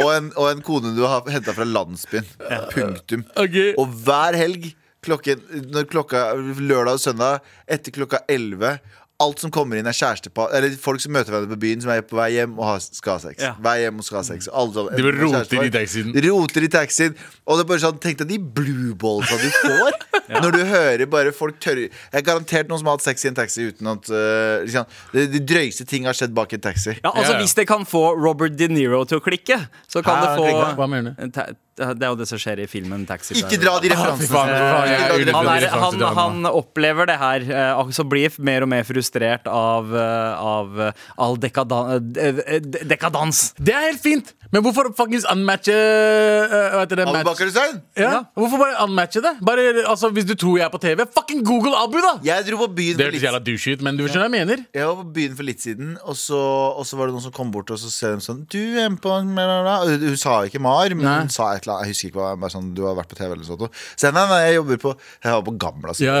og, 0.00 0.10
en, 0.12 0.32
og 0.36 0.50
en 0.50 0.64
kone 0.64 0.92
du 0.96 1.04
har 1.08 1.24
henta 1.32 1.54
fra 1.56 1.64
landsbyen. 1.64 2.26
Punktum. 2.72 3.24
Okay. 3.38 3.72
Og 3.80 3.94
hver 4.04 4.36
helg, 4.36 4.68
klokken, 5.06 5.40
når 5.72 5.86
klokka, 5.88 6.26
lørdag 6.36 6.98
og 6.98 7.02
søndag, 7.02 7.46
etter 7.70 7.94
klokka 7.94 8.20
11 8.28 8.76
Alt 9.22 9.40
som 9.40 9.50
kommer 9.52 9.78
inn, 9.80 9.86
er 9.88 9.96
kjærestepar 9.96 10.50
Eller 10.52 10.74
folk 10.76 11.00
som 11.00 11.14
møter 11.16 11.32
hverandre 11.32 11.54
på 11.54 11.60
byen, 11.62 11.80
som 11.80 11.92
er 11.94 12.02
på 12.04 12.18
vei 12.18 12.28
hjem 12.34 12.58
og 12.60 12.82
skal 12.84 13.14
ha 13.14 13.22
sex. 13.22 13.40
Ja. 13.40 13.54
Vei 13.64 13.78
hjem 13.80 14.02
og 14.02 14.06
skal 14.06 14.18
ha 14.20 14.24
sex. 14.28 14.48
Alle 14.52 14.84
De 14.92 15.06
vil 15.06 15.16
roter 15.22 15.64
i 15.64 15.70
taxien. 15.72 16.12
Roter 16.26 16.66
i 16.66 16.70
taxien. 16.72 17.16
Og 17.46 17.56
det 17.56 17.64
er 17.64 17.70
bare 17.72 17.84
sånn, 17.86 18.00
Tenk 18.02 18.20
deg 18.20 18.34
de 18.34 18.38
blue 18.60 18.92
ballsa 19.00 19.38
du 19.40 19.48
får 19.56 19.96
når 20.42 20.56
du 20.56 20.62
hører 20.66 21.06
bare 21.06 21.30
folk 21.34 21.60
tørre 21.62 21.86
Jeg 21.86 22.18
er 22.18 22.24
garantert 22.26 22.70
noen 22.70 22.80
som 22.82 22.88
har 22.90 22.96
hatt 22.98 23.06
sex 23.06 23.24
i 23.24 23.28
en 23.30 23.36
taxi 23.38 23.68
uten 23.70 23.92
at 23.92 24.08
uh, 24.10 24.64
liksom, 24.64 24.88
De, 25.12 25.26
de 25.30 25.42
drøyeste 25.52 25.86
ting 25.88 26.08
har 26.08 26.16
skjedd 26.18 26.34
bak 26.36 26.52
en 26.56 26.64
taxi. 26.66 26.96
Ja, 26.98 27.12
altså 27.12 27.32
Ja, 27.32 27.36
ja. 27.38 27.44
Hvis 27.44 27.54
det 27.56 27.68
kan 27.70 27.86
få 27.88 28.10
Robert 28.18 28.58
De 28.58 28.68
Niro 28.72 29.04
til 29.08 29.20
å 29.20 29.24
klikke, 29.24 29.62
så 29.88 30.02
kan 30.04 30.20
Hæ, 30.20 30.26
det 30.26 30.42
få? 30.42 30.74
Hva 30.76 30.90
mener 30.90 31.16
du? 31.16 31.56
Det 31.76 32.06
er 32.06 32.12
jo 32.12 32.16
det 32.16 32.26
som 32.30 32.40
skjer 32.40 32.62
i 32.64 32.66
filmen 32.70 33.04
Taxi 33.08 33.36
Ikke 33.36 33.58
dra 33.60 33.74
de 33.82 33.90
referansene. 33.92 34.56
er 34.56 35.32
han, 35.36 35.50
er, 35.52 35.66
han, 35.68 36.04
han 36.18 36.48
opplever 36.48 37.08
det 37.10 37.18
her, 37.20 37.44
så 37.46 37.64
altså 37.84 38.06
blir 38.08 38.36
mer 38.40 38.64
og 38.64 38.72
mer 38.72 38.86
frustrert 38.88 39.48
av, 39.50 39.92
eh, 39.92 40.46
av 40.56 40.80
eh, 40.88 41.04
all 41.20 41.36
dekadan, 41.40 42.12
eh, 42.16 42.40
eh, 42.46 42.60
dekadans. 42.88 43.50
Det 43.60 43.76
er 43.76 43.90
helt 43.90 44.04
fint! 44.04 44.32
Men 44.54 44.62
hvorfor 44.64 44.88
fuckings 44.96 45.26
unmatche 45.30 45.74
uh, 45.74 46.82
det? 46.86 47.06
Match? 47.06 47.40
Hussein? 47.42 47.80
Ja. 47.98 48.22
Hvorfor 48.36 48.60
bare 48.62 48.76
unmatche 48.84 49.22
det? 49.24 49.34
Bare, 49.46 49.64
altså, 49.84 50.10
Hvis 50.14 50.26
du 50.28 50.34
tror 50.38 50.58
jeg 50.60 50.66
er 50.66 50.72
på 50.72 50.80
TV, 50.82 51.02
fucking 51.16 51.42
google 51.46 51.74
Abu, 51.78 51.98
da! 52.02 52.14
Jeg 52.26 52.46
dro 52.48 52.60
på 52.64 52.68
byen 52.78 52.98
Det 52.98 53.02
for 53.02 53.10
hørtes 53.10 53.18
litt 53.18 53.26
jævla 53.26 53.42
douche 53.46 53.74
ut, 53.74 53.84
men 53.86 53.98
du 53.98 54.04
skjønner 54.06 54.26
hva 54.26 54.28
jeg 54.28 54.34
mener? 54.36 54.64
Jeg 54.76 54.88
var 54.90 55.00
på 55.00 55.06
byen 55.18 55.36
for 55.38 55.48
litt 55.48 55.64
siden, 55.64 55.94
og 56.04 56.18
så, 56.20 56.40
og 56.78 56.86
så 56.88 57.00
var 57.00 57.10
det 57.10 57.16
noen 57.16 57.26
som 57.26 57.34
kom 57.36 57.52
bort 57.54 57.72
og 57.74 57.80
så 57.82 57.90
ser 57.92 58.16
de 58.16 58.26
sånn 58.26 58.44
Du 58.52 58.60
er 58.60 58.90
på 58.94 59.10
bla, 59.10 59.46
bla, 59.46 59.58
bla». 59.66 59.76
Og 59.84 60.06
Hun 60.06 60.18
sa 60.20 60.38
ikke 60.46 60.62
Mar, 60.62 60.92
men 60.94 61.06
Nei. 61.06 61.18
hun 61.24 61.32
sa 61.32 61.52
et 61.54 61.66
eller 61.66 61.78
annet. 61.78 61.90
Jeg 61.90 61.96
husker 61.96 62.12
ikke 62.12 62.22
hva 62.22 62.34
bare 62.40 62.54
sånn, 62.54 62.72
Du 62.76 62.84
har 62.86 62.96
vært 62.98 63.10
på 63.12 63.18
TV 63.18 63.32
eller 63.32 63.46
sånt. 63.46 63.66
Så 63.96 64.08
jeg, 64.08 64.16
nei, 64.16 64.26
nei, 64.30 64.42
jeg 64.46 64.58
jobber 64.60 64.82
på 64.82 64.94
Jeg 64.96 65.32
var 65.36 65.46
på 65.46 65.56
Gamla. 65.66 65.96
Så. 65.96 66.06
Ja. 66.06 66.18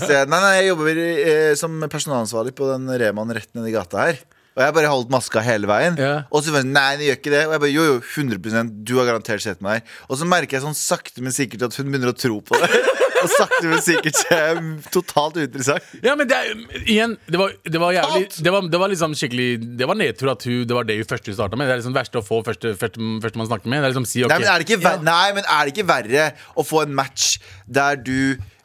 Så 0.00 0.10
jeg, 0.12 0.30
nei, 0.30 0.40
nei, 0.40 0.54
jeg 0.60 0.70
jobber 0.72 1.02
eh, 1.04 1.52
som 1.58 1.76
personalansvarlig 1.90 2.54
på 2.56 2.68
den 2.72 2.88
Remaen 3.00 3.34
rett 3.36 3.52
nedi 3.56 3.74
gata 3.74 4.08
her. 4.08 4.22
Og 4.54 4.62
jeg 4.62 4.74
bare 4.76 4.90
holdt 4.90 5.10
maska 5.10 5.42
hele 5.42 5.66
veien. 5.66 5.96
Ja. 5.98 6.14
Og 6.30 6.44
så 6.46 6.54
var 6.54 6.62
hun 6.62 6.74
nei, 6.76 6.90
den 6.98 7.08
gjør 7.08 7.16
ikke 7.18 7.32
det. 7.32 7.44
Og 7.48 7.54
jeg 7.56 7.62
bare, 7.64 7.74
jo, 7.74 7.86
jo, 7.88 7.96
100 8.02 8.68
Du 8.86 8.96
har 9.00 9.08
garantert 9.08 9.42
sett 9.42 9.64
meg 9.64 9.80
her. 9.80 9.96
Og 10.06 10.20
så 10.20 10.28
merker 10.30 10.58
jeg 10.58 10.62
sånn 10.62 10.76
sakte, 10.78 11.24
men 11.24 11.34
sikkert 11.34 11.66
at 11.66 11.78
hun 11.80 11.90
begynner 11.90 12.12
å 12.12 12.16
tro 12.16 12.38
på 12.38 12.60
det. 12.62 12.70
og 13.24 13.32
sakte, 13.32 13.64
men 13.70 13.82
sikkert 13.82 14.20
så 14.20 14.36
er 14.36 14.44
jeg 14.44 14.92
totalt 14.94 15.40
uinteressant. 15.40 15.90
Ja, 16.04 16.14
men 16.18 16.30
det 16.30 16.38
er, 16.38 16.62
igjen, 16.84 17.16
det 17.26 17.40
var, 17.40 17.54
det 17.66 17.82
var 17.82 17.96
jævlig 17.96 18.44
det 18.44 18.54
var, 18.54 18.70
det 18.70 18.80
var 18.82 18.92
liksom 18.92 19.14
skikkelig 19.18 19.48
Det 19.80 19.88
var 19.88 19.98
nedtur 19.98 20.32
at 20.34 20.46
hun, 20.48 20.62
det 20.68 20.76
var 20.76 20.88
det 20.88 20.98
hun 21.00 21.10
første 21.10 21.32
hun 21.32 21.38
starta 21.38 21.58
med. 21.58 21.68
Det 21.68 21.76
er 21.76 21.82
liksom 21.82 21.96
det 21.96 22.02
verste 22.02 22.20
å 22.20 22.26
få 22.26 22.40
første, 22.46 22.74
første, 22.78 23.10
første 23.24 23.42
man 23.42 23.50
snakker 23.50 23.72
med. 23.72 23.82
Det 23.82 23.90
er 23.90 23.94
liksom 23.94 24.08
si 24.10 24.24
ok 24.24 24.34
Nei, 24.34 24.40
men 24.44 24.52
er 24.52 24.62
det 24.62 24.68
ikke, 24.68 24.80
ver 24.84 25.04
Nei, 25.10 25.26
men 25.38 25.50
er 25.56 25.62
det 25.64 25.74
ikke 25.74 25.88
verre 25.90 26.30
å 26.54 26.66
få 26.66 26.84
en 26.84 26.96
match 26.96 27.36
der 27.66 27.98
du 27.98 28.16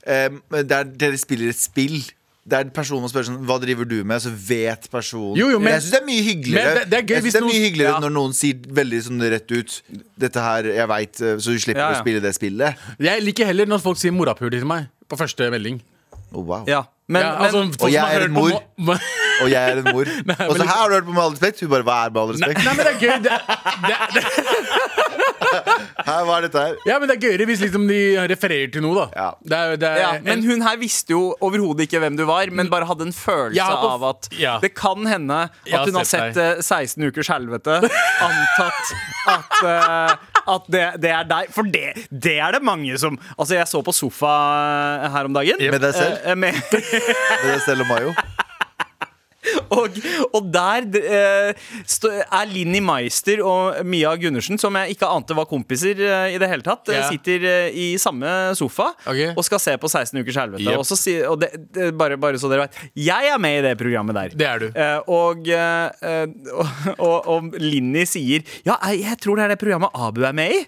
eh, 0.06 0.30
Der 0.62 0.90
dere 0.90 1.20
spiller 1.22 1.54
et 1.54 1.62
spill? 1.62 2.02
Der 2.48 2.64
personen 2.74 3.10
spør 3.12 3.26
sånn 3.28 3.42
Hva 3.46 3.60
driver 3.62 3.86
du 3.86 4.04
med? 4.04 4.22
Så 4.24 4.32
vet 4.32 4.88
personen 4.92 5.36
Jo, 5.38 5.50
jo, 5.52 5.60
men- 5.60 5.74
Jeg 5.74 5.82
syns 5.84 5.92
det 5.92 6.02
er 6.02 6.06
mye 6.06 6.24
hyggeligere. 6.24 6.74
Det- 6.80 6.90
det 6.90 6.98
er 7.00 7.04
gøy 7.04 7.16
jeg 7.16 7.22
synes 7.22 7.24
hvis 7.24 7.34
det 7.34 7.42
er 7.42 7.46
noen- 7.46 7.54
mye 7.54 7.66
hyggeligere 7.70 7.94
Ja. 7.94 8.00
når 8.00 8.12
noen 8.16 8.34
sier 8.34 8.54
veldig 8.54 9.02
sånn 9.04 9.22
rett 9.30 9.52
ut 9.52 9.82
Dette 10.18 10.36
her, 10.42 10.64
jeg 10.64 10.88
veit, 10.88 11.14
så 11.14 11.44
du 11.46 11.60
slipper 11.60 11.80
Ja, 11.80 11.92
ja. 11.92 12.00
å 12.00 12.04
spille 12.04 12.22
det 12.22 12.34
spillet. 12.36 12.76
Jeg 13.00 13.24
liker 13.24 13.46
heller 13.46 13.66
når 13.66 13.82
folk 13.82 13.98
sier 13.98 14.12
morapuler 14.12 14.52
til 14.60 14.66
meg 14.66 14.88
på 15.10 15.18
første 15.18 15.50
melding. 15.52 15.82
Oh, 16.34 16.42
wow. 16.44 16.64
Ja, 16.68 16.84
men, 17.08 17.22
Ja, 17.24 17.36
altså, 17.38 17.64
men 17.66 17.74
Og 17.82 17.92
jeg 17.92 18.16
er 18.16 18.22
en 18.26 18.34
på 18.34 18.50
mor. 18.50 18.64
mo- 18.78 18.94
Og 19.44 19.52
jeg 19.52 19.72
er 19.74 19.82
en 19.82 19.90
mor. 19.94 20.06
men 20.30 20.46
og 20.48 20.56
så 20.60 20.64
her 20.68 20.76
har 20.76 20.90
du 20.90 20.96
hørt 21.00 21.08
på 21.10 21.16
Med 21.16 21.24
all 21.24 21.34
respekt. 21.36 21.64
Hun 21.64 21.72
bare 21.74 21.86
Hva 21.88 21.98
er 22.06 22.14
med 22.16 22.22
all 22.22 22.34
respekt? 22.36 22.64
nei, 22.66 22.74
men 22.78 22.86
det 22.86 22.94
er 22.94 23.00
gøy. 23.02 23.16
Det, 23.26 23.32
det, 23.88 23.98
det, 24.16 24.24
Her, 26.06 26.24
hva 26.28 26.38
er 26.38 26.46
dette 26.46 26.62
her? 26.62 26.76
ja, 26.88 26.98
men 27.02 27.10
det 27.10 27.16
er 27.18 27.22
gøyere 27.26 27.46
hvis 27.50 27.62
liksom 27.64 27.88
de 27.90 28.00
refererer 28.30 28.70
til 28.74 28.84
noe, 28.86 28.96
da. 28.96 29.06
Ja. 29.18 29.30
Det 29.42 29.58
er, 29.60 29.76
det 29.82 29.90
er, 29.90 30.00
ja, 30.04 30.12
men 30.26 30.44
hun 30.46 30.62
her 30.66 30.78
visste 30.82 31.14
jo 31.16 31.22
overhodet 31.46 31.88
ikke 31.88 32.02
hvem 32.04 32.18
du 32.20 32.24
var, 32.30 32.52
men 32.54 32.70
bare 32.72 32.88
hadde 32.90 33.08
en 33.10 33.16
følelse 33.16 33.66
på- 33.82 33.90
av 33.90 34.06
at 34.12 34.30
ja. 34.40 34.56
det 34.64 34.72
kan 34.78 35.06
hende 35.10 35.40
at 35.50 35.86
hun 35.90 35.98
har 36.00 36.08
sett 36.08 36.20
sett 36.36 36.38
eh, 36.38 36.62
16 36.62 37.04
ukers 37.10 37.30
helvete. 37.32 37.80
Antatt 38.26 38.94
at, 39.30 39.56
uh, 39.64 40.52
at 40.56 40.70
det, 40.72 40.84
det 41.04 41.14
er 41.14 41.28
deg. 41.30 41.52
For 41.56 41.68
det, 41.70 41.86
det 42.10 42.38
er 42.40 42.58
det 42.58 42.64
mange 42.66 42.98
som 43.02 43.18
Altså, 43.38 43.56
jeg 43.56 43.68
så 43.70 43.82
på 43.86 43.94
sofa 43.96 44.34
eh, 45.04 45.10
her 45.14 45.30
om 45.30 45.36
dagen. 45.36 45.60
Med 45.60 45.82
deg 45.84 45.96
selv? 45.96 46.30
Med, 46.40 46.60
Med 47.46 47.66
selv 47.66 47.86
og 47.86 47.92
Mayo? 47.94 48.14
og, 49.78 50.00
og 50.36 50.50
der 50.54 50.88
eh, 51.00 51.70
er 52.24 52.50
Linni 52.50 52.82
Meister 52.84 53.42
og 53.46 53.80
Mia 53.88 54.14
Gundersen, 54.20 54.60
som 54.62 54.76
jeg 54.80 54.96
ikke 54.96 55.10
ante 55.10 55.38
var 55.38 55.48
kompiser 55.50 56.00
eh, 56.04 56.36
i 56.36 56.40
det 56.42 56.50
hele 56.52 56.66
tatt, 56.66 56.90
yeah. 56.92 57.08
Sitter 57.10 57.46
eh, 57.48 57.70
i 57.74 57.88
samme 58.02 58.30
sofa 58.58 58.92
okay. 59.04 59.32
og 59.34 59.46
skal 59.48 59.62
se 59.64 59.76
på 59.80 59.90
16 59.92 60.22
ukers 60.22 60.40
helvete. 60.42 60.66
Yep. 60.66 60.82
Og, 60.82 60.88
så 60.88 60.98
si, 61.00 61.16
og 61.26 61.40
det, 61.42 61.52
det, 61.76 61.92
bare, 62.00 62.20
bare 62.22 62.42
så 62.42 62.52
dere 62.52 62.68
vet, 62.68 62.82
jeg 63.00 63.32
er 63.34 63.42
med 63.42 63.60
i 63.60 63.66
det 63.70 63.76
programmet 63.80 64.18
der. 64.18 64.36
Det 64.40 64.50
er 64.50 64.64
du. 64.64 64.68
Og, 65.10 65.50
og, 67.08 67.18
og, 67.30 67.50
Linni 67.60 68.06
sier 68.08 68.44
Ja, 68.66 68.76
jeg, 68.94 69.18
tror 69.24 69.40
det 69.40 69.48
er 69.48 69.54
det 69.54 69.60
programmet 69.62 69.94
Abu 69.96 70.24
er 70.28 70.36
med 70.36 70.54
i. 70.54 70.62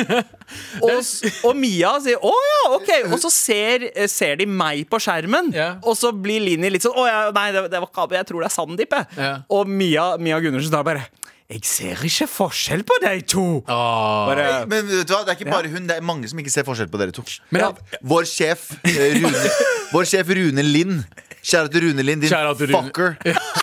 og, 0.86 0.98
og 1.46 1.56
Mia 1.58 1.94
sier 2.02 2.20
å 2.22 2.34
ja, 2.50 2.62
ok. 2.76 2.90
Og 3.10 3.18
så 3.22 3.30
ser, 3.32 3.86
ser 4.10 4.40
de 4.40 4.46
meg 4.48 4.86
på 4.90 5.00
skjermen, 5.02 5.52
yeah. 5.54 5.78
og 5.84 5.96
så 5.98 6.12
blir 6.14 6.42
Linni 6.44 6.70
litt 6.72 6.84
sånn 6.84 6.96
å 6.98 7.06
ja, 7.08 7.20
nei, 7.34 7.50
det, 7.54 7.66
det 7.72 7.80
var 7.80 7.90
ikke 7.90 8.04
Abu, 8.10 8.18
jeg 8.18 8.26
tror 8.28 8.42
det 8.44 8.50
er 8.50 8.56
Sandeep. 8.58 8.98
jeg». 8.98 9.06
Ja. 9.22 9.32
Og 9.54 9.70
Mia, 9.70 10.10
Mia 10.18 10.42
Gundersen 10.42 10.74
tar 10.74 10.82
bare 10.86 11.06
Jeg 11.50 11.64
ser 11.66 11.98
ikke 12.06 12.28
forskjell 12.30 12.84
på 12.86 12.94
de 13.02 13.16
to. 13.26 13.42
Oh. 13.66 14.26
Bare, 14.30 14.66
Men 14.70 14.86
vet 14.86 15.08
du 15.08 15.14
hva, 15.16 15.24
det 15.26 15.32
er 15.34 15.38
ikke 15.40 15.50
bare 15.50 15.70
hun, 15.72 15.88
det 15.88 15.96
er 15.98 16.04
mange 16.06 16.28
som 16.30 16.38
ikke 16.38 16.52
ser 16.52 16.62
forskjell 16.68 16.86
på 16.92 16.98
dere 17.00 17.10
to. 17.16 17.24
Men 17.50 17.64
Ja. 17.64 17.72
Vår 18.06 18.28
sjef 18.30 18.68
eh, 18.86 19.16
Rune 19.18 19.50
Vår 19.94 20.06
sjef 20.06 20.30
Rune 20.30 20.62
Lind. 20.62 21.00
Kjære 21.40 21.70
til 21.72 21.82
Rune 21.88 22.04
Lind, 22.04 22.20
din 22.22 22.30
Rune. 22.30 22.68
fucker. 22.68 23.16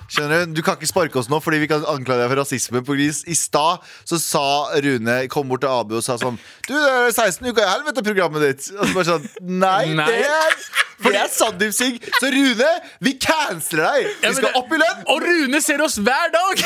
Skjønner 0.10 0.48
Du 0.50 0.58
Du 0.58 0.62
kan 0.66 0.76
ikke 0.76 0.90
sparke 0.90 1.16
oss 1.22 1.30
nå 1.30 1.38
fordi 1.40 1.60
vi 1.62 1.68
kan 1.72 1.86
anklage 1.88 2.24
deg 2.26 2.32
for 2.34 2.42
rasisme. 2.42 2.82
På. 2.84 2.98
I 2.98 3.36
stad 3.38 3.86
så 4.04 4.20
sa 4.20 4.44
Rune 4.84 5.28
Kom 5.32 5.48
bort 5.48 5.62
til 5.64 5.70
Abu 5.72 5.96
og 6.00 6.04
sa 6.04 6.18
sånn 6.20 6.36
Du, 6.68 6.74
det 6.74 6.92
er 6.92 7.14
16 7.14 7.46
uker 7.54 7.64
i 7.64 7.70
helvete-programmet 7.72 8.44
ditt. 8.50 8.68
Og 8.76 8.84
så 8.84 8.94
bare 8.98 9.10
sånn 9.14 9.30
Nei, 9.64 9.94
Nei. 9.96 10.10
det 10.12 10.26
er 10.26 10.60
det 11.04 11.14
er 11.14 11.30
Sandeep 11.32 11.74
Singh. 11.76 12.00
Så 12.18 12.30
Rune, 12.34 12.70
vi 13.06 13.14
canceler 13.22 13.86
deg! 13.86 14.08
Vi 14.24 14.32
skal 14.40 14.56
opp 14.58 14.72
i 14.74 14.80
lønn! 14.82 15.04
Og 15.14 15.22
Rune 15.24 15.62
ser 15.64 15.84
oss 15.86 15.98
hver 16.02 16.32
dag! 16.34 16.64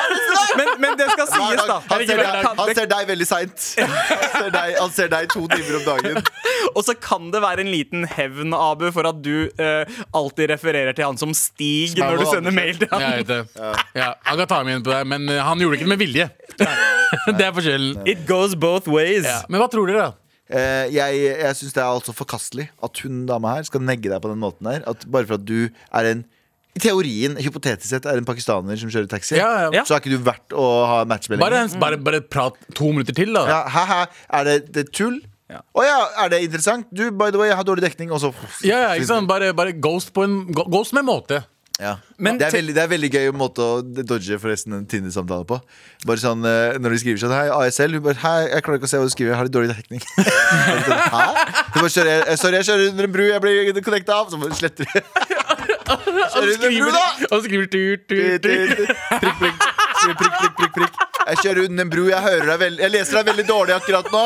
men, 0.58 0.70
men 0.82 0.96
det 1.00 1.10
skal 1.12 1.28
sies, 1.28 1.64
da. 1.68 1.78
Han 1.90 2.04
ser, 2.08 2.22
deg, 2.22 2.48
han 2.60 2.72
ser 2.78 2.88
deg 2.94 3.10
veldig 3.12 3.28
seint. 3.28 3.66
Han, 3.84 4.58
han 4.80 4.94
ser 4.94 5.12
deg 5.12 5.28
to 5.34 5.44
timer 5.52 5.78
om 5.80 5.86
dagen. 5.90 6.32
Og 6.76 6.82
så 6.86 6.96
kan 6.96 7.28
det 7.34 7.42
være 7.44 7.64
en 7.64 7.72
liten 7.72 8.08
hevn, 8.08 8.56
Abu, 8.56 8.88
for 8.94 9.10
at 9.10 9.20
du 9.24 9.50
uh, 9.60 10.00
alltid 10.16 10.54
refererer 10.54 10.96
til 10.96 11.08
han 11.08 11.20
som 11.20 11.34
Stig 11.36 11.98
når 11.98 12.22
du 12.22 12.26
sender 12.30 12.54
mail 12.54 12.78
til 12.80 12.90
han. 12.90 13.04
jeg 13.04 13.24
vet 13.24 13.32
det. 13.34 13.70
Ja, 13.98 14.14
han 14.24 14.40
kan 14.40 14.50
ta 14.50 14.62
meg 14.64 14.74
igjen 14.74 14.86
på 14.86 14.94
det, 14.94 15.04
men 15.10 15.28
eh, 15.28 15.40
han 15.44 15.60
gjorde 15.60 15.76
det 15.76 15.82
ikke 15.82 15.92
med 15.92 16.00
vilje. 16.00 16.28
Det 17.38 17.44
er 17.46 17.52
forskjellen. 17.54 18.02
It 18.10 18.24
goes 18.26 18.54
both 18.58 18.88
ways. 18.90 19.26
Ja. 19.26 19.42
Men 19.48 19.62
hva 19.62 19.68
tror 19.70 19.86
dere, 19.90 20.08
da? 20.08 20.23
Eh, 20.50 20.86
jeg 20.92 21.20
jeg 21.40 21.56
syns 21.56 21.72
det 21.72 21.80
er 21.80 21.88
altså 21.88 22.12
forkastelig 22.12 22.66
at 22.84 22.98
hun 23.04 23.22
dama 23.26 23.54
her 23.56 23.64
skal 23.64 23.80
negge 23.80 24.10
deg 24.12 24.20
på 24.20 24.28
den 24.32 24.42
måten 24.42 24.68
her. 24.68 24.82
At 24.90 25.06
bare 25.10 25.26
for 25.28 25.38
at 25.40 25.46
du 25.48 25.68
er 25.72 26.10
en 26.12 26.24
i 26.74 26.80
teorien, 26.82 27.36
hypotetisk 27.38 27.86
sett, 27.86 28.06
er 28.10 28.18
en 28.18 28.26
pakistaner 28.26 28.74
som 28.80 28.90
kjører 28.90 29.06
taxi, 29.06 29.36
Ja, 29.38 29.70
ja. 29.70 29.84
så 29.86 29.94
er 29.94 30.00
ikke 30.02 30.10
du 30.10 30.24
verdt 30.26 30.56
å 30.58 30.64
ha 30.90 30.96
matchmelding. 31.06 31.44
Bare, 31.44 31.60
bare, 31.78 31.98
bare 32.02 32.20
prat 32.26 32.56
to 32.74 32.88
minutter 32.90 33.14
til, 33.14 33.30
da. 33.36 33.44
ja, 33.46 33.60
Hæ-hæ, 33.70 34.00
er 34.40 34.48
det, 34.48 34.56
det 34.74 34.84
tull? 34.92 35.20
Å 35.54 35.54
Ja. 35.54 35.60
ja. 35.86 36.24
er 36.24 36.32
det 36.32 36.42
interessant? 36.48 36.88
Du, 36.90 37.04
by 37.14 37.30
the 37.30 37.38
way, 37.38 37.52
jeg 37.52 37.56
har 37.60 37.66
dårlig 37.68 37.84
dekning. 37.86 38.10
Og 38.10 38.18
så 38.24 38.32
Ja, 38.66 38.80
ja, 38.88 38.90
ikke 38.98 39.06
sant? 39.06 39.28
Bare, 39.30 39.52
bare 39.54 39.72
ghost 39.78 40.10
på 40.16 40.24
en 40.24 40.40
Ghost 40.50 40.92
med 40.96 41.04
måte. 41.06 41.44
Ja. 41.82 41.96
Men 42.22 42.36
det, 42.38 42.46
er 42.46 42.52
veldig, 42.54 42.74
det 42.76 42.82
er 42.84 42.90
veldig 42.92 43.08
gøy 43.10 43.24
måte 43.34 43.64
å 43.66 43.78
dodge 43.82 44.36
forresten 44.38 44.76
en 44.76 44.84
Tinder-samtale 44.86 45.42
på. 45.48 45.56
Bare 46.06 46.22
sånn, 46.22 46.44
eh, 46.46 46.76
Når 46.78 46.94
de 46.94 46.98
skriver 47.02 47.18
sånn 47.24 47.34
Hei, 47.34 47.48
ASL. 47.50 47.96
Hun 47.98 48.04
bare 48.04 48.20
Hei, 48.22 48.44
jeg 48.52 48.62
klarer 48.62 48.78
ikke 48.78 48.86
å 48.86 48.92
se 48.92 49.00
hva 49.00 49.08
du 49.08 49.14
skriver. 49.14 49.32
Jeg 49.32 49.40
har 49.40 49.48
litt 49.48 49.56
dårlig 49.56 49.74
dekning. 49.74 50.04
Sånn? 50.04 51.40
Hun 51.74 51.80
bare, 51.80 51.90
sorry, 51.90 52.12
jeg, 52.14 52.38
sorry, 52.38 52.60
jeg 52.60 52.68
kjører 52.68 52.92
under 52.92 53.08
en 53.08 53.14
bru. 53.16 53.24
Jeg 53.26 53.42
blir 53.42 53.82
connecta 53.88 54.20
av. 54.20 54.30
Så 54.30 54.38
bare 54.38 54.58
sletter 54.60 54.86
de. 54.86 55.02
Kjører 55.84 56.52
under 56.54 56.68
en 56.70 56.76
bru, 56.78 56.92
da! 56.94 57.06
Og 57.34 57.42
skriver 57.48 57.66
tur, 57.74 58.04
tur, 58.08 58.38
tut. 58.44 58.94
Prikk, 59.24 59.40
prikk. 59.42 59.66
Prikk, 60.04 60.22
prikk, 60.22 60.54
prikk, 60.60 60.74
prikk. 60.78 61.02
Jeg 61.24 61.40
kjører 61.42 61.66
under 61.68 61.86
en 61.88 61.90
bru. 61.92 62.04
Jeg, 62.12 62.22
hører 62.28 62.46
deg 62.52 62.62
veld- 62.62 62.84
jeg 62.84 62.94
leser 62.94 63.18
deg 63.18 63.32
veldig 63.32 63.46
dårlig 63.50 63.76
akkurat 63.80 64.14
nå. 64.14 64.24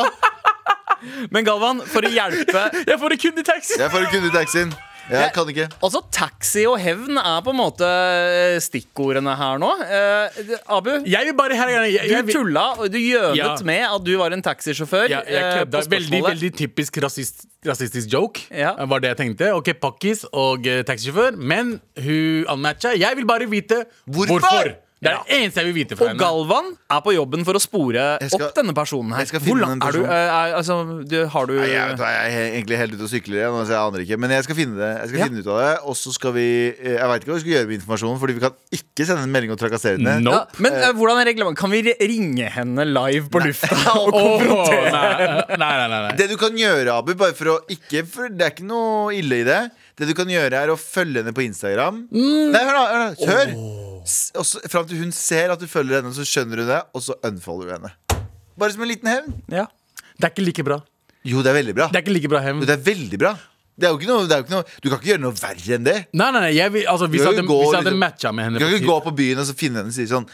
Men 1.33 1.47
Galvan, 1.47 1.81
for 1.87 2.05
å 2.05 2.11
hjelpe! 2.11 2.65
Jeg 2.89 2.99
får 2.99 3.13
en 3.15 3.21
kunde 3.23 3.41
i 3.41 3.45
taxien. 3.47 4.73
Jeg 5.11 5.31
kan 5.33 5.49
ikke. 5.49 5.67
Altså, 5.83 6.01
Taxi 6.11 6.65
og 6.69 6.77
hevn 6.79 7.17
er 7.17 7.41
på 7.45 7.49
en 7.53 7.57
måte 7.59 7.87
eh, 7.89 8.57
stikkordene 8.61 9.33
her 9.39 9.57
nå. 9.61 9.69
Eh, 9.83 10.41
Abu, 10.69 10.91
Jeg 11.05 11.25
vil 11.29 11.35
bare 11.37 11.55
her 11.57 11.69
jeg, 11.75 11.93
jeg, 11.97 12.09
du 12.09 12.25
vil- 12.27 12.35
tulla 12.35 12.65
og 12.77 12.91
du 12.91 12.97
gjønet 12.97 13.37
Ja. 13.37 13.55
med 13.65 13.85
at 13.89 14.03
du 14.05 14.11
var 14.17 14.31
en 14.35 14.41
taxisjåfør. 14.45 15.07
Ja, 15.09 15.21
jeg 15.27 15.41
eh, 15.43 15.59
kødda. 15.59 15.65
på 15.65 15.77
Veldig, 15.77 15.89
spørsmålet. 16.09 16.29
veldig 16.33 16.51
typisk 16.57 16.97
rasist, 17.03 17.45
rasistisk 17.65 18.13
joke. 18.13 18.45
Ja. 18.51 18.75
eh, 18.79 18.85
Var 18.89 18.99
det 18.99 19.07
jeg 19.13 19.17
tenkte. 19.23 19.53
Ok, 19.55 19.73
pakkis 19.81 20.25
og 20.31 20.67
eh, 20.67 20.83
taxisjåfør. 20.83 21.35
Men 21.37 21.79
hun 21.97 22.45
unmatcha. 22.47 22.93
Jeg 22.97 23.15
vil 23.17 23.25
bare 23.25 23.49
vite 23.49 23.85
Hvorfor? 24.05 24.39
hvorfor. 24.39 24.75
Det 24.99 25.07
er 25.07 25.13
Ja. 25.15 25.19
det 25.23 25.35
eneste 25.39 25.61
jeg 25.61 25.67
vil 25.71 25.75
vite 25.79 25.95
fra 25.95 26.09
Og 26.11 26.17
Galvan 26.19 26.65
er 26.91 26.99
på 27.05 27.13
jobben 27.15 27.45
for 27.47 27.53
å 27.55 27.59
spore 27.63 28.19
Jeg 28.19 28.31
skal- 28.33 28.41
opp 28.49 28.55
denne 28.57 28.73
personen 28.75 29.11
her. 29.15 29.19
jeg 29.23 29.29
skal 29.29 29.39
finne 29.39 29.63
den 29.63 29.79
er 29.79 29.91
du? 29.95 29.99
personen. 30.03 30.11
eh, 30.11 30.27
er, 30.27 30.55
altså, 30.59 31.07
du, 31.07 31.25
har 31.25 31.45
du 31.47 31.53
Nei, 31.55 31.67
jeg, 31.71 31.87
vet, 31.87 31.97
hva, 32.03 32.09
jeg 32.19 32.33
er 32.35 32.51
egentlig 32.59 32.77
helt 32.81 32.93
ute 32.97 33.03
og 33.07 33.11
sykler 33.13 33.35
igjen, 33.39 33.55
så 33.63 33.71
jeg 33.71 33.79
aner 33.79 33.99
ikke. 34.03 34.17
Men 34.19 34.29
jeg 34.35 34.43
skal 34.43 34.55
finne 34.59 34.75
det 34.75 34.89
Jeg 34.99 35.07
skal 35.09 35.19
Ja. 35.19 35.25
finne 35.29 35.39
ut 35.39 35.47
av 35.47 35.57
det. 35.63 35.79
Og 35.87 35.95
så 35.95 36.11
skal 36.13 36.31
vi 36.35 36.47
eh, 36.75 36.97
Jeg 36.99 37.07
veit 37.07 37.21
ikke 37.23 37.31
hva 37.31 37.37
vi 37.39 37.43
skal 37.45 37.53
gjøre 37.55 37.67
med 37.71 37.79
informasjonen, 37.79 38.19
Fordi 38.19 38.33
vi 38.33 38.39
kan 38.43 38.53
ikke 38.75 39.05
sende 39.07 39.23
en 39.23 39.31
melding 39.31 39.51
og 39.51 39.59
trakassere 39.63 39.95
henne. 39.97 40.19
Nope. 40.19 40.35
ja, 40.35 40.59
Men 40.59 40.73
eh, 40.73 40.91
hvordan 40.91 41.15
er 41.23 41.25
reglementet? 41.31 41.57
Kan 41.63 41.71
vi 41.71 41.81
ri- 41.81 41.99
ringe 42.03 42.49
henne 42.51 42.83
live 42.91 43.29
på 43.31 43.39
lufta? 43.39 43.71
og 44.03 44.11
Åh, 44.13 44.39
konfrontere? 44.43 44.91
nei, 44.91 45.55
nei, 45.55 45.75
nei, 45.79 45.87
nei, 45.87 46.01
nei. 46.09 46.15
Det 46.19 46.27
du 46.29 46.35
kan 46.35 46.51
gjøre, 46.51 46.91
Abu, 46.91 47.13
bare 47.15 47.31
for 47.33 47.45
å 47.55 47.59
ikke 47.71 48.03
For 48.05 48.27
det 48.27 48.41
er 48.41 48.51
ikke 48.51 48.67
noe 48.67 49.15
ille 49.15 49.39
i 49.39 49.43
det. 49.47 49.71
Det 49.95 50.07
du 50.07 50.13
kan 50.13 50.27
gjøre, 50.27 50.53
er 50.59 50.67
å 50.67 50.75
følge 50.79 51.23
henne 51.23 51.31
på 51.31 51.43
Instagram. 51.47 52.07
Mm. 52.11 52.51
Nei, 52.51 52.59
hør 52.67 52.75
da, 52.75 52.83
hør 52.91 53.15
da. 53.15 53.31
Hør! 53.31 53.88
Fram 54.69 54.87
til 54.89 55.01
hun 55.03 55.11
ser 55.15 55.53
at 55.53 55.61
du 55.61 55.67
følger 55.69 56.01
henne, 56.01 56.13
så 56.15 56.25
skjønner 56.27 56.63
hun 56.63 56.71
det, 56.71 56.79
og 56.95 57.03
så 57.05 57.15
unfolder 57.29 57.69
du 57.69 57.75
henne. 57.77 57.93
Bare 58.59 58.75
som 58.75 58.83
en 58.83 58.91
liten 58.91 59.09
hevn. 59.11 59.37
Ja. 59.53 59.67
Det 60.19 60.27
er 60.27 60.33
ikke 60.33 60.47
like 60.47 60.65
bra. 60.67 60.79
Jo, 61.27 61.43
det 61.43 61.51
er 61.51 61.57
veldig 61.59 61.75
bra. 61.77 61.87
Det 61.91 61.99
er 61.99 62.05
ikke 62.05 62.15
like 62.15 62.31
bra 62.31 62.43
hevn. 62.43 62.61
Jo, 62.63 62.69
det 62.69 62.75
er 62.75 62.83
veldig 62.89 63.19
bra. 63.21 63.33
Det 63.79 63.87
er 63.87 63.93
jo 63.93 63.99
ikke 64.01 64.09
noe, 64.09 64.23
jo 64.27 64.43
ikke 64.43 64.51
noe 64.51 64.65
Du 64.83 64.89
kan 64.89 64.97
ikke 64.99 65.07
gjøre 65.13 65.23
noe 65.23 65.35
verre 65.39 65.75
enn 65.77 65.85
det. 65.87 65.97
Nei, 66.11 66.29
nei, 66.35 66.39
nei, 66.43 66.53
jeg 66.57 66.85
altså, 66.91 67.07
hvis 67.07 67.23
jeg 67.23 67.31
hadde, 67.31 67.45
gå 67.47 67.59
hvis 67.61 67.69
jeg 67.71 67.79
hadde 67.79 67.93
liksom- 67.93 68.03
matcha 68.03 68.31
med 68.35 68.47
henne 68.49 68.59
Du 68.59 68.65
kan 68.65 68.75
ikke 68.75 68.89
gå 68.91 68.97
på 69.05 69.13
byen 69.21 69.39
og 69.39 69.47
så 69.47 69.55
finne 69.55 69.79
henne 69.79 69.93
og 69.93 69.95
si 69.95 70.07
sånn 70.09 70.27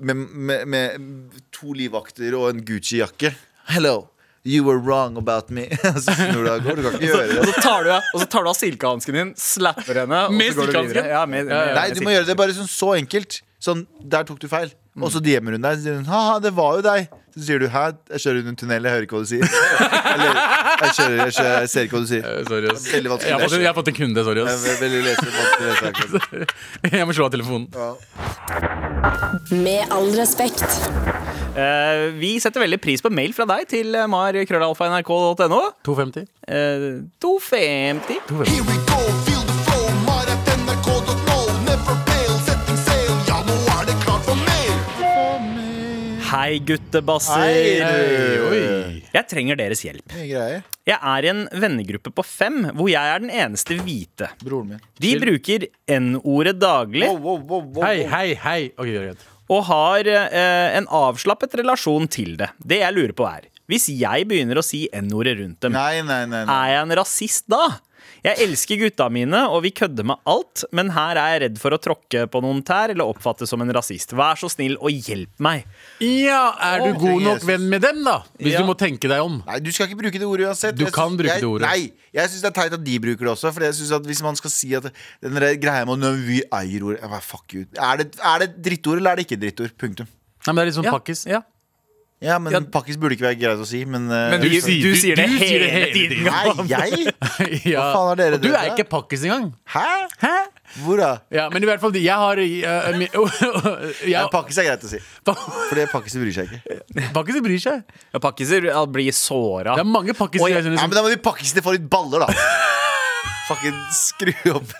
med, 0.00 0.16
med, 0.16 0.66
med 0.66 1.40
to 1.54 1.72
livvakter 1.74 2.34
og 2.38 2.50
en 2.52 2.60
Gucci-jakke. 2.62 3.32
Hello, 3.70 4.08
you 4.48 4.64
were 4.64 4.78
wrong 4.80 5.18
about 5.20 5.50
me. 5.52 5.66
så 6.04 6.14
snur 6.14 6.40
du 6.40 6.48
deg 6.48 6.54
og 6.56 6.64
går. 6.70 6.80
Du 6.80 6.86
kan 6.88 6.96
ikke 6.98 7.10
gjøre 7.12 7.38
Og 7.42 7.50
så 7.52 7.62
tar 7.66 7.84
du, 7.84 7.92
og 7.98 8.22
så 8.24 8.30
tar 8.32 8.46
du 8.48 8.52
av 8.54 8.58
silkehansken 8.58 9.20
din, 9.20 9.34
slapper 9.38 10.02
henne 10.04 10.24
og 10.30 10.36
Med 10.40 10.54
så 10.56 10.64
går 10.64 10.72
du 10.72 10.80
videre. 10.88 11.06
Ja, 11.12 11.22
med, 11.28 11.46
med, 11.50 11.54
Ja, 11.54 11.62
ja. 11.70 11.78
Nei, 11.82 11.86
du 11.98 12.02
må 12.06 12.16
gjøre 12.16 12.28
det 12.32 12.38
bare 12.40 12.56
sånn 12.56 12.70
så 12.72 12.94
enkelt. 12.96 13.42
Sånn, 13.62 13.84
der 14.06 14.22
tok 14.26 14.38
du 14.40 14.46
feil. 14.50 14.70
Og 14.98 15.10
så 15.14 15.20
DM-er 15.22 15.54
hun 15.58 15.62
deg. 15.64 15.78
Så 15.78 15.84
sier 15.84 15.96
hun 16.00 16.06
ha-ha, 16.10 16.38
det 16.42 16.50
var 16.56 16.78
jo 16.78 16.84
deg. 16.86 17.08
Så 17.38 17.44
sier 17.46 17.60
du 17.62 17.68
hæ, 17.70 17.84
jeg 18.14 18.22
kjører 18.24 18.40
under 18.40 18.50
en 18.54 18.58
tunnel, 18.58 18.86
jeg 18.88 18.94
hører 18.96 19.04
ikke 19.06 19.18
hva 19.18 19.22
du 19.22 19.30
sier. 19.30 19.44
Eller 20.14 20.38
jeg 20.38 20.94
kjører, 20.96 21.18
jeg, 21.20 21.34
kjører, 21.36 21.54
jeg 21.62 21.70
ser 21.74 21.86
ikke 21.86 21.94
hva 21.98 22.02
du 22.02 22.08
sier. 22.10 22.24
Eh, 22.26 22.42
Sorry, 22.48 22.72
ass. 22.72 22.86
Jeg 22.90 23.04
har, 23.04 23.44
fått, 23.44 23.58
jeg 23.58 23.68
har 23.68 23.76
fått 23.78 23.90
en 23.92 23.98
kunde, 23.98 24.24
sorry. 24.26 24.42
Jeg 24.42 24.54
Ass. 24.54 24.66
er 24.66 24.80
veldig 24.82 25.02
lese, 25.06 25.26
lese 25.62 25.92
akkurat. 25.92 26.56
Jeg 26.98 27.06
må 27.10 27.14
slå 27.18 27.28
av 27.28 27.34
telefonen. 27.36 27.68
Med 29.54 29.94
all 29.94 30.10
respekt. 30.18 30.66
Eh, 31.58 32.12
vi 32.14 32.36
setter 32.38 32.62
veldig 32.62 32.78
pris 32.82 33.02
på 33.02 33.10
mail 33.10 33.32
fra 33.34 33.46
deg 33.50 33.64
til 33.70 33.96
eh, 33.98 34.06
mar.krøllalfa.nrk.no. 34.10 35.60
250. 35.88 36.28
Uh, 36.46 37.08
250. 37.18 38.20
Here 38.46 38.66
we 38.68 38.76
go, 38.86 39.00
feel 39.26 39.42
the 39.48 39.56
flow, 39.66 39.88
mar.nrk.no. 40.06 41.38
Never 41.66 41.96
fail, 42.06 42.36
setting 42.46 42.78
sail. 42.84 43.10
Ja, 43.26 43.40
nå 43.48 43.56
er 43.74 43.88
det 43.90 43.96
klart 44.04 44.28
for 44.28 44.38
mer. 44.44 44.76
Hei, 46.28 46.60
guttebasser. 46.68 47.40
Hei. 47.40 49.00
Jeg 49.16 49.24
trenger 49.32 49.58
deres 49.58 49.82
hjelp. 49.82 50.14
Jeg 50.14 50.94
er 50.94 51.26
i 51.26 51.32
en 51.32 51.42
vennegruppe 51.58 52.12
på 52.14 52.24
fem 52.24 52.68
hvor 52.76 52.92
jeg 52.92 53.14
er 53.16 53.24
den 53.24 53.32
eneste 53.32 53.80
hvite. 53.80 54.30
Broren 54.44 54.76
min. 54.76 54.84
De 55.02 55.16
bruker 55.24 55.66
N-ordet 55.98 56.54
daglig 56.60 57.08
Hei, 57.08 57.96
hei, 58.12 58.28
hei. 58.44 58.60
Ok, 58.76 58.92
greit. 58.92 59.26
Og 59.48 59.64
har 59.70 60.08
eh, 60.12 60.76
en 60.78 60.86
avslappet 60.92 61.54
relasjon 61.62 62.08
til 62.12 62.36
det. 62.40 62.50
Det 62.60 62.82
jeg 62.82 62.94
lurer 62.96 63.14
på 63.16 63.26
er 63.28 63.46
Hvis 63.68 63.88
jeg 63.92 64.24
begynner 64.28 64.60
å 64.60 64.64
si 64.64 64.86
N-ordet 64.96 65.36
rundt 65.40 65.60
dem, 65.64 65.72
Nei, 65.76 66.00
nei, 66.02 66.22
nei. 66.30 66.44
er 66.44 66.74
jeg 66.74 66.82
en 66.86 66.96
rasist 67.00 67.44
da? 67.52 67.62
Jeg 68.24 68.38
elsker 68.48 68.80
gutta 68.80 69.06
mine, 69.14 69.44
og 69.52 69.62
vi 69.62 69.70
kødder 69.70 70.04
med 70.04 70.16
alt, 70.26 70.64
men 70.74 70.90
her 70.90 71.16
er 71.20 71.32
jeg 71.36 71.42
redd 71.44 71.58
for 71.62 71.70
å 71.76 71.78
tråkke 71.78 72.24
på 72.32 72.40
noen 72.42 72.62
tær 72.66 72.90
eller 72.94 73.06
oppfattes 73.06 73.48
som 73.52 73.62
en 73.62 73.70
rasist. 73.76 74.10
Vær 74.18 74.34
så 74.40 74.50
snill 74.50 74.74
og 74.80 74.90
hjelp 74.90 75.30
meg. 75.44 75.66
Ja, 76.02 76.54
er 76.70 76.82
du 76.88 76.98
god 76.98 77.22
nok 77.22 77.46
venn 77.46 77.68
med 77.70 77.82
dem, 77.86 78.02
da? 78.04 78.16
Hvis 78.40 78.52
Ja. 78.56 78.62
du 78.62 78.66
må 78.66 78.74
tenke 78.76 79.08
deg 79.08 79.20
om. 79.22 79.42
Nei, 79.46 79.58
Du 79.60 79.70
skal 79.72 79.86
ikke 79.88 80.00
bruke 80.02 80.18
det 80.18 80.26
ordet 80.26 80.46
uansett. 80.48 80.74
Du 80.76 80.84
Jeg 80.84 80.92
kan 80.92 81.10
synes, 81.10 81.18
bruke 81.20 81.32
jeg, 81.34 81.40
det 81.40 81.48
ordet. 81.48 81.68
Nei, 81.68 81.92
jeg 82.14 82.28
syns 82.30 82.42
det 82.42 82.50
er 82.50 82.56
teit 82.62 82.72
at 82.72 82.84
de 82.84 82.98
bruker 82.98 83.24
det 83.24 83.32
også. 83.36 83.52
For 83.52 83.60
jeg 83.60 83.74
synes 83.74 83.92
at 83.92 84.02
Hvis 84.08 84.22
man 84.22 84.36
skal 84.36 84.50
si 84.50 84.74
at 84.74 84.82
den 85.22 85.32
greia 85.60 85.84
med 85.86 85.98
når 85.98 86.16
vi 86.26 86.42
eier 86.52 86.82
ordet 86.82 87.22
Fuck 87.22 87.54
you. 87.54 87.66
Er 87.78 87.96
det, 87.98 88.14
er 88.22 88.38
det 88.40 88.62
drittord, 88.62 88.96
eller 88.98 89.10
er 89.12 89.16
det 89.16 89.26
ikke 89.26 89.40
drittord? 89.40 89.72
Punktum. 89.78 90.06
Nei, 90.46 90.52
men 90.54 90.56
det 90.56 90.62
er 90.62 90.66
litt 90.66 90.78
sånn 90.78 90.84
Ja, 90.84 90.92
pakkis. 90.98 91.24
ja. 91.26 91.42
Ja, 92.20 92.34
men 92.42 92.50
Ja. 92.52 92.58
pakkis 92.74 92.96
burde 92.98 93.14
ikke 93.14 93.28
være 93.28 93.38
greit 93.38 93.60
å 93.62 93.66
si, 93.68 93.84
men, 93.86 94.08
eh, 94.10 94.30
Men 94.32 94.40
Du 94.42 94.48
du, 94.48 94.56
sier- 94.60 94.82
du, 94.82 94.90
du- 94.90 94.96
sier 94.98 95.14
det 95.14 95.26
du 95.30 95.36
hele 95.38 95.68
hele 95.70 95.92
tiden. 95.94 96.24
Nei, 96.26 96.46
jeg? 96.74 97.12
ja. 97.70 97.84
faen 97.94 98.08
har 98.10 98.16
dere 98.18 98.34
Og 98.40 98.42
du 98.42 98.48
er 98.52 98.72
ikke 98.72 98.88
pakkis 98.90 99.22
engang. 99.28 99.52
Hæ? 99.70 99.84
Hæ? 100.24 100.32
Hvor 100.82 100.98
da? 101.00 101.10
Ja, 101.32 101.46
men 101.48 101.62
i 101.62 101.66
hvert 101.70 101.80
fall, 101.80 101.94
jeg 101.96 102.12
har 102.12 102.36
uh, 102.42 104.02
Ja. 104.14 104.26
Pakkis 104.34 104.58
er 104.58 104.66
greit 104.66 104.82
å 104.84 104.90
si. 104.90 104.98
For 105.24 105.78
det 105.78 105.86
pakkiser 105.94 106.20
bryr 106.26 106.34
seg 106.34 106.50
ikke. 106.50 107.06
Pakkiser 107.14 107.44
bryr 107.46 107.62
seg. 107.62 107.86
Ja, 108.12 108.18
Pakkiser 108.26 108.66
blir 108.92 109.14
såra. 109.16 109.78
Det 109.78 109.84
er 109.86 109.88
mange 109.88 110.12
pakkiser 110.18 110.50
Ja, 110.50 110.60
men 110.66 110.90
Da 110.90 111.02
må 111.06 111.08
de 111.14 111.16
pakkisene 111.22 111.62
få 111.64 111.72
litt 111.78 111.86
baller, 111.88 112.26
da. 112.26 112.34
Fucking 113.48 113.76
skru 114.04 114.32
opp 114.52 114.72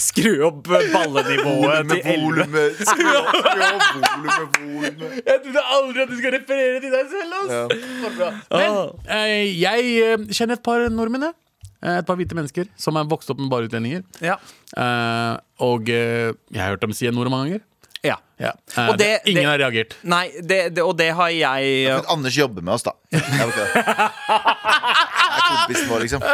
Skru 0.00 0.32
opp 0.48 0.62
ballenivået 0.66 1.90
til 1.90 2.10
volumet, 2.14 2.78
11. 2.80 2.86
Skru 2.88 3.10
opp 3.18 3.32
volumet, 3.36 4.58
volumet. 4.58 5.18
Jeg 5.28 5.42
trodde 5.44 5.64
aldri 5.76 6.04
at 6.06 6.12
du 6.12 6.16
skal 6.22 6.36
referere 6.38 6.80
til 6.80 6.94
deg 6.94 7.12
selv. 7.12 7.36
ass. 7.38 7.50
Ja. 7.52 8.30
Men 8.56 8.78
eh, 9.18 9.52
jeg 9.60 9.92
eh, 10.06 10.24
kjenner 10.32 10.56
et 10.58 10.64
par 10.64 10.86
nordmenn. 10.90 11.28
jeg. 11.28 11.36
Eh, 11.84 11.98
Et 12.00 12.06
par 12.08 12.16
hvite 12.16 12.36
mennesker 12.38 12.70
som 12.80 12.96
er 12.96 13.04
vokst 13.12 13.28
opp 13.34 13.40
med 13.44 13.50
bare 13.52 13.68
utlendinger. 13.68 14.02
Ja. 14.24 14.38
Eh, 14.72 15.34
og 15.68 15.88
eh, 15.92 16.32
jeg 16.48 16.62
har 16.64 16.72
hørt 16.74 16.84
dem 16.86 16.96
si 16.96 17.06
en 17.10 17.16
nord 17.18 17.28
mange 17.34 17.50
ganger. 17.52 17.64
ja. 18.08 18.16
Ja. 18.40 18.50
Eh, 18.74 18.88
Og 18.90 18.96
det- 18.98 19.20
ingen 19.30 19.42
det- 19.44 19.50
har 19.50 19.58
reagert. 19.62 19.92
Nei, 20.02 20.24
det, 20.42 20.74
det, 20.74 20.82
og 20.82 20.96
det 20.98 21.10
har 21.14 21.28
jeg 21.30 21.84
Men 21.86 22.08
Anders 22.10 22.34
jobber 22.36 22.62
med 22.66 22.74
oss, 22.74 22.82
da. 22.82 22.90
Jeg 23.12 23.20
vet 23.20 23.46
ikke 23.46 23.62
det. 23.64 23.84
Det 23.84 25.38
er 25.38 25.46
kompisen 25.52 25.88
vår, 25.92 26.00
liksom. 26.02 26.24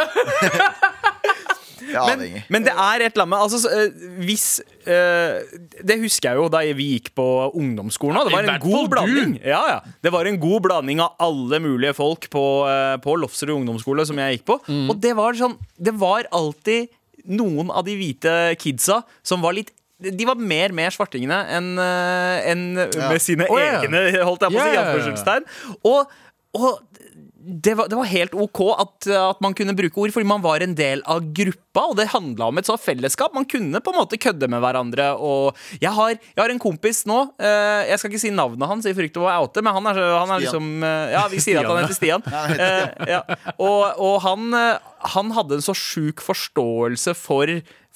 Men, 1.91 2.23
men 2.53 2.65
det 2.65 2.73
er 2.73 3.05
et 3.05 3.15
eller 3.15 3.25
annet 3.25 3.33
med 3.33 3.43
altså, 3.45 3.59
så, 3.63 3.71
eh, 3.75 4.05
Hvis 4.25 4.45
uh, 4.85 5.41
Det 5.81 5.97
husker 6.03 6.31
jeg 6.31 6.39
jo 6.39 6.47
da 6.51 6.63
vi 6.77 6.87
gikk 6.95 7.11
på 7.17 7.25
ungdomsskolen. 7.57 8.21
Det 8.27 8.35
var 8.35 8.47
en 8.47 8.63
god 8.63 8.89
blanding. 8.93 9.35
Ja, 9.43 9.61
ja. 9.69 9.79
Det 10.03 10.13
var 10.13 10.29
en 10.29 10.39
god 10.41 10.61
blanding 10.67 11.03
av 11.03 11.19
alle 11.21 11.61
mulige 11.63 11.93
folk 11.97 12.29
på, 12.31 12.45
uh, 12.67 12.95
på 13.03 13.17
Lofsrud 13.19 13.53
ungdomsskole 13.57 14.05
som 14.07 14.19
jeg 14.21 14.39
gikk 14.39 14.47
på. 14.53 14.57
Mm. 14.69 14.87
Og 14.93 15.03
det 15.03 15.13
var 15.17 15.37
sånn 15.37 15.57
Det 15.75 15.93
var 15.99 16.29
alltid 16.31 16.91
noen 17.29 17.69
av 17.69 17.85
de 17.85 17.93
hvite 17.99 18.33
kidsa 18.61 19.03
som 19.21 19.43
var 19.45 19.57
litt 19.57 19.73
de 20.01 20.25
var 20.25 20.33
mer 20.33 20.71
med 20.73 20.89
svartingene 20.89 21.35
enn 21.53 21.75
en 21.77 22.61
med 22.73 23.19
sine 23.21 23.45
oh, 23.45 23.59
yeah. 23.61 23.83
egne, 23.83 23.99
holdt 24.25 24.47
jeg 24.47 24.55
på 24.55 24.57
å 24.57 24.63
si. 24.65 24.79
Anførselstegn. 24.81 25.45
Og, 25.85 26.15
og 26.57 26.79
det 27.43 27.73
var, 27.73 27.87
det 27.89 27.97
var 27.97 28.09
helt 28.09 28.33
OK 28.37 28.59
at, 28.75 29.07
at 29.17 29.39
man 29.43 29.55
kunne 29.57 29.73
bruke 29.77 29.97
ord, 29.97 30.13
fordi 30.13 30.27
man 30.29 30.43
var 30.43 30.61
en 30.61 30.75
del 30.77 31.01
av 31.09 31.23
gruppa, 31.33 31.87
og 31.89 31.95
det 31.97 32.09
handla 32.13 32.49
om 32.51 32.59
et 32.61 32.67
sånt 32.69 32.83
fellesskap. 32.83 33.33
Man 33.33 33.47
kunne 33.49 33.81
på 33.81 33.93
en 33.93 33.97
måte 33.97 34.19
kødde 34.21 34.49
med 34.51 34.61
hverandre. 34.61 35.07
Og 35.17 35.57
jeg 35.81 35.93
har, 35.95 36.13
jeg 36.13 36.41
har 36.41 36.53
en 36.53 36.61
kompis 36.61 37.03
nå, 37.09 37.19
eh, 37.41 37.89
jeg 37.89 38.01
skal 38.01 38.11
ikke 38.11 38.23
si 38.25 38.33
navnet 38.35 38.69
hans 38.69 38.87
i 38.89 38.95
frykt 38.97 39.17
for 39.17 39.29
å 39.29 39.41
oute, 39.45 39.63
men 39.65 39.77
han 39.77 39.91
er, 39.91 40.01
han 40.19 40.35
er 40.35 40.45
liksom 40.45 40.71
eh, 40.85 41.15
Ja, 41.15 41.25
vi 41.31 41.41
sier 41.43 41.61
at 41.63 41.71
han 41.71 41.81
heter 41.83 41.97
Stian. 41.97 42.25
Eh, 42.61 43.07
ja. 43.09 43.21
Og, 43.55 43.97
og 44.01 44.15
han, 44.25 44.51
eh, 44.53 44.91
han 45.13 45.31
hadde 45.33 45.57
en 45.57 45.63
så 45.65 45.73
sjuk 45.77 46.21
forståelse 46.23 47.15
for 47.17 47.49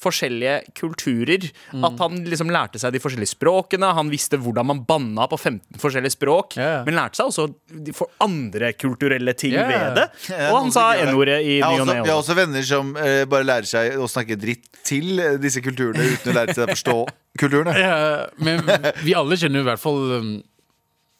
forskjellige 0.06 0.56
kulturer. 0.78 1.50
At 1.86 2.00
han 2.02 2.22
liksom 2.30 2.52
lærte 2.54 2.82
seg 2.82 2.96
de 2.96 3.02
forskjellige 3.04 3.34
språkene. 3.36 3.92
Han 3.98 4.12
visste 4.14 4.40
hvordan 4.42 4.70
man 4.72 4.84
banna 4.88 5.28
på 5.32 5.40
15 5.40 5.82
forskjellige 5.82 6.16
språk. 6.16 6.58
Yeah. 6.60 6.84
Men 6.88 7.00
lærte 7.00 7.20
seg 7.20 7.32
også 7.32 7.50
de 7.86 7.96
for 7.96 8.12
andre 8.24 8.72
kulturelle 8.78 9.36
ting 9.38 9.58
yeah. 9.58 9.70
ved 9.72 10.00
det. 10.00 10.08
Og 10.52 10.60
han 10.64 10.74
sa 10.76 10.88
n-ordet 11.06 11.42
i 11.44 11.60
ny 11.60 11.82
og 11.82 11.88
ne. 11.90 12.00
jeg 12.02 12.10
har 12.10 12.18
også 12.20 12.38
venner 12.38 12.66
som 12.66 12.96
eh, 13.00 13.24
bare 13.30 13.48
lærer 13.48 13.70
seg 13.70 14.00
å 14.02 14.08
snakke 14.10 14.38
dritt 14.40 14.68
til 14.86 15.20
eh, 15.22 15.38
disse 15.42 15.64
kulturene 15.66 16.06
uten 16.16 16.32
å 16.32 16.36
lære 16.36 16.56
seg 16.56 16.68
å 16.68 16.74
forstå 16.74 16.98
kulturene. 17.40 17.78
Ja, 17.86 18.28
men 18.42 18.64
vi 19.04 19.14
alle 19.18 19.38
kjenner 19.40 19.62
i 19.62 19.68
hvert 19.68 19.82
fall 19.82 19.98
um, 20.18 20.30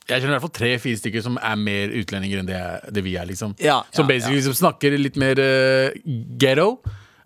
Jeg 0.08 0.22
kjenner 0.22 0.34
i 0.34 0.36
hvert 0.36 0.46
fall 0.46 0.54
tre-fire 0.56 1.00
stykker 1.00 1.24
som 1.26 1.38
er 1.38 1.58
mer 1.60 1.94
utlendinger 2.00 2.42
enn 2.42 2.50
det, 2.50 2.62
det 2.96 3.04
vi 3.06 3.16
er. 3.20 3.28
liksom 3.30 3.56
Ja, 3.62 3.82
Som 3.94 4.06
ja, 4.06 4.16
basically 4.16 4.40
liksom 4.40 4.56
snakker 4.58 4.96
litt 5.00 5.20
mer 5.22 5.42
uh, 5.42 5.96
ghetto. 6.42 6.78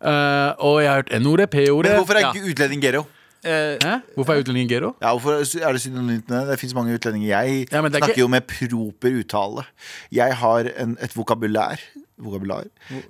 Eh, 0.02 0.52
og 0.60 0.82
jeg 0.84 0.89
har 0.89 0.95
hørt 1.02 1.14
N-ordet, 1.22 1.50
P-ordet. 1.50 1.91
Men 1.91 2.00
hvorfor 2.04 2.14
er 2.16 2.20
Ja. 2.20 2.32
ikke 2.34 2.50
utlending 2.52 2.82
ghetto? 2.82 3.06
Eh, 3.45 3.78
Hæ? 3.84 3.93
Hvorfor 4.16 4.34
er 4.34 4.39
utlendingen 4.43 4.70
ghetto? 4.70 4.95
Ja, 5.02 5.12
hvorfor 5.18 5.32
er 5.66 5.72
det 5.72 5.82
synonymt 5.82 6.30
med 6.30 6.39
det? 6.39 6.47
Det 6.50 6.60
fins 6.60 6.74
mange 6.74 6.93
utlendinger. 6.93 7.28
Jeg 7.28 7.68
Ja, 7.72 7.78
er 7.78 7.89
snakker 7.89 8.08
ikke- 8.08 8.20
jo 8.20 8.28
med 8.28 8.41
proper 8.47 9.10
uttale. 9.20 9.64
Jeg 10.12 10.36
har 10.36 10.60
en, 10.78 10.97
et 11.02 11.14
vokabulær, 11.16 11.80
vokabular 12.20 12.64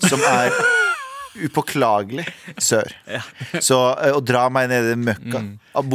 som 0.08 0.20
er 0.20 0.50
upåklagelig 1.46 2.26
sør. 2.62 2.90
Så 3.62 3.78
eh, 4.02 4.14
å 4.16 4.22
dra 4.26 4.48
meg 4.54 4.70
ned 4.72 4.88
i 4.88 4.94
den 4.96 5.04
møkka 5.06 5.40
Mm. 5.40 5.50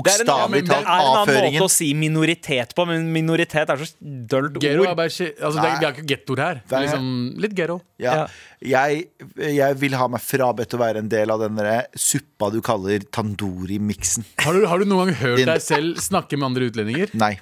det 0.06 0.12
er 0.14 0.20
en, 0.22 0.28
ja, 0.30 0.46
det 0.48 0.70
er 0.70 0.76
en 0.78 0.86
annen 0.86 1.16
avføringen. 1.20 1.56
måte 1.58 1.66
å 1.66 1.70
si 1.74 1.88
minoritet 1.98 2.70
på, 2.78 2.86
men 2.88 3.08
minoritet 3.12 3.68
er 3.68 3.76
så 3.82 3.88
dølt 4.00 4.56
ord. 4.80 4.86
er 4.92 4.94
bare 4.96 5.10
ikke 5.10 5.32
altså, 5.44 5.58
det, 5.60 5.68
er- 5.70 5.78
Vi 5.80 5.84
har 5.84 5.92
ikke 5.92 6.06
gettoer 6.12 6.38
her. 6.44 6.60
Er, 6.70 6.80
Liksom, 6.84 7.08
litt 7.42 7.54
ghetto. 7.58 7.80
Ja. 8.00 8.26
Jeg, 8.64 9.04
jeg 9.36 9.76
vil 9.82 9.92
ha 9.98 10.06
meg 10.08 10.20
frabedt 10.24 10.72
å 10.74 10.78
være 10.80 10.98
en 11.02 11.08
del 11.12 11.30
av 11.34 11.40
den 11.42 11.54
suppa 11.98 12.48
du 12.54 12.60
kaller 12.64 13.00
tandoori-miksen. 13.12 14.24
Har 14.44 14.52
du, 14.56 14.64
har 14.70 14.78
du 14.78 14.84
noen 14.88 15.10
gang 15.10 15.14
hørt 15.20 15.36
Din- 15.42 15.50
deg 15.52 15.60
selv 15.62 16.00
snakke 16.00 16.38
med 16.38 16.46
andre 16.52 16.70
utlendinger? 16.70 17.10
Nei. 17.18 17.34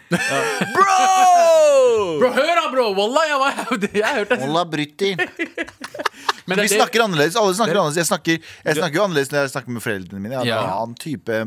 Bro, 2.19 2.29
hør 2.35 2.51
da, 2.59 2.67
bro! 2.73 2.89
Wallah, 2.97 3.25
jeg, 3.29 3.39
var, 3.41 3.53
jeg 3.95 4.05
har 4.05 4.19
hørt 4.21 4.33
det. 4.35 4.41
Hola, 4.43 4.65
brytti. 4.69 5.13
Men 6.51 6.59
Vi 6.59 6.65
det 6.65 6.75
er 6.75 6.81
snakker 6.81 7.05
annerledes. 7.05 7.37
Alle 7.39 7.55
snakker 7.55 7.79
annerledes. 7.79 8.01
Jeg 8.03 8.09
snakker, 8.11 8.49
jeg 8.67 8.79
snakker 8.79 8.99
jo 8.99 9.05
annerledes 9.07 9.33
når 9.33 9.39
jeg 9.45 9.53
snakker 9.55 9.77
med 9.77 9.85
foreldrene 9.85 10.23
mine. 10.25 10.41
Jeg 10.43 10.55
har 10.57 10.69
en 10.69 10.75
annen 10.75 10.97
type 10.99 11.39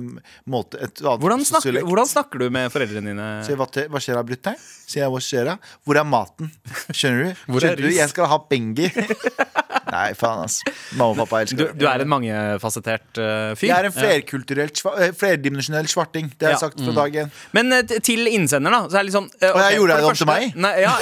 måte 0.52 0.80
et 0.80 1.02
annet 1.04 1.26
Hvordan 1.26 1.46
snakker, 1.50 1.82
hvordan 1.90 2.12
snakker 2.12 2.44
du 2.46 2.48
med 2.56 2.72
foreldrene 2.74 3.12
dine? 3.14 3.30
Sier, 3.48 3.60
hva, 3.60 3.68
hva 3.92 4.04
skjer'a, 4.04 4.24
brutter'n? 4.28 4.60
Sier 4.86 5.04
jeg, 5.04 5.12
hva 5.14 5.24
skjer 5.24 5.50
da? 5.52 5.58
Hvor 5.86 6.00
er 6.00 6.08
maten? 6.08 6.52
Skjønner 6.92 7.26
du? 7.26 7.30
Er 7.56 7.60
Skjønner 7.60 7.84
du? 7.84 7.92
Jeg 7.96 8.12
skal 8.12 8.32
ha 8.32 8.40
bengi. 8.50 8.92
Nei, 9.96 10.10
faen, 10.18 10.42
ass. 10.44 10.58
Mamma 10.98 11.14
og 11.14 11.20
pappa 11.24 11.40
elsker 11.46 11.60
Du, 11.62 11.66
du 11.80 11.86
er 11.88 12.04
en 12.04 12.10
mangefasettert 12.12 13.20
uh, 13.22 13.54
fyr. 13.56 13.70
Jeg 13.70 13.76
er 13.78 13.88
en 13.90 13.94
flerkulturelt, 13.96 14.82
eh, 15.00 15.14
flerdimensjonell 15.16 15.88
svarting. 15.92 16.28
Det 16.36 16.50
har 16.50 16.56
jeg 16.56 16.60
Ja. 16.60 16.64
sagt 16.66 16.84
fra 16.84 16.96
dag 16.98 17.16
én. 17.24 17.32
Men 17.56 17.72
uh, 17.72 17.82
til 18.04 18.28
innsender, 18.32 18.76
da. 18.76 18.82
Så 18.90 18.98
er 19.00 19.06
det 19.06 19.08
litt 19.10 19.16
sånn 19.18 19.30
eh, 19.40 19.54
Og 19.54 19.62
jeg 19.64 19.78
gjorde 19.80 19.96
deg 19.96 20.04
det 20.04 20.10
om 20.12 20.20
til 20.20 20.30
meg? 20.32 20.58
Nei, 20.66 20.74
ja. 20.84 20.96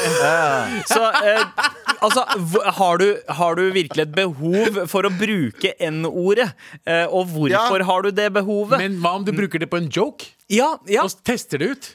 Så 0.93 1.01
altså, 2.03 2.25
har 2.79 3.01
du, 3.01 3.07
har 3.39 3.57
du 3.59 3.63
virkelig 3.75 4.05
et 4.07 4.13
behov 4.15 4.79
for 4.91 5.07
å 5.09 5.11
bruke 5.17 5.73
N-ordet? 5.89 6.49
Og 7.09 7.27
hvorfor 7.33 7.51
Ja. 7.81 7.89
har 7.89 8.05
du 8.05 8.11
det 8.11 8.29
behovet? 8.35 8.77
Men 8.83 8.99
hva 9.01 9.15
om 9.17 9.25
du 9.25 9.33
bruker 9.35 9.59
det 9.63 9.69
på 9.73 9.81
en 9.81 9.89
joke? 9.89 10.29
ja, 10.53 10.75
ja. 10.91 11.01
Og 11.07 11.13
tester 11.25 11.57
det 11.61 11.69
ut? 11.73 11.85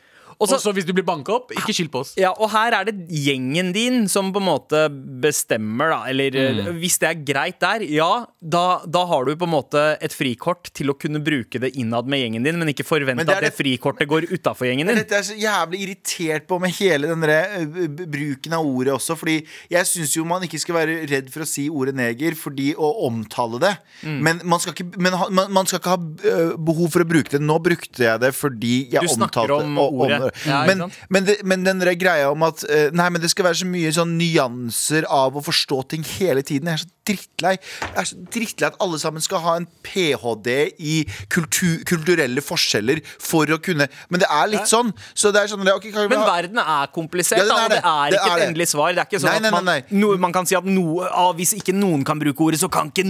Og 0.40 0.46
Og 0.46 0.48
så- 0.48 0.58
så 0.62 0.72
hvis 0.72 0.84
du 0.86 0.92
blir 0.92 1.02
banka 1.04 1.32
opp, 1.34 1.50
ikke 1.50 1.74
skyld 1.74 1.90
på 1.90 1.98
oss. 2.04 2.12
Ja, 2.16 2.30
og 2.30 2.48
her 2.50 2.70
er 2.72 2.84
det 2.84 3.08
gjengen 3.10 3.72
din 3.74 4.06
som 4.08 4.32
på 4.32 4.38
en 4.38 4.46
måte 4.46 4.84
bestemmer, 5.20 5.90
da. 5.90 5.98
Eller 6.10 6.30
mm. 6.30 6.78
hvis 6.78 6.98
det 7.02 7.08
er 7.10 7.18
greit 7.26 7.58
der, 7.58 7.82
ja, 7.90 8.24
da, 8.40 8.62
da 8.86 9.02
har 9.10 9.24
du 9.26 9.34
på 9.34 9.48
en 9.48 9.50
måte 9.50 9.82
et 10.00 10.14
frikort 10.14 10.70
til 10.78 10.92
å 10.92 10.94
kunne 10.98 11.18
bruke 11.24 11.58
det 11.58 11.72
innad 11.76 12.06
med 12.06 12.22
gjengen 12.22 12.44
din, 12.46 12.58
men 12.60 12.68
ikke 12.72 12.86
forvente 12.86 13.16
Men 13.18 13.26
det 13.26 13.34
at 13.34 13.42
det 13.42 13.50
det- 13.50 13.58
frikortet 13.58 14.06
går 14.08 14.28
utafor 14.30 14.68
gjengen 14.70 14.86
Men 14.86 14.94
din. 14.94 15.04
dette 15.04 15.18
er 15.18 15.26
så 15.26 15.36
jævlig 15.38 15.80
irritert 15.88 16.46
på 16.46 16.60
med 16.60 16.70
hele 16.78 17.08
den 17.08 17.20
der, 17.20 17.44
eh, 17.58 17.88
bruken 18.06 18.52
av 18.52 18.64
ordet 18.64 18.94
også. 18.94 19.16
Fordi 19.18 19.44
jeg 19.70 19.84
syns 19.86 20.14
jo 20.16 20.24
man 20.24 20.42
ikke 20.42 20.60
skal 20.60 20.74
være 20.76 21.08
redd 21.10 21.30
for 21.34 21.40
å 21.42 21.46
si 21.48 21.68
ordet 21.68 21.94
neger 21.98 22.36
fordi 22.38 22.74
å 22.76 22.92
omtale 23.10 23.58
det. 23.60 23.74
Mm. 24.04 24.20
Men, 24.22 24.40
man 24.44 24.60
skal, 24.60 24.72
ikke, 24.74 24.96
men 24.98 25.12
ha- 25.12 25.28
man, 25.30 25.50
man 25.52 25.66
skal 25.66 25.80
ikke 25.80 25.96
ha 25.96 25.98
eh, 25.98 26.56
behov 26.56 26.90
for 26.92 27.02
å 27.02 27.08
bruke 27.08 27.30
det. 27.30 27.40
Nå 27.42 27.58
brukte 27.60 27.98
jeg 28.06 28.20
det 28.20 28.32
fordi 28.34 28.88
jeg 28.90 29.00
Du 29.02 29.08
snakker 29.08 29.48
omtalte 29.50 29.64
om 29.64 29.78
og- 29.78 29.92
ordet. 30.06 30.27
Ja, 30.46 30.64
men, 30.68 30.84
men, 31.08 31.24
det, 31.28 31.38
men 31.44 31.64
den 31.66 31.80
greia 31.98 32.30
om 32.30 32.42
at 32.46 32.64
eh, 32.68 32.90
Nei, 32.92 33.08
men 33.10 33.20
det 33.22 33.30
skal 33.32 33.46
være 33.48 33.60
så 33.62 33.66
mye 33.68 33.90
sånn 33.94 34.16
nyanser 34.18 35.06
av 35.08 35.36
å 35.38 35.42
forstå 35.44 35.82
ting 35.92 36.04
hele 36.18 36.42
tiden. 36.46 36.68
Jeg 36.70 36.78
er 36.78 36.84
så 36.84 36.90
drittlei. 37.08 37.54
Jeg 37.82 38.00
er 38.02 38.08
så 38.10 38.18
drittlei 38.34 38.68
at 38.68 38.78
alle 38.84 38.98
sammen 39.00 39.24
skal 39.24 39.40
ha 39.44 39.54
en 39.60 39.66
ph.d. 39.86 40.56
i 40.78 40.96
kultur, 41.32 41.78
kulturelle 41.88 42.42
forskjeller 42.44 43.00
for 43.18 43.48
å 43.54 43.58
kunne 43.64 43.86
Men 44.12 44.22
det 44.24 44.28
er 44.30 44.50
litt 44.52 44.68
sånn. 44.70 44.92
Så 45.14 45.32
det 45.34 45.44
er 45.44 45.52
sånn 45.52 45.66
okay, 45.74 45.92
Men 46.08 46.20
ha- 46.22 46.28
verden 46.34 46.60
er 46.62 46.90
komplisert, 46.94 47.40
Ja, 47.44 47.58
er 47.64 47.68
det 47.72 47.78
det. 47.78 47.84
er 47.84 48.10
Det 48.10 48.18
ikke 48.18 48.32
er 48.32 48.36
et 48.36 48.42
det. 48.42 48.48
endelig 48.52 48.68
svar. 48.72 48.92
Det 48.94 49.04
er 49.04 49.08
ikke 49.10 49.22
sånn 49.24 49.32
Nei, 49.32 49.38
nei, 49.44 49.48
at 49.48 49.56
man, 49.58 49.64
nei, 49.64 49.78
nei. 49.88 50.00
no, 50.00 50.12
man 50.26 50.32
kan 50.36 50.46
si 50.48 50.56
at 50.58 50.64
no, 50.68 51.00
ah, 51.06 51.32
hvis 51.38 51.54
ikke 51.58 51.74
noen 51.76 52.04
kan 52.08 52.18
bruke 52.20 52.40
ordet, 52.48 52.60
så 52.60 52.68
kan 52.72 52.92
ikke 52.92 53.06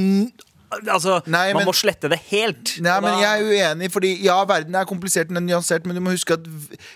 Altså, 0.70 1.18
Nei, 1.26 1.52
man 1.54 1.62
men- 1.62 1.68
må 1.70 1.74
slette 1.76 2.10
det 2.12 2.18
helt. 2.28 2.74
Nei, 2.84 2.98
men 3.00 3.18
jeg 3.22 3.40
er 3.40 3.48
uenig, 3.48 3.90
fordi 3.94 4.10
ja, 4.22 4.44
verden 4.44 4.74
er 4.76 4.84
komplisert, 4.88 5.30
men 5.30 5.42
er 5.42 5.54
nyansert. 5.54 5.86
Men 5.88 5.96
du 5.96 6.02
må 6.04 6.12
huske 6.12 6.36
at 6.36 6.44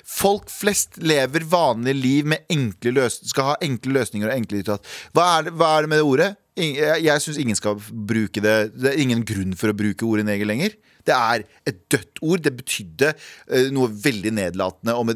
folk 0.04 0.50
flest 0.52 0.98
lever 1.02 1.46
vanlige 1.48 1.96
liv 2.00 2.26
med 2.26 2.44
enkle 2.52 2.92
løs 2.98 3.20
skal 3.30 3.52
ha 3.52 3.56
enkle 3.64 3.92
løsninger 3.96 4.28
og 4.28 4.36
enkle 4.36 4.60
uttrykk. 4.62 4.92
Hva, 5.16 5.26
hva 5.50 5.72
er 5.78 5.86
det 5.86 5.92
med 5.94 5.98
det 6.02 6.06
ordet? 6.06 6.30
Jeg, 6.56 7.02
jeg 7.06 7.20
syns 7.24 7.38
ingen 7.40 7.56
skal 7.56 7.78
bruke 7.80 8.42
det. 8.44 8.56
Det 8.76 8.92
er 8.92 9.00
ingen 9.00 9.24
grunn 9.24 9.54
for 9.56 9.72
å 9.72 9.76
bruke 9.76 10.04
ordet 10.04 10.26
neger 10.28 10.44
lenger. 10.50 10.74
Det 11.06 11.14
er 11.16 11.44
et 11.68 11.80
dødt 11.92 12.22
ord. 12.22 12.42
Det 12.44 12.54
betydde 12.58 13.12
uh, 13.14 13.68
noe 13.74 13.90
veldig 13.92 14.34
nedlatende. 14.36 14.96
Om 14.98 15.12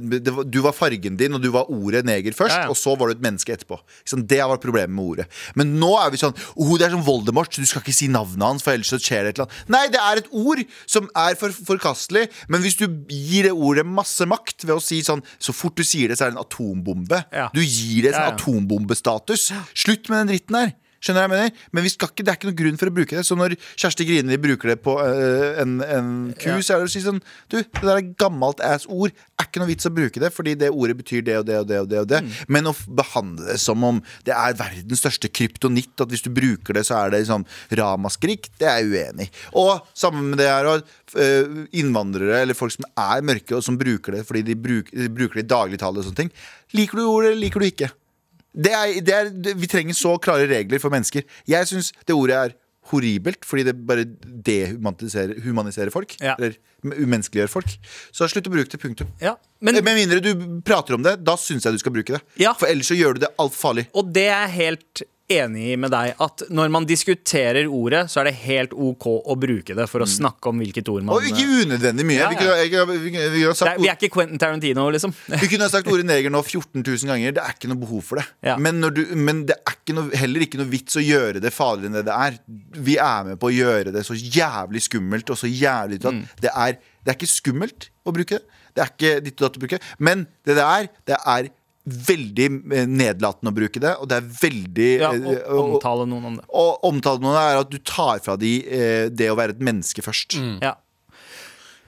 du 0.51 0.61
var 0.65 0.77
fargen 0.77 1.19
din, 1.19 1.35
og 1.37 1.43
du 1.43 1.51
var 1.55 1.71
ordet 1.73 2.05
neger 2.07 2.37
først, 2.37 2.57
Ja, 2.57 2.67
ja. 2.67 2.73
og 2.73 2.79
så 2.79 2.95
var 2.99 3.11
du 3.11 3.17
et 3.17 3.25
menneske 3.25 3.55
etterpå. 3.57 3.81
Sånn, 4.07 4.27
det 4.27 4.37
Det 4.37 4.45
var 4.51 4.61
problemet 4.61 4.93
med 4.93 5.05
ordet. 5.05 5.25
Men 5.57 5.73
nå 5.81 5.89
er 5.99 6.11
vi 6.13 6.19
sånn 6.21 6.35
oh, 6.61 6.75
Det 6.77 6.87
er 6.87 6.93
som 6.93 7.05
Voldemort, 7.07 7.51
du 7.57 7.67
skal 7.67 7.81
ikke 7.81 7.95
si 7.97 8.07
navnet 8.13 8.45
hans, 8.45 8.63
for 8.63 8.77
ellers 8.77 8.93
så 8.93 8.99
skjer 9.01 9.25
det 9.25 9.33
et 9.33 9.39
eller 9.41 9.49
annet. 9.49 9.71
Nei, 9.73 9.85
det 9.95 10.03
er 10.03 10.21
et 10.21 10.29
ord 10.31 10.61
som 10.85 11.09
er 11.17 11.39
for, 11.41 11.57
forkastelig, 11.71 12.27
men 12.53 12.61
hvis 12.63 12.77
du 12.79 12.85
gir 13.09 13.49
det 13.49 13.55
ordet 13.57 13.87
masse 13.89 14.27
makt 14.29 14.67
ved 14.67 14.77
å 14.77 14.83
si 14.83 15.01
sånn 15.07 15.25
Så 15.43 15.55
fort 15.57 15.77
du 15.79 15.85
sier 15.87 16.13
det, 16.13 16.19
så 16.19 16.27
er 16.27 16.35
det 16.35 16.37
en 16.37 16.45
atombombe. 16.45 17.23
Ja. 17.33 17.49
Du 17.55 17.63
gir 17.63 18.07
det 18.07 18.13
Ja, 18.13 18.27
sånn 18.27 18.37
atombombestatus. 18.37 19.49
Slutt 19.73 20.11
med 20.13 20.27
den 20.27 20.35
dritten 20.35 20.61
her. 20.61 20.75
Skjønner 21.07 21.23
jeg 21.27 21.31
mener? 21.33 21.51
Men 21.77 21.87
vi 21.87 21.93
skal 21.93 22.11
ikke, 22.11 22.25
det 22.27 22.33
er 22.33 22.39
ikke 22.41 22.49
noen 22.51 22.59
grunn 22.59 22.79
for 22.81 22.91
å 22.91 22.95
bruke 22.97 23.15
det. 23.19 23.23
Så 23.29 23.37
når 23.39 23.55
Kjersti 23.79 24.07
Grini 24.09 24.39
bruker 24.43 24.73
det 24.73 24.79
på 24.83 24.97
øh, 24.99 25.61
en, 25.63 25.77
en 25.87 26.09
ku, 26.35 26.49
Ja. 26.51 26.57
så 26.67 26.75
er 26.77 26.83
det 26.83 26.89
å 26.91 26.93
si 26.97 27.03
sånn 27.05 27.21
Du, 27.53 27.61
det 27.61 27.85
der 27.85 28.01
er 28.01 28.09
gammelt 28.19 28.59
ass 28.67 28.89
ord. 28.91 29.15
Er 29.39 29.47
ikke 29.47 29.61
noe 29.63 29.71
vits 29.71 29.87
å 29.87 29.93
bruke 29.95 30.19
det, 30.23 30.33
fordi 30.35 30.57
det 30.59 30.73
ordet 30.73 30.97
betyr 30.99 31.23
det 31.27 31.37
og 31.39 31.47
det 31.47 31.59
og 31.63 31.69
det. 31.71 31.79
og 31.85 31.89
det, 31.93 32.01
og 32.03 32.09
det. 32.11 32.21
Mm. 32.27 32.33
Men 32.57 32.71
å 32.73 32.75
behandle 32.99 33.47
det 33.53 33.59
som 33.63 33.85
om 33.87 34.01
det 34.27 34.35
er 34.35 34.57
verdens 34.59 35.03
største 35.05 35.31
kryptonitt, 35.31 35.93
at 36.03 36.11
hvis 36.11 36.25
du 36.27 36.31
bruker 36.35 36.75
det, 36.77 36.87
så 36.89 36.97
er 37.05 37.13
det 37.15 37.23
liksom 37.23 37.45
ramaskrik, 37.79 38.49
det 38.59 38.67
er 38.71 38.81
jeg 38.83 38.91
uenig 38.97 39.29
i. 39.29 39.33
Og 39.61 39.85
sammen 39.97 40.33
med 40.33 40.41
det 40.43 40.49
her 40.51 40.69
og 40.73 40.83
øh, 41.21 41.61
innvandrere 41.77 42.43
eller 42.43 42.59
folk 42.59 42.75
som 42.75 42.89
er 42.99 43.23
mørke, 43.27 43.55
og 43.59 43.63
som 43.67 43.79
bruker 43.79 44.19
det 44.19 44.25
fordi 44.27 44.43
de, 44.49 44.57
bruk, 44.59 44.91
de 44.91 45.07
bruker 45.13 45.41
det 45.41 45.47
i 45.47 45.53
dagligtale 45.55 46.01
og 46.03 46.09
sånne 46.09 46.25
ting. 46.25 46.33
Liker 46.77 46.99
du 46.99 47.05
ordet, 47.07 47.31
eller 47.35 47.45
liker 47.45 47.63
du 47.63 47.69
ikke? 47.69 47.93
Det 48.57 48.73
er, 48.73 49.01
det 49.05 49.17
er, 49.17 49.33
vi 49.59 49.69
trenger 49.71 49.97
så 49.97 50.15
klare 50.23 50.49
regler 50.49 50.81
for 50.83 50.93
mennesker. 50.95 51.27
Jeg 51.49 51.69
syns 51.69 51.93
det 52.09 52.17
ordet 52.17 52.39
er 52.39 52.55
horribelt, 52.91 53.43
fordi 53.47 53.65
det 53.67 53.75
bare 53.87 54.05
dehumaniserer 54.47 55.41
humaniserer 55.45 55.91
folk. 55.95 56.15
Ja. 56.23 56.37
Eller 56.39 56.55
umenneskeliggjør 56.87 57.51
folk. 57.51 57.73
Så 58.15 58.29
slutt 58.31 58.47
å 58.47 58.53
bruke 58.55 58.71
det, 58.71 58.81
punktum. 58.83 59.11
Ja, 59.23 59.35
men, 59.65 59.81
Med 59.83 59.99
mindre 59.99 60.21
du 60.23 60.31
prater 60.67 60.95
om 60.97 61.03
det, 61.03 61.17
da 61.27 61.35
syns 61.41 61.67
jeg 61.67 61.75
du 61.75 61.83
skal 61.83 61.95
bruke 61.97 62.17
det. 62.17 62.23
Ja. 62.43 62.55
For 62.59 62.71
ellers 62.71 62.93
så 62.93 62.99
gjør 62.99 63.17
du 63.17 63.27
det 63.27 63.33
altfor 63.43 63.71
farlig. 63.71 63.89
og 63.97 64.13
det 64.15 64.29
er 64.31 64.47
helt 64.55 65.03
enig 65.33 65.73
med 65.83 65.91
deg 65.91 66.13
at 66.23 66.43
når 66.55 66.71
man 66.71 66.85
diskuterer 66.87 67.67
ordet, 67.67 68.05
så 68.13 68.21
er 68.23 68.29
det 68.31 68.35
helt 68.45 68.73
OK 68.73 69.07
å 69.11 69.35
bruke 69.43 69.75
det 69.75 69.87
for 69.91 70.05
å 70.05 70.09
snakke 70.09 70.51
om 70.53 70.61
hvilket 70.63 70.87
ord 70.93 71.03
man 71.07 71.17
Og 71.17 71.27
ikke 71.27 71.47
unødvendig 71.65 72.07
mye. 72.07 72.19
Ja, 72.21 72.29
Vi, 72.31 72.39
kunne, 72.39 72.57
jeg, 72.61 72.71
vi, 72.71 73.11
kunne- 73.15 73.31
vi, 73.35 73.43
kunne 73.43 73.57
sagt, 73.59 73.73
er, 73.73 73.81
Vi 73.83 73.89
er 73.91 73.99
ikke 73.99 74.13
Quentin 74.15 74.39
Tarantino, 74.43 74.85
liksom. 74.95 75.15
vi 75.43 75.49
kunne 75.51 75.67
ha 75.67 75.73
sagt 75.73 75.91
ordet 75.91 76.07
neger 76.07 76.31
nå 76.31 76.43
14 76.47 76.83
000 76.87 77.11
ganger. 77.11 77.35
Det 77.37 77.43
er 77.43 77.57
ikke 77.59 77.71
noe 77.73 77.83
behov 77.83 78.05
for 78.07 78.23
det. 78.23 78.27
Ja. 78.47 78.57
Men, 78.63 78.79
når 78.85 78.95
du, 78.99 79.03
men 79.19 79.43
det 79.51 79.59
er 79.59 79.79
ikke 79.81 79.97
noe, 79.99 80.11
heller 80.23 80.47
ikke 80.47 80.61
noe 80.63 80.71
vits 80.71 80.99
å 81.01 81.03
gjøre 81.05 81.43
det 81.43 81.53
farligere 81.55 81.91
enn 81.91 81.99
det 82.01 82.07
det 82.07 82.19
er. 82.29 82.39
Vi 82.87 82.99
er 83.03 83.27
med 83.33 83.41
på 83.43 83.51
å 83.51 83.55
gjøre 83.57 83.93
det 83.95 84.07
så 84.07 84.15
jævlig 84.15 84.85
skummelt 84.87 85.35
og 85.35 85.41
så 85.43 85.51
jævlig 85.51 85.97
Mm. 85.97 86.23
utsatt. 86.23 86.41
Det, 86.45 86.51
er, 86.55 86.77
det 87.03 87.11
er 87.13 87.17
ikke 87.19 87.29
skummelt 87.31 87.89
å 88.07 88.13
bruke 88.15 88.39
det. 88.39 88.63
Det 88.77 88.83
er 88.85 88.91
ikke 88.93 89.13
ditt 89.25 89.39
og 89.41 89.47
datt 89.47 89.57
å 89.57 89.63
bruke. 89.63 89.79
Men 90.05 90.27
det 90.45 90.55
det 90.59 90.65
er, 90.67 90.89
det 91.09 91.17
er 91.19 91.47
veldig 91.87 92.47
eh, 92.75 92.87
nedlatende 92.91 93.53
å 93.53 93.57
bruke 93.57 93.81
det, 93.83 93.93
og 94.03 94.09
det 94.11 94.17
er 94.19 94.31
veldig 94.41 94.89
Ja, 95.01 95.13
eh, 95.15 95.37
og 95.47 95.59
og- 95.59 95.75
omtale 95.77 96.07
noen 96.11 96.25
om 96.33 96.37
det. 96.41 96.45
Og 96.53 96.83
omtale 96.85 97.21
noen 97.23 97.37
er 97.39 97.61
at 97.61 97.71
du 97.71 97.79
tar 97.79 98.19
fra 98.25 98.37
de 98.37 98.53
eh, 98.67 99.09
det 99.09 99.31
å 99.31 99.37
være 99.39 99.55
et 99.57 99.63
menneske 99.63 100.03
først. 100.03 100.35
Ja. 100.63 100.75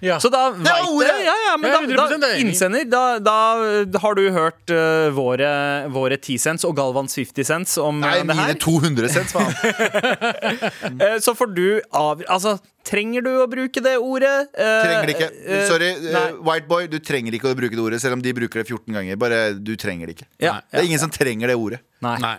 Ja. 0.05 0.18
Så 0.22 0.30
da 0.30 0.51
veit 0.55 0.88
ordet! 0.92 1.11
ja, 1.24 1.34
ja, 1.49 1.55
men 1.59 1.72
Ja, 1.72 1.78
da, 1.99 2.07
da, 2.22 2.28
er 2.30 2.40
innsender, 2.42 2.84
da, 2.86 3.03
da, 3.18 3.99
har 3.99 4.14
du 4.14 4.22
hørt 4.34 4.70
uh, 4.70 5.09
våre, 5.16 5.51
våre 5.94 6.18
10 6.20 6.38
cents 6.38 6.66
og 6.68 6.76
Galvans 6.78 7.16
50 7.18 7.49
cents 7.49 7.74
om 7.82 7.99
Nei, 8.03 8.12
det 8.14 8.20
her. 8.20 8.28
Nei, 8.30 8.36
mine 8.44 8.59
200 8.62 9.12
cents, 9.16 9.34
faen. 9.34 9.55
Eh, 10.99 11.18
så 11.22 11.34
får 11.36 11.53
du 11.55 11.80
av... 11.94 12.22
Altså, 12.30 12.57
trenger 12.86 13.22
du 13.22 13.30
å 13.42 13.46
bruke 13.51 13.82
det 13.84 13.94
ordet? 14.01 14.49
Uh, 14.57 14.80
Trenger 14.84 15.07
det 15.11 15.14
ikke. 15.16 15.28
eh, 15.44 15.62
Sorry, 15.68 15.90
uh, 15.99 16.09
Whiteboy, 16.09 16.42
white 16.49 16.68
boy, 16.70 16.88
du 16.90 16.99
trenger 17.05 17.36
ikke 17.36 17.53
å 17.53 17.59
bruke 17.59 17.76
det 17.76 17.84
ordet, 17.84 18.01
selv 18.03 18.18
om 18.18 18.24
de 18.24 18.32
bruker 18.36 18.62
det 18.62 18.66
14 18.66 18.96
ganger. 18.96 19.20
Bare, 19.20 19.40
du 19.55 19.74
trenger 19.80 20.11
det 20.11 20.18
ikke. 20.18 20.28
Ja, 20.42 20.59
Det 20.70 20.82
er 20.82 20.88
ingen 20.90 21.03
som 21.03 21.12
trenger 21.14 21.53
det 21.53 21.59
ordet. 21.59 21.82
Nei. 22.05 22.16
Nei. 22.24 22.36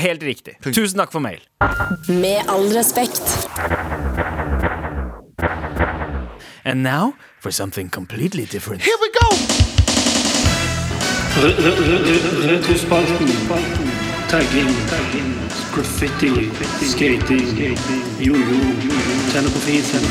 Helt 0.00 0.22
riktig. 0.22 0.56
Tusen 0.62 1.02
takk 1.02 1.10
for 1.14 1.22
mail. 1.22 1.42
Med 2.08 2.46
all 2.50 2.70
respekt. 2.74 3.26
And 6.70 6.84
now 6.84 7.14
for 7.40 7.50
something 7.50 7.88
completely 7.90 8.44
different. 8.44 8.82
Here 8.82 8.94
we 9.00 9.10
go! 9.10 9.28
Retrospalten. 12.46 13.26
Tagging. 14.30 14.70
Graffiti. 15.74 16.30
Skating. 16.86 17.74
Jojo. 18.20 18.58
Tenne 19.32 19.50
på 19.50 19.62
fisen. 19.64 20.06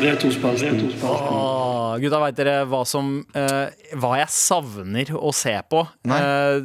Retrospalten. 0.00 0.80
Åh, 1.02 1.98
gutta, 2.00 2.20
veit 2.22 2.38
dere 2.38 2.54
hva 2.64 2.80
som 2.88 3.18
uh, 3.36 3.66
Hva 4.00 4.12
jeg 4.22 4.32
savner 4.32 5.12
å 5.20 5.34
se 5.36 5.52
på? 5.68 5.82
Uh, 6.08 6.64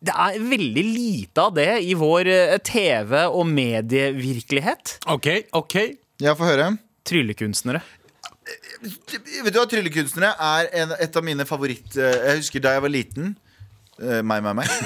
det 0.00 0.14
er 0.28 0.38
veldig 0.40 0.86
lite 0.88 1.44
av 1.44 1.52
det 1.60 1.68
i 1.84 1.92
vår 1.96 2.32
eh, 2.32 2.56
TV- 2.64 3.26
og 3.28 3.44
medievirkelighet. 3.48 4.98
OK, 5.12 5.28
OK. 5.52 5.76
Ja, 6.24 6.32
få 6.36 6.48
høre. 6.48 6.70
Tryllekunstnere. 7.04 7.84
Vet 8.84 9.52
du 9.54 9.58
hva, 9.58 9.66
Tryllekunstnere 9.70 10.34
er 10.36 10.68
en, 10.82 10.94
et 11.00 11.16
av 11.16 11.24
mine 11.24 11.46
favoritt... 11.48 11.94
eh, 11.96 12.16
Jeg 12.30 12.42
husker 12.42 12.64
da 12.64 12.74
jeg 12.76 12.84
var 12.84 12.92
liten 12.92 13.30
eh, 14.02 14.20
Meg, 14.26 14.42
meg, 14.44 14.58
meg. 14.60 14.68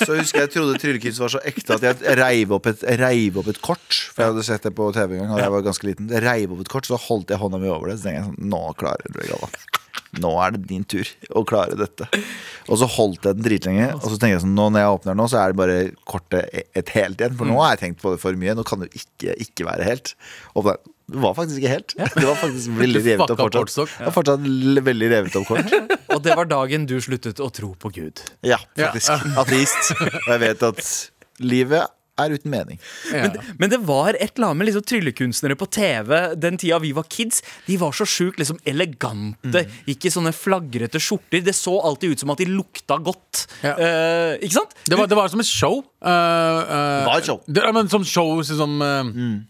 Så 0.00 0.14
husker 0.16 0.40
jeg 0.40 0.46
jeg 0.48 0.52
trodde 0.54 0.78
tryllekunst 0.80 1.20
var 1.20 1.28
så 1.28 1.40
ekte 1.44 1.74
at 1.76 1.82
jeg 1.84 2.14
reiv 2.16 2.54
opp, 2.56 2.70
et, 2.70 2.80
reiv 2.96 3.34
opp 3.36 3.50
et 3.52 3.58
kort. 3.60 3.82
For 4.14 4.22
jeg 4.24 4.30
hadde 4.30 4.44
sett 4.46 4.64
det 4.64 4.70
på 4.78 4.86
TV 4.96 5.18
en 5.18 5.26
gang 5.26 5.34
da 5.36 5.42
jeg 5.44 5.52
var 5.52 5.66
ganske 5.66 5.84
liten. 5.90 6.06
Jeg 6.08 6.22
reiv 6.24 6.54
opp 6.54 6.62
et 6.64 6.70
kort, 6.72 6.88
Så 6.88 6.96
holdt 7.04 7.28
jeg 7.34 7.36
hånda 7.42 7.60
mi 7.60 7.68
over 7.68 7.90
det. 7.92 7.98
Så 8.00 8.06
tenkte 8.08 8.22
jeg 8.22 8.28
sånn 8.30 8.48
Nå 8.54 8.60
klarer 8.80 9.04
du 9.12 9.18
det, 9.18 9.26
Galla. 9.28 9.50
Nå 10.24 10.30
er 10.42 10.54
det 10.56 10.62
din 10.70 10.86
tur 10.88 11.10
å 11.36 11.42
klare 11.46 11.76
dette. 11.78 12.08
Og 12.72 12.80
så 12.80 12.88
holdt 12.96 13.28
jeg 13.28 13.36
den 13.42 13.44
dritlenge. 13.44 13.90
Og 13.98 14.06
så 14.08 14.16
tenker 14.16 14.38
jeg 14.38 14.44
sånn 14.46 14.56
Nå 14.56 14.70
når 14.72 14.86
jeg 14.86 14.94
åpner 14.96 15.12
den 15.12 15.20
nå, 15.20 15.28
så 15.34 15.42
er 15.42 15.52
det 15.52 15.60
bare 15.60 15.76
kortet 16.08 16.64
et 16.80 16.94
helt 16.96 17.20
igjen. 17.20 17.36
For 17.36 17.52
nå 17.52 17.60
har 17.60 17.74
jeg 17.76 17.82
tenkt 17.84 18.00
på 18.00 18.14
det 18.16 18.22
for 18.24 18.40
mye. 18.40 18.56
Nå 18.56 18.64
kan 18.72 18.80
det 18.80 18.88
jo 18.88 19.02
ikke, 19.04 19.36
ikke 19.44 19.68
være 19.68 19.90
helt. 19.90 20.14
Og 20.56 20.72
det 21.10 21.22
var 21.22 21.36
faktisk 21.36 21.60
ikke 21.60 21.72
helt. 21.72 21.94
Det 21.96 22.26
var 22.26 22.36
faktisk 22.38 22.74
veldig 22.82 23.02
revet 23.04 23.32
opp 23.34 23.40
fortsatt. 23.44 23.94
Det 23.98 24.08
var 24.08 24.16
fortsatt 24.16 24.50
veldig 24.90 25.08
revet 25.14 25.38
opp 25.40 25.48
kort. 25.48 25.78
Og 26.14 26.22
det 26.24 26.36
var 26.38 26.50
dagen 26.50 26.86
du 26.90 26.96
sluttet 27.02 27.40
å 27.42 27.48
tro 27.54 27.72
på 27.78 27.92
Gud. 27.94 28.22
Ja, 28.46 28.60
faktisk. 28.78 29.10
Ateist. 29.40 29.94
Og 29.98 30.30
jeg 30.34 30.42
vet 30.44 30.68
at 30.70 30.84
livet 31.42 31.96
er 32.24 32.34
uten 32.36 32.50
mening. 32.52 32.80
Ja. 33.12 33.26
Men, 33.28 33.54
men 33.58 33.70
det 33.72 33.80
var 33.88 34.14
et 34.14 34.36
eller 34.36 34.50
annet 34.50 34.60
med 34.62 34.70
liksom 34.70 34.86
tryllekunstnere 34.90 35.56
på 35.60 35.68
TV 35.70 36.34
den 36.40 36.58
tida 36.60 36.78
vi 36.82 36.92
var 36.96 37.06
kids. 37.10 37.42
De 37.66 37.76
var 37.80 37.92
så 37.96 38.06
sjukt 38.08 38.38
liksom 38.42 38.58
elegante. 38.68 39.64
Mm. 39.66 39.78
Ikke 39.94 40.10
sånne 40.12 40.32
flagrete 40.36 41.00
skjorter. 41.02 41.42
Det 41.44 41.54
så 41.56 41.76
alltid 41.80 42.14
ut 42.16 42.24
som 42.24 42.32
at 42.34 42.38
de 42.42 42.48
lukta 42.50 42.98
godt. 43.02 43.46
Ja. 43.64 43.74
Uh, 43.76 44.32
ikke 44.40 44.56
sant? 44.60 44.74
Det 44.86 44.98
var, 44.98 45.06
det 45.10 45.18
var 45.18 45.28
som 45.32 45.40
et 45.42 45.48
show. 45.50 45.80
Uh, 46.00 46.08
uh, 46.08 47.04
var 47.06 47.18
et 47.20 47.26
show. 47.28 47.40
Det, 47.46 47.60
ja, 47.64 47.72
men 47.76 47.88
som 47.92 48.04
show 48.08 48.40
som, 48.46 48.78
uh, 48.80 49.04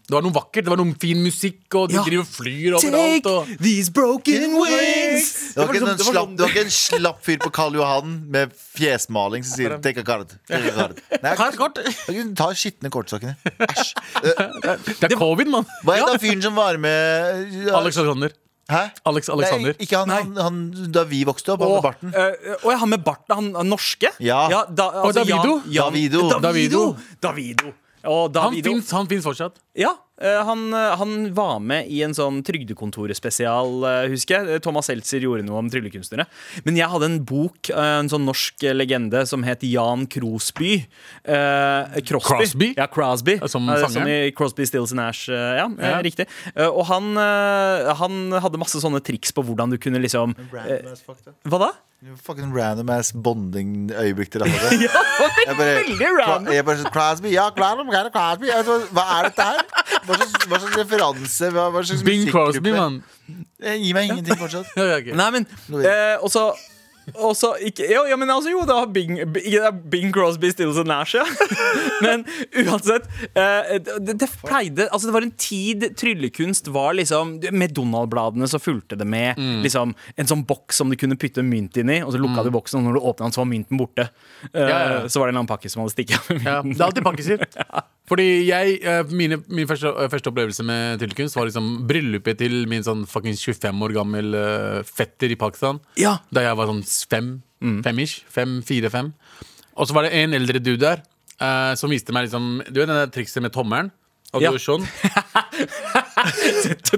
Det 0.07 0.15
var 0.15 0.25
noe 0.25 0.35
vakkert. 0.35 0.65
Det 0.67 0.73
var 0.73 0.81
noe 0.81 0.95
fin 1.01 1.21
musikk, 1.23 1.63
og 1.79 1.89
de 1.91 1.99
Ja. 1.99 2.03
driver 2.07 2.25
og 2.25 2.31
flyr 2.31 2.77
overalt. 2.79 3.23
Take 3.23 3.31
Og, 3.31 3.47
these 3.61 3.91
broken 3.93 4.57
wings! 4.59 5.53
Det 5.53 5.57
var, 5.61 5.67
ikke 5.67 5.73
liksom- 5.73 5.89
en 5.91 5.97
det 5.97 6.05
var 6.05 6.13
slapp, 6.13 6.27
sånn- 6.27 6.37
var 6.41 6.49
ikke 6.49 6.65
en 6.65 6.75
slapp 6.75 7.23
fyr 7.25 7.37
på 7.37 7.51
Karl 7.51 7.73
Johan 7.79 8.17
med 8.31 8.51
fjesmaling 8.75 9.43
som 9.45 9.57
sier 9.57 9.77
'take 9.79 9.99
a 9.99 10.03
card'. 10.03 10.35
Take 10.47 10.71
a 10.71 10.75
card. 10.75 11.01
Nei, 11.23 11.35
Ta 11.35 11.47
et 11.47 11.57
kort. 11.57 11.77
Skitne 12.61 12.91
kortstokkene. 12.93 13.33
Æsj. 13.71 13.91
Eh, 14.21 14.85
det 15.01 15.09
er 15.11 15.17
covid, 15.17 15.49
mann. 15.49 15.65
Hva 15.85 15.97
het 15.97 16.07
han 16.13 16.21
fyren 16.21 16.45
som 16.45 16.55
var 16.59 16.77
med 16.81 17.57
ja. 17.65 17.75
Alexander. 17.81 18.33
Hæ? 18.71 18.81
Alex 19.09 19.27
Alexander. 19.29 19.73
Nei, 19.73 19.83
ikke 19.83 19.97
han, 19.99 20.11
han, 20.13 20.35
han 20.39 20.91
da 20.95 21.03
vi 21.09 21.23
vokste 21.27 21.51
opp, 21.55 21.63
han 21.65 21.73
med 21.73 21.83
barten. 21.83 22.13
Eh, 22.15 22.53
og 22.61 22.71
han 22.79 22.89
med 22.93 23.03
barten, 23.03 23.33
han 23.35 23.49
han 23.57 23.67
norske? 23.71 24.13
Ja. 24.23 24.45
da, 24.69 24.85
altså, 25.01 25.25
Davido? 25.25 25.57
Jan- 25.57 25.73
Jan- 25.75 25.89
Davido. 25.89 26.21
Davido. 26.29 26.41
Davido. 26.41 26.83
Davido. 27.21 27.73
Han 28.05 28.31
Davido. 28.33 28.77
han 28.95 29.07
finnes 29.11 29.25
fortsatt. 29.25 29.59
Ja, 29.77 29.91
eh, 29.91 30.10
han, 30.45 30.73
eh, 30.73 30.95
han 30.97 31.33
var 31.33 31.59
med 31.59 31.87
i 31.89 32.01
en 32.05 32.13
sånn 32.13 32.41
Trygdekontoret-spesial, 32.45 33.71
eh, 33.87 34.09
husker 34.11 34.45
jeg. 34.47 34.61
Thomas 34.61 34.85
Seltzer 34.89 35.19
gjorde 35.23 35.45
noe 35.47 35.57
om 35.59 35.69
tryllekunstnere. 35.71 36.25
Men 36.65 36.75
jeg 36.77 36.89
hadde 36.91 37.05
en 37.09 37.19
bok, 37.23 37.69
eh, 37.69 37.99
en 37.99 38.09
sånn 38.11 38.25
norsk 38.27 38.63
eh, 38.69 38.73
legende, 38.77 39.25
som 39.27 39.43
het 39.47 39.61
Jan 39.65 40.05
Crosby. 40.07 40.85
Eh, 41.25 41.99
Crosby. 42.05 42.35
Crosby? 42.37 42.73
Ja, 42.77 42.87
Crosby. 42.87 43.37
Som 43.47 43.69
Eh, 43.69 43.75
sangeren? 43.81 43.91
som 43.91 44.07
i 44.07 44.31
Crosby, 44.31 44.65
Stills 44.65 44.91
and 44.91 44.99
Ash. 45.01 45.27
ja, 45.27 45.65
eh, 45.65 45.89
Ja. 45.91 46.01
riktig. 46.01 46.27
Eh, 46.55 46.67
og 46.67 46.85
han, 46.85 47.15
eh, 47.17 47.93
han 47.95 48.31
hadde 48.31 48.57
masse 48.59 48.77
sånne 48.81 49.01
triks 49.03 49.31
på 49.31 49.43
hvordan 49.43 49.69
du 49.71 49.77
kunne 49.77 49.99
liksom. 50.01 50.35
Hva 50.51 51.59
da? 51.59 51.71
Fucking 52.23 52.51
random 52.51 52.89
ass 52.89 53.11
bonding-øyeblikk 53.13 54.31
til 54.33 54.41
alle. 54.45 54.53
Ja, 54.81 55.01
Jeg 55.45 55.57
bare, 55.57 55.75
veldig 55.85 56.07
random. 56.17 56.53
Jeg 56.53 56.65
bare 56.65 56.91
Crosby, 56.91 57.29
ja, 57.35 57.43
Crosby, 57.53 58.09
Crosby 58.09 58.47
Hva 58.49 58.77
hva 58.89 59.03
er 59.19 59.27
dette 59.29 59.45
her? 59.45 59.61
Hva 60.07 60.17
slags, 60.17 60.47
hva 60.47 60.59
slags 60.63 60.77
referanse? 60.81 61.51
Hva, 61.55 61.69
hva 61.73 61.83
slags 61.85 62.03
Bing? 62.07 62.27
Crosby, 62.31 62.73
mann. 62.75 63.01
Eh, 63.61 63.77
Gi 63.81 63.93
meg 63.97 64.09
ingenting 64.11 64.39
fortsatt. 64.39 64.73
Ja, 64.77 64.87
ja, 64.95 64.99
ok. 65.03 65.13
Nei, 65.17 65.29
men 65.37 65.47
eh, 65.85 66.17
også, 66.25 66.51
også 67.17 67.53
ikke, 67.65 67.85
jo, 67.89 68.03
ja, 68.09 68.15
men 68.19 68.29
altså 68.29 68.51
jo, 68.53 68.61
det 68.67 68.75
var 68.77 68.89
Bing, 68.93 69.15
Bing, 69.33 69.45
det 69.51 69.61
er 69.67 69.73
Bing 69.93 70.11
Crosby, 70.13 70.51
Stills 70.53 70.77
and 70.81 70.89
Nash, 70.91 71.15
ja. 71.17 71.23
men 72.05 72.23
uansett 72.61 73.07
eh, 73.33 73.77
det, 73.99 74.15
det 74.21 74.27
pleide 74.43 74.85
Altså, 74.91 75.07
det 75.09 75.15
var 75.15 75.25
en 75.25 75.33
tid 75.39 75.85
tryllekunst 75.97 76.69
var 76.73 76.93
liksom 76.97 77.35
Med 77.57 77.73
Donald-bladene 77.77 78.47
så 78.49 78.59
fulgte 78.61 78.97
det 78.99 79.07
med 79.09 79.39
liksom 79.65 79.93
en 80.15 80.29
sånn 80.29 80.43
boks 80.49 80.81
som 80.81 80.91
du 80.93 80.97
kunne 80.99 81.17
putte 81.19 81.43
mynt 81.45 81.77
inn 81.81 81.89
i, 81.93 81.99
og 82.05 82.13
så 82.15 82.21
lukka 82.21 82.43
du 82.47 82.51
boksen, 82.53 82.81
og 82.81 82.89
når 82.91 82.99
du 82.99 83.07
åpna 83.11 83.27
den, 83.29 83.35
så 83.35 83.41
var 83.43 83.49
mynten 83.53 83.81
borte. 83.81 84.07
Eh, 84.51 84.61
Ja, 84.61 84.67
ja, 84.69 84.91
ja. 84.99 85.01
Så 85.09 85.21
var 85.21 85.27
det 85.29 85.33
en 85.33 85.39
eller 85.39 85.45
annen 85.45 85.51
pakke 85.51 85.71
som 85.73 85.83
hadde 85.85 85.95
stikket 85.95 86.19
av 86.21 86.37
med 86.37 86.45
Ja, 86.51 86.59
mynten. 86.61 86.77
det 86.77 86.83
er 86.83 86.89
alltid 86.91 87.07
pakkiser. 87.09 87.45
Fordi 88.09 88.47
jeg, 88.47 88.79
eh, 88.83 89.03
mine, 89.13 89.43
Min 89.47 89.67
første, 89.67 89.87
eh, 89.87 90.09
første 90.09 90.31
opplevelse 90.31 90.63
med 90.65 90.99
tryllekunst 90.99 91.35
var 91.37 91.45
liksom 91.45 91.87
bryllupet 91.87 92.37
til 92.37 92.67
min 92.67 92.83
sånn 92.83 93.05
fucking 93.07 93.37
25 93.37 93.85
år 93.85 93.93
gammel 93.93 94.35
eh, 94.35 94.83
fetter 94.83 95.31
i 95.31 95.37
Pakistan. 95.39 95.79
Ja. 95.97 96.17
Da 96.33 96.41
jeg 96.41 96.57
var 96.57 96.67
sånn 96.67 96.83
fem. 97.09 97.31
Fem-ish. 97.61 98.23
Fem, 98.27 98.61
fire, 98.65 98.89
fem. 98.89 99.13
Og 99.77 99.87
så 99.87 99.93
var 99.93 100.03
det 100.07 100.13
en 100.17 100.33
eldre 100.33 100.59
dude 100.59 100.81
der 100.81 101.03
uh, 101.41 101.73
som 101.77 101.91
viste 101.93 102.13
meg 102.13 102.27
liksom 102.27 102.63
Du 102.69 102.81
vet 102.81 102.89
det 102.89 103.11
trikset 103.13 103.43
med 103.43 103.53
tommelen? 103.53 103.91
Og 104.33 104.41
Ja. 104.41 104.51
du 104.51 104.57
sånn. 104.63 104.85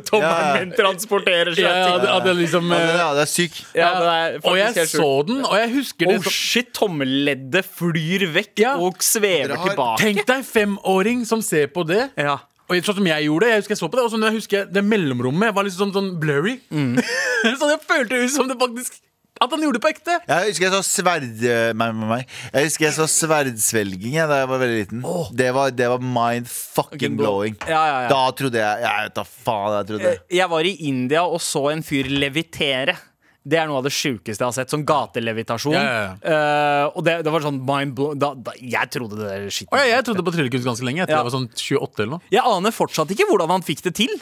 Tommelen 0.05 0.59
min 0.59 0.71
transporterer 0.77 1.53
seg 1.55 1.63
Ja, 1.65 1.97
ja, 1.97 2.19
det, 2.21 2.34
liksom 2.38 2.69
Ja, 2.69 2.77
eh, 2.77 2.97
ja, 2.99 3.07
det 3.17 3.21
er 3.23 3.31
syk. 3.31 3.59
ja, 3.73 3.89
det 3.99 4.13
er 4.13 4.49
Og 4.49 4.57
jeg 4.59 4.88
så 4.91 5.09
den, 5.27 5.43
og 5.45 5.55
jeg 5.57 5.71
husker 5.73 6.11
det 6.11 6.17
Oh 6.19 6.29
shit, 6.29 6.71
tommelleddet 6.77 7.65
flyr 7.65 8.27
vekk 8.36 8.59
Ja. 8.59 8.75
og 8.77 9.01
svever 9.01 9.55
har- 9.55 9.69
tilbake. 9.69 9.97
Tenk 9.99 10.25
deg 10.25 10.43
femåring 10.45 11.25
som 11.25 11.41
ser 11.41 11.67
på 11.67 11.86
det. 11.88 12.11
Ja. 12.17 12.38
Og 12.69 12.77
sånn 12.84 12.95
som 12.95 13.05
jeg 13.05 13.25
gjorde, 13.25 13.47
jeg 13.49 13.57
husker 13.61 13.69
jeg 13.75 13.77
så 13.81 13.89
på 13.89 13.97
det 13.97 14.03
Og 14.05 14.11
så 14.11 14.17
når 14.17 14.31
jeg 14.31 14.36
husker 14.41 14.65
det 14.71 14.84
mellomrommet 14.84 15.53
var 15.53 15.63
liksom 15.65 15.91
sånn, 15.91 15.93
sånn 15.93 16.19
blurry 16.19 16.59
Sånn 16.71 17.69
jeg 17.73 17.81
følte 17.88 18.23
ut 18.23 18.31
som 18.31 18.47
det 18.47 18.57
faktisk 18.57 18.99
At 19.44 19.52
han 19.56 19.64
gjorde 19.66 19.80
det 19.80 19.84
på 19.84 19.91
ekte 19.91 20.18
Jeg 20.30 20.50
husker 20.50 20.68
jeg 20.70 20.74
så 20.78 20.82
sverd... 20.88 21.30
eh, 21.44 21.70
Meg, 21.78 21.94
meg, 22.00 22.10
meg. 22.14 22.36
Jeg 22.54 22.70
husker 22.70 22.88
jeg 22.89 22.96
så 22.98 23.08
sverdsvelging 23.12 24.18
jeg, 24.18 24.28
da 24.32 24.41
jeg 24.44 24.50
var 24.52 24.62
veldig 24.64 24.82
liten. 24.82 25.06
Det, 25.36 25.50
var, 25.56 25.72
det 25.76 25.89
var 25.94 26.04
mind 26.04 26.48
fucking 26.52 27.18
blowing. 27.20 27.58
Ja, 27.68 27.82
ja, 27.89 27.98
ja. 28.06 28.12
Da 28.12 28.22
trodde 28.38 28.62
jeg 28.62 28.84
Jeg 28.88 29.08
vet 29.10 29.18
da 29.20 29.26
faen 29.28 29.78
jeg 29.80 29.89
trodde. 29.94 30.14
Jeg 30.39 30.50
var 30.58 30.70
i 30.70 30.76
India 30.89 31.26
og 31.28 31.41
så 31.44 31.68
en 31.74 31.84
fyr 31.86 32.08
levitere. 32.12 32.96
Det 33.44 33.58
er 33.60 33.68
noe 33.68 33.82
av 33.82 33.84
det 33.84 33.91
sjukeste 33.91 34.39
jeg 34.39 34.48
har 34.48 34.54
sett. 34.56 34.72
Sånn 34.72 34.86
gatelevitasjon. 34.88 35.74
Ja, 35.76 35.82
ja, 35.84 36.12
Eh, 36.24 36.86
og 36.96 37.04
det, 37.04 37.18
det 37.28 37.32
var 37.34 37.44
sånn 37.44 37.58
mind 37.68 37.91
blow 37.98 38.14
da, 38.16 38.30
da, 38.39 38.54
Jeg 38.60 38.88
trodde 38.96 39.18
det 39.20 39.28
der 39.28 39.50
skitten 39.52 39.76
Og 39.76 39.82
jeg, 39.84 39.89
jeg 39.91 40.06
trodde 40.08 40.24
på 40.24 40.32
tryllekunst 40.36 40.68
ganske 40.70 40.88
lenge 40.88 41.04
Etter 41.04 41.18
Ja. 41.18 41.20
jeg 41.20 41.28
var 41.28 41.34
sånn 41.36 41.50
28 41.52 42.06
eller 42.06 42.14
noe 42.16 42.32
Jeg 42.32 42.46
aner 42.54 42.76
fortsatt 42.76 43.12
ikke 43.12 43.28
hvordan 43.28 43.52
han 43.58 43.66
fikk 43.68 43.84
det 43.89 43.94
til. 44.00 44.16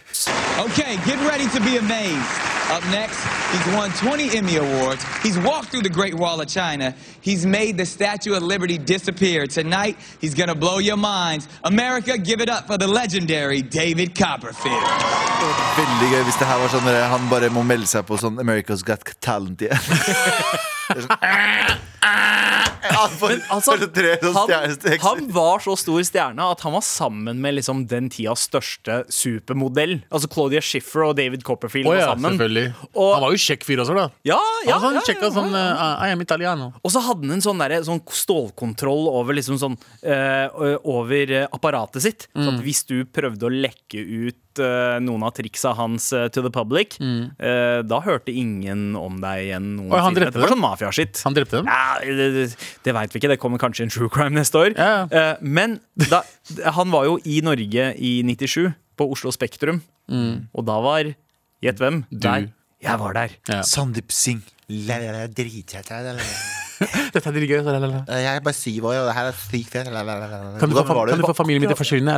Okay, 0.65 0.97
get 1.05 1.21
ready 1.29 1.45
to 1.53 1.61
be 1.61 1.77
amazed. 1.77 2.50
Up 2.71 2.83
next, 2.85 3.19
he's 3.51 3.75
won 3.75 3.91
20 3.91 4.37
Emmy 4.37 4.55
Awards. 4.55 5.03
He's 5.21 5.37
walked 5.37 5.71
through 5.71 5.81
the 5.81 5.89
Great 5.89 6.13
Wall 6.13 6.39
of 6.39 6.47
China. 6.47 6.95
He's 7.19 7.45
made 7.45 7.77
the 7.77 7.85
Statue 7.85 8.33
of 8.33 8.43
Liberty 8.43 8.77
disappear. 8.77 9.45
Tonight, 9.45 9.97
he's 10.21 10.33
gonna 10.33 10.55
blow 10.55 10.77
your 10.79 10.95
minds. 10.95 11.49
America, 11.65 12.17
give 12.17 12.39
it 12.39 12.49
up 12.49 12.67
for 12.67 12.77
the 12.77 12.87
legendary 12.87 13.61
David 13.61 14.17
Copperfield. 14.17 14.87
Er 15.41 15.53
veldig 15.75 16.11
gøy 16.13 16.23
hvis 16.23 16.37
det 16.39 16.47
her 16.47 16.59
var 16.61 16.71
sånn 16.71 16.87
han 17.11 17.29
bare 17.31 17.49
må 17.51 17.63
melde 17.67 17.89
seg 17.91 18.05
på 18.07 18.15
sånn 18.21 18.39
America's 18.39 18.85
Got 18.87 19.03
Talent 19.19 19.67
igjen. 19.67 19.75
Sånn, 22.91 23.41
Altså, 23.51 23.61
sånn 23.61 23.83
han, 24.33 24.97
han 25.03 25.19
var 25.33 25.61
så 25.63 25.75
stor 25.79 26.01
stjerne 26.05 26.47
at 26.53 26.63
han 26.65 26.73
var 26.73 26.83
sammen 26.85 27.39
med 27.43 27.55
liksom 27.59 27.83
den 27.89 28.09
tidas 28.11 28.47
største 28.49 29.01
supermodell. 29.13 29.99
Altså 30.09 30.29
Claudia 30.31 30.63
Schiffer 30.65 31.05
og 31.09 31.15
David 31.19 31.45
Copperfield 31.47 31.89
oh, 31.91 31.95
ja, 31.95 32.09
var 32.09 32.17
sammen. 32.17 32.73
Og- 32.95 33.13
han 33.15 33.25
var 33.25 33.35
jo 33.35 33.41
kjekk 33.45 33.65
fyr 33.67 33.83
også, 33.85 33.95
da. 33.97 34.07
Ja, 34.27 34.39
ja, 34.65 34.77
han 34.77 34.81
var 34.81 34.87
sånn 34.89 34.99
ja, 34.99 35.05
kjekk, 35.11 35.21
ja, 35.27 35.31
sånn, 35.37 35.53
ja. 35.55 35.63
eh, 35.69 36.09
I 36.09 36.15
am 36.17 36.25
italiano. 36.25 36.71
Og 36.81 36.93
så 36.95 37.03
hadde 37.05 37.27
han 37.27 37.37
en 37.37 37.45
sånn, 37.45 37.61
der, 37.61 37.77
sånn 37.87 38.01
stålkontroll 38.21 39.07
over, 39.13 39.37
liksom 39.37 39.59
sånn, 39.61 39.77
uh, 40.01 40.77
over 40.81 41.35
eh, 41.43 41.47
apparatet 41.53 42.01
sitt. 42.07 42.27
Så 42.33 42.41
Mm. 42.41 42.55
at 42.57 42.63
hvis 42.65 42.81
du 42.89 43.05
prøvde 43.05 43.45
å 43.45 43.51
lekke 43.53 44.01
ut 44.01 44.50
eh, 44.59 44.97
noen 44.99 45.23
av 45.23 45.31
triksa 45.37 45.71
hans 45.77 46.11
eh, 46.13 46.27
to 46.33 46.41
the 46.43 46.51
public, 46.51 46.97
eh, 46.99 47.81
da 47.87 47.99
hørte 48.03 48.33
ingen 48.33 48.95
om 48.99 49.21
deg 49.21 49.47
igjen 49.47 49.69
Mm. 49.71 49.91
Oi, 49.91 49.99
han 49.99 50.11
noensinne. 50.11 50.15
drepte 50.17 50.31
Dette 50.31 50.41
var 50.41 50.47
dem? 50.49 50.57
sånn 50.57 50.63
mafiaskitt. 50.65 51.21
Han 51.23 51.35
drepte 51.37 51.61
dem? 51.61 51.69
Ja, 51.69 51.99
det, 52.01 52.55
det, 52.83 52.93
veit 52.97 53.13
vi 53.13 53.19
ikke. 53.21 53.29
Det 53.31 53.39
kommer 53.39 53.61
kanskje 53.61 53.85
en 53.85 53.93
true 53.93 54.09
crime 54.09 54.35
neste 54.35 54.57
år. 54.57 54.73
Ja. 54.75 55.07
Eh, 55.07 55.35
men 55.41 55.79
da, 56.09 56.23
han 56.77 56.91
var 56.91 57.05
jo 57.05 57.19
i 57.23 57.41
Norge 57.45 57.91
i 57.97 58.21
97, 58.27 58.73
på 58.97 59.07
Oslo 59.13 59.31
Spektrum. 59.31 59.81
Og 60.11 60.65
da 60.67 60.79
var 60.83 61.13
Gjett 61.61 61.77
hvem? 61.77 62.01
Du. 62.09 62.17
Der. 62.25 62.47
Jeg 62.81 62.97
var 62.97 63.13
der. 63.13 63.35
Ja. 63.47 63.61
Sandeep 63.61 64.09
Singh. 64.11 64.41
La, 64.71 64.97
la, 64.97 65.11
la, 65.13 65.27
dritkjekt. 65.29 65.91
La, 65.91 66.01
la, 66.01 66.13
la. 66.17 66.25
Dette 67.13 67.21
er 67.29 67.35
dritgøy. 67.35 67.59
la, 67.61 67.75
la, 67.77 67.89
la. 67.91 67.99
Jeg 68.17 68.39
er 68.39 68.41
bare 68.41 68.57
syv 68.57 68.87
år, 68.89 69.01
og 69.03 69.09
det 69.11 69.15
her 69.17 69.29
er 69.29 69.37
sykt 69.37 69.69
fett. 69.69 69.91
La, 69.93 70.01
la, 70.01 70.15
la, 70.17 70.29
la, 70.31 70.39
la. 70.47 70.59
Kan 70.61 70.71
du, 70.71 70.77
få, 70.79 70.95
kan 71.11 71.21
du 71.21 71.27
få 71.27 71.35
familien 71.37 71.61
min 71.61 71.69
til 71.69 71.77
å 71.77 71.81
forsvinne? 71.81 72.15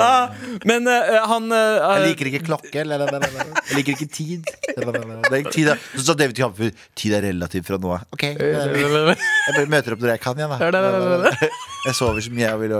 Ah, 0.00 0.30
men 0.68 0.86
eh, 0.90 1.16
han 1.30 1.46
eh, 1.54 1.76
Jeg 1.80 2.02
liker 2.08 2.28
ikke 2.30 2.42
klokke. 2.46 2.82
La, 2.86 2.96
la, 3.00 3.06
la, 3.10 3.18
la, 3.22 3.28
la. 3.36 3.44
Jeg 3.70 3.76
liker 3.80 3.92
ikke 3.96 4.08
tid. 4.12 4.50
La, 4.76 4.84
la, 4.86 4.92
la, 4.92 5.02
la. 5.06 5.16
Det 5.24 5.32
er 5.32 5.40
ikke 5.44 5.54
tid 5.54 5.70
er. 5.72 5.82
Så 5.94 6.04
sa 6.08 6.16
David 6.18 6.36
Campbell 6.38 6.72
tid 6.98 7.14
er 7.16 7.22
relativt 7.28 7.68
fra 7.70 7.78
nå 7.80 7.92
av. 7.96 8.04
Ok, 8.16 8.24
la. 8.40 8.66
jeg 8.66 9.56
bare 9.56 9.68
møter 9.72 9.96
opp 9.96 10.02
når 10.04 10.12
jeg 10.14 10.22
kan 10.24 10.40
igjen, 10.40 10.52
da. 10.54 10.58
La, 10.60 10.68
la, 10.74 10.80
la, 10.82 10.98
la, 10.98 11.18
la. 11.28 11.32
Jeg 11.86 11.94
sover 11.98 12.20
så 12.26 12.30
mye 12.34 12.46
jeg 12.46 12.58
vil. 12.64 12.72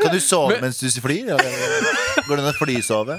Kan 0.00 0.14
du 0.14 0.20
sove 0.24 0.60
mens 0.62 0.80
du 0.80 0.88
flyr? 1.04 1.34
Går 1.36 2.34
det 2.34 2.42
an 2.42 2.50
å 2.50 2.56
flysove? 2.58 3.18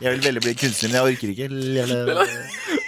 Jeg 0.00 0.14
vil 0.14 0.22
veldig 0.24 0.42
bli 0.46 0.54
kunstner, 0.56 0.88
men 0.88 0.96
jeg 0.96 1.04
orker 1.12 1.28
ikke. 1.34 2.78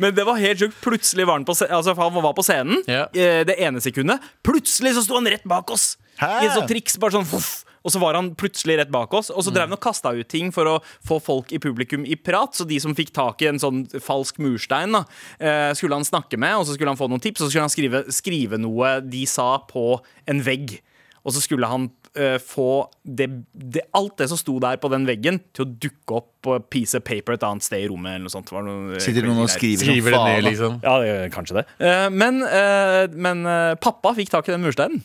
Men 0.00 0.14
det 0.14 0.24
var 0.26 0.38
helt 0.40 0.58
sjukt. 0.62 0.80
Plutselig 0.84 1.26
var 1.26 1.38
han 1.40 1.44
på, 1.48 1.54
altså, 1.68 1.94
han 1.98 2.18
var 2.22 2.34
på 2.36 2.44
scenen 2.46 2.82
Ja. 2.86 3.06
eh, 3.12 3.44
det 3.48 3.58
ene 3.58 3.80
sekundet. 3.80 4.20
Plutselig 4.46 4.94
så 4.96 5.02
sto 5.06 5.14
han 5.18 5.26
rett 5.30 5.44
bak 5.48 5.70
oss! 5.74 5.96
Hæ? 6.18 6.28
I 6.42 6.46
et 6.48 6.54
sånt 6.56 6.70
triks. 6.70 6.96
Bare 6.98 7.14
sånn 7.14 7.26
voff, 7.30 7.64
Og 7.86 7.92
så 7.94 8.00
var 8.02 8.16
han 8.18 8.32
plutselig 8.34 8.76
rett 8.80 8.90
bak 8.90 9.14
oss. 9.14 9.30
Og 9.30 9.44
så 9.46 9.52
drev 9.54 9.68
han 9.68 9.76
og 9.76 9.80
kasta 9.80 10.10
ut 10.12 10.28
ting 10.28 10.50
for 10.52 10.66
å 10.66 10.74
få 11.06 11.20
folk 11.22 11.52
i 11.54 11.60
publikum 11.62 12.04
i 12.04 12.16
prat. 12.16 12.54
Så 12.58 12.66
de 12.68 12.78
som 12.82 12.94
fikk 12.94 13.12
tak 13.14 13.40
i 13.42 13.46
en 13.48 13.58
sånn 13.62 13.84
falsk 14.02 14.38
murstein, 14.42 14.92
da, 14.92 15.04
eh, 15.38 15.72
skulle 15.78 15.94
han 15.94 16.04
snakke 16.04 16.36
med, 16.36 16.56
og 16.58 16.66
så 16.66 16.74
skulle 16.74 16.90
han 16.90 16.98
få 16.98 17.08
noen 17.08 17.22
tips, 17.22 17.40
og 17.40 17.46
så 17.46 17.50
skulle 17.54 17.68
han 17.68 17.70
skrive, 17.70 18.04
skrive 18.12 18.58
noe 18.58 19.00
de 19.00 19.24
sa, 19.26 19.58
på 19.70 20.00
en 20.26 20.42
vegg. 20.42 20.80
Og 21.28 21.34
så 21.36 21.42
skulle 21.44 21.68
han 21.68 21.90
uh, 22.16 22.38
få 22.40 22.86
det, 23.04 23.28
det, 23.52 23.84
alt 23.96 24.16
det 24.20 24.30
som 24.30 24.40
sto 24.40 24.56
der 24.64 24.80
på 24.80 24.88
den 24.92 25.04
veggen, 25.08 25.42
til 25.52 25.66
å 25.66 25.68
dukke 25.84 26.16
opp 26.22 26.30
på 26.46 26.56
et 26.56 26.68
piece 26.72 26.96
of 26.96 27.04
paper 27.04 27.36
et 27.36 27.44
annet 27.44 27.66
sted 27.66 27.84
i 27.84 27.90
rommet. 27.92 28.16
Eller 28.16 28.24
noe 28.24 28.32
sånt. 28.32 28.48
Var 28.54 28.64
noe, 28.64 29.02
Sitter 29.04 29.28
noen 29.28 29.44
og 29.44 29.52
skriver 29.52 29.90
Skriver 29.90 30.16
det 30.16 30.24
ned, 30.24 30.42
liksom. 30.48 30.80
ja, 30.86 30.96
det 31.04 31.14
kanskje 31.36 31.60
det. 31.60 31.66
Uh, 31.82 32.08
men 32.14 32.40
uh, 32.46 33.04
men 33.12 33.44
pappa 33.82 34.14
fikk 34.16 34.32
tak 34.32 34.48
i 34.48 34.54
den 34.54 34.64
mursteinen. 34.64 35.04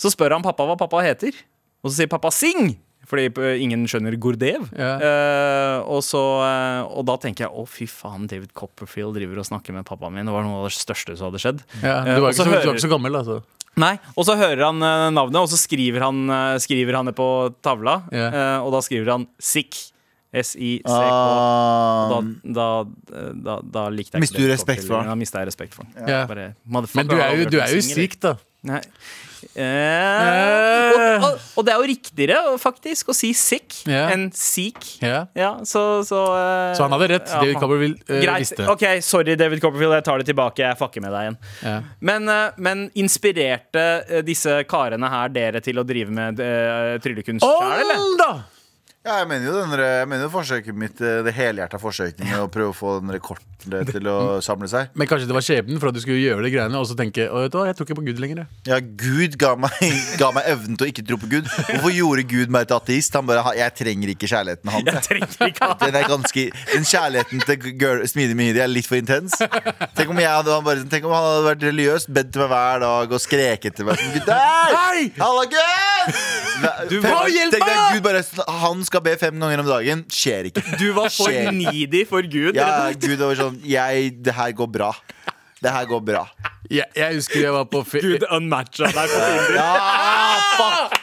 Så 0.00 0.10
spør 0.14 0.36
han 0.36 0.44
pappa 0.46 0.66
hva 0.68 0.78
pappa 0.78 1.02
heter. 1.04 1.36
Og 1.84 1.90
så 1.90 1.98
sier 2.00 2.10
pappa 2.10 2.32
Sing! 2.34 2.76
Fordi 3.04 3.28
ingen 3.60 3.84
skjønner 3.90 4.16
Gordev. 4.20 4.68
Ja. 4.72 4.92
Uh, 4.96 5.78
og, 5.96 6.00
så, 6.06 6.22
uh, 6.40 6.86
og 6.88 7.04
da 7.08 7.18
tenker 7.20 7.46
jeg 7.46 7.52
å, 7.52 7.66
fy 7.68 7.88
faen, 7.90 8.28
David 8.30 8.54
Copperfield 8.56 9.18
driver 9.18 9.42
og 9.42 9.48
snakker 9.50 9.76
med 9.76 9.84
pappaen 9.88 10.16
min. 10.16 10.28
Det 10.28 10.34
var 10.34 10.46
noe 10.46 10.62
av 10.62 10.70
det 10.70 10.76
største 10.78 11.16
som 11.18 11.28
hadde 11.28 11.42
skjedd. 11.42 11.60
Ja, 11.82 12.00
du, 12.06 12.22
var 12.24 12.32
ikke 12.32 12.40
så, 12.40 12.48
hører... 12.48 12.64
du 12.64 12.70
var 12.70 12.78
ikke 12.78 12.86
så 12.86 12.92
gammel, 12.94 13.20
altså. 13.20 13.42
Nei, 13.80 13.96
Og 14.14 14.26
så 14.28 14.36
hører 14.38 14.60
han 14.68 14.82
eh, 14.86 15.08
navnet, 15.16 15.40
og 15.40 15.48
så 15.50 15.58
skriver 15.58 16.04
han, 16.06 16.20
eh, 16.30 16.58
skriver 16.62 16.94
han 17.00 17.10
det 17.10 17.16
på 17.18 17.26
tavla. 17.64 18.02
Ja. 18.14 18.28
eh, 18.30 18.58
og 18.62 18.70
da 18.76 18.82
skriver 18.86 19.10
han 19.16 19.26
Sick. 19.42 19.90
S-I-C-K. 20.34 20.90
Ah, 20.90 22.10
Da, 22.10 22.16
da, 22.42 22.64
da, 23.38 23.54
da 23.62 23.84
likte 23.94 24.16
jeg 24.18 24.24
Mister 24.24 24.42
du 24.42 24.48
respekt 24.50 24.82
for 24.82 24.98
han? 24.98 25.06
Da 25.12 25.14
mistet 25.18 25.44
jeg 25.44 25.46
respekt 25.52 25.76
for 25.76 25.86
han. 25.86 26.08
Ja. 26.10 26.24
Bare, 26.26 26.48
Men 26.66 27.06
du 27.06 27.14
er 27.14 27.36
jo, 27.38 27.44
du 27.52 27.60
er 27.62 27.70
jo 27.70 27.84
syk, 27.86 28.16
da. 28.24 28.32
Nei. 28.66 28.80
Eh, 29.54 30.94
og, 30.94 31.26
og, 31.28 31.44
og 31.58 31.66
det 31.66 31.74
er 31.74 31.82
jo 31.82 31.88
riktigere 31.90 32.38
faktisk 32.60 33.12
å 33.12 33.16
si 33.16 33.32
sick 33.36 33.80
yeah. 33.88 34.12
enn 34.14 34.28
seek. 34.34 34.80
Yeah. 35.02 35.28
Ja, 35.38 35.52
så, 35.68 36.02
så, 36.06 36.22
uh, 36.32 36.72
Så 36.76 36.86
han 36.86 36.96
hadde 36.96 37.10
rett. 37.14 37.28
ja, 37.28 37.42
David 37.42 37.60
Copperfield 37.62 38.00
uh, 38.08 38.16
Greit. 38.22 38.46
visste. 38.46 38.68
Ok, 38.70 38.86
sorry, 39.04 39.36
David 39.40 39.62
Copperfield. 39.64 39.98
Jeg 39.98 40.08
tar 40.08 40.22
det 40.22 40.28
tilbake. 40.30 40.64
Jeg 40.64 40.80
fucker 40.80 41.04
med 41.04 41.14
deg 41.14 41.28
igjen. 41.28 41.38
Men, 42.10 42.30
uh, 42.30 42.56
men 42.56 42.88
inspirerte 42.98 44.22
disse 44.26 44.60
karene 44.70 45.10
her 45.12 45.32
dere 45.34 45.64
til 45.64 45.80
å 45.80 45.86
drive 45.86 46.14
med 46.14 46.42
uh, 46.42 46.96
tryllekunst 47.04 47.44
sjøl, 47.44 47.80
eller? 47.84 48.44
Ja, 49.04 49.18
jeg 49.20 49.26
mener 49.28 49.44
jo, 49.44 49.54
denne, 49.58 49.84
jeg 49.84 50.08
mener 50.08 50.24
jo 50.24 50.30
forsøket 50.32 50.76
mitt 50.80 51.00
eh, 51.04 51.18
Det 51.26 51.32
helhjerta 51.36 51.76
forsøket 51.76 52.22
med 52.24 52.38
å 52.40 52.46
prøve 52.48 52.70
å 52.72 52.76
få 52.76 52.92
den 53.02 53.12
rekorden 53.12 53.44
til 53.90 54.08
å 54.08 54.38
samle 54.44 54.64
seg. 54.68 54.94
Men 54.96 55.08
kanskje 55.08 55.28
det 55.28 55.36
var 55.36 55.44
skjebnen 55.44 55.80
for 55.80 55.90
at 55.90 55.96
du 55.96 56.00
skulle 56.00 56.22
gjøre 56.22 56.44
de 56.44 56.50
greiene, 56.54 56.80
og 56.80 56.88
så 56.88 56.96
tenke 56.96 57.26
å, 57.28 57.42
vet 57.44 57.52
du 57.52 57.58
hva, 57.58 57.66
jeg 57.68 57.76
tror 57.76 57.88
ikke 57.88 57.96
på 57.98 58.04
Gud 58.06 58.22
lenger. 58.24 58.40
jeg». 58.40 58.70
Ja, 58.70 58.78
Gud 58.80 59.36
ga 59.40 59.50
meg, 59.60 59.76
ga 60.22 60.30
meg 60.36 60.48
evnen 60.54 60.80
til 60.80 60.86
å 60.86 60.88
ikke 60.88 61.04
tro 61.04 61.18
på 61.20 61.28
Gud. 61.34 61.52
Hvorfor 61.52 61.92
gjorde 61.92 62.24
Gud 62.32 62.56
meg 62.56 62.70
til 62.70 62.78
ateist? 62.78 63.16
Han 63.20 63.28
bare, 63.28 63.44
Jeg 63.60 63.76
trenger 63.82 64.14
ikke 64.14 64.30
kjærligheten 64.32 64.72
hans. 64.72 64.88
Jeg 64.88 65.06
trenger 65.10 65.50
ikke 65.50 65.68
ha 65.68 65.78
Den, 65.84 66.00
er 66.00 66.08
ganske, 66.14 66.46
den 66.72 66.88
kjærligheten 66.94 67.44
til 67.44 67.70
girl, 67.84 68.04
Smidig 68.08 68.40
Mehidi 68.40 68.64
er 68.64 68.72
litt 68.72 68.88
for 68.88 69.00
intens. 69.00 69.36
Tenk 69.36 70.16
om, 70.16 70.20
jeg 70.24 70.32
hadde, 70.32 70.56
han 70.56 70.64
bare, 70.64 70.88
tenk 70.88 71.04
om 71.04 71.12
han 71.12 71.28
hadde 71.28 71.48
vært 71.50 71.68
religiøs, 71.68 72.08
bedt 72.08 72.32
til 72.32 72.46
meg 72.46 72.54
hver 72.56 72.84
dag 72.88 73.16
og 73.18 73.24
skreket 73.28 73.80
til 73.80 73.92
meg 73.92 74.00
Gutter! 74.16 74.44
Hei! 74.72 75.10
Halla, 75.20 75.44
Gud! 75.52 75.73
Du 76.90 77.00
Fem- 77.02 77.32
hjelp 77.32 77.52
Tenk 77.54 77.64
deg, 77.66 77.78
Gud 77.96 78.02
bare, 78.04 78.22
Han 78.62 78.84
skal 78.86 79.02
be 79.04 79.14
fem 79.20 79.38
ganger 79.40 79.62
om 79.64 79.68
dagen. 79.68 80.04
Skjer 80.12 80.50
ikke. 80.50 80.62
Du 80.80 80.86
var 80.96 81.08
for 81.12 81.30
Skjer. 81.32 81.50
needy 81.52 82.04
for 82.08 82.22
Gud. 82.22 82.56
Ja, 82.58 82.90
Gud 82.92 83.18
var 83.22 83.34
sånn 83.38 83.60
jeg, 83.66 84.10
Det 84.22 84.34
her 84.36 84.52
går 84.56 84.70
bra. 84.78 84.92
Det 85.64 85.72
her 85.72 85.86
går 85.88 86.02
bra. 86.04 86.26
Jeg, 86.70 86.88
jeg 86.96 87.14
husker 87.18 87.40
jeg 87.42 87.52
var 87.52 87.64
på 87.68 87.80
fe 87.88 88.00
Gud 88.04 88.24
unmatcha 88.32 88.88
deg 88.88 89.08
på 89.12 89.20
Tinder. 89.20 89.56
Ja, 89.58 89.72
fuck! 90.58 90.93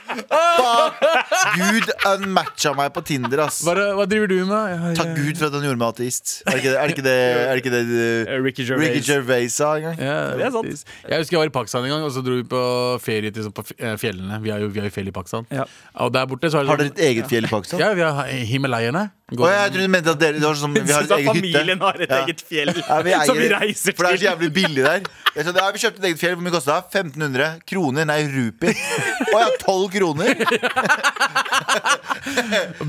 Gud 1.58 1.90
unmatcha 2.12 2.74
meg 2.78 2.92
på 2.96 3.04
Tinder, 3.08 3.44
ass. 3.46 3.62
hva, 3.66 3.76
hva 3.98 4.06
driver 4.10 4.30
du 4.32 4.38
med? 4.50 4.72
Jeg, 4.74 4.96
Takk 5.00 5.14
Gud 5.18 5.40
for 5.40 5.50
at 5.50 5.58
han 5.58 5.66
gjorde 5.68 5.82
meg 5.82 5.94
ateist. 5.96 6.34
Er 6.46 6.52
det 6.58 6.62
ikke 6.62 6.72
det, 6.72 6.78
er 6.78 6.86
det, 6.86 6.96
ikke 6.96 7.06
det, 7.06 7.16
er 7.18 7.54
det, 7.56 7.62
ikke 7.64 7.74
det 7.76 7.82
Eh, 7.92 8.42
Ricky 8.44 8.66
Gervais. 8.68 8.90
Ricky 8.90 9.02
Gervais 9.08 9.56
sa 9.56 9.76
en 9.78 9.84
gang? 9.90 9.98
Ja, 10.02 10.18
Det 10.38 10.46
er 10.48 10.52
sant. 10.56 10.86
Jeg 11.10 11.22
husker 11.24 11.38
jeg 11.38 11.42
var 11.42 11.52
i 11.52 11.56
Pakistan 11.56 11.86
en 11.88 11.94
gang, 11.94 12.04
og 12.08 12.12
så 12.16 12.24
dro 12.26 12.38
vi 12.40 12.46
på 12.48 12.62
ferie 13.04 13.32
til, 13.34 13.46
sånn 13.48 13.56
på 13.56 13.66
eh, 13.78 13.96
fjellene. 14.02 14.42
Vi 14.44 14.54
har 14.54 14.62
jo, 14.64 14.70
vi 14.74 14.82
har 14.84 14.90
jo 14.90 14.94
fjell 14.96 15.10
i 15.12 15.16
Pakistan. 15.16 15.48
Ja. 15.54 15.66
Og 16.06 16.14
der 16.16 16.28
borte 16.30 16.52
så 16.52 16.62
er 16.62 16.68
det 16.68 16.74
Har 16.74 16.82
dere 16.84 16.94
et 16.94 17.04
eget 17.12 17.32
fjell 17.32 17.48
i 17.48 17.52
Pakistan? 17.52 17.82
Ja, 17.84 17.92
vi 17.98 18.06
har 18.06 18.32
Himalayene. 18.52 19.08
Å, 19.32 19.48
jeg 19.48 19.72
trodde 19.72 19.86
du 19.88 19.92
mente 19.94 20.12
at 20.12 20.20
dere 20.20 20.42
det 20.42 20.44
var 20.44 20.58
sånn, 20.60 20.74
vi 20.76 20.92
har 20.92 21.04
et 21.08 21.12
eget 21.16 21.30
familien 21.32 21.80
har 21.86 21.96
et 22.04 22.10
Ja. 22.12 22.18
eget 22.26 22.42
fjell 22.44 22.72
Ja, 22.82 22.98
vi 23.06 23.14
eier- 23.16 23.30
som 23.30 23.38
vi 23.40 23.48
reiser 23.54 23.92
til. 23.92 23.96
For 23.96 24.04
det 24.08 24.12
er 24.12 24.20
så 24.20 24.26
jævlig 24.28 24.50
billig 24.58 24.84
der. 24.84 25.06
Det 25.32 25.40
er 25.40 25.46
sånn, 25.48 25.60
ja, 25.62 25.70
vi 25.72 25.80
kjøpte 25.86 26.00
et 26.02 26.08
eget 26.10 26.20
fjell. 26.20 26.36
Hvor 26.36 26.44
mye 26.44 26.52
kosta 26.58 26.76
det? 26.82 27.00
1500 27.00 27.48
kroner? 27.72 28.04
Nei, 28.10 28.20
rupi. 28.34 28.74
Å 29.32 29.38
ja, 29.40 29.48
12 29.64 29.88
kroner? 29.96 30.36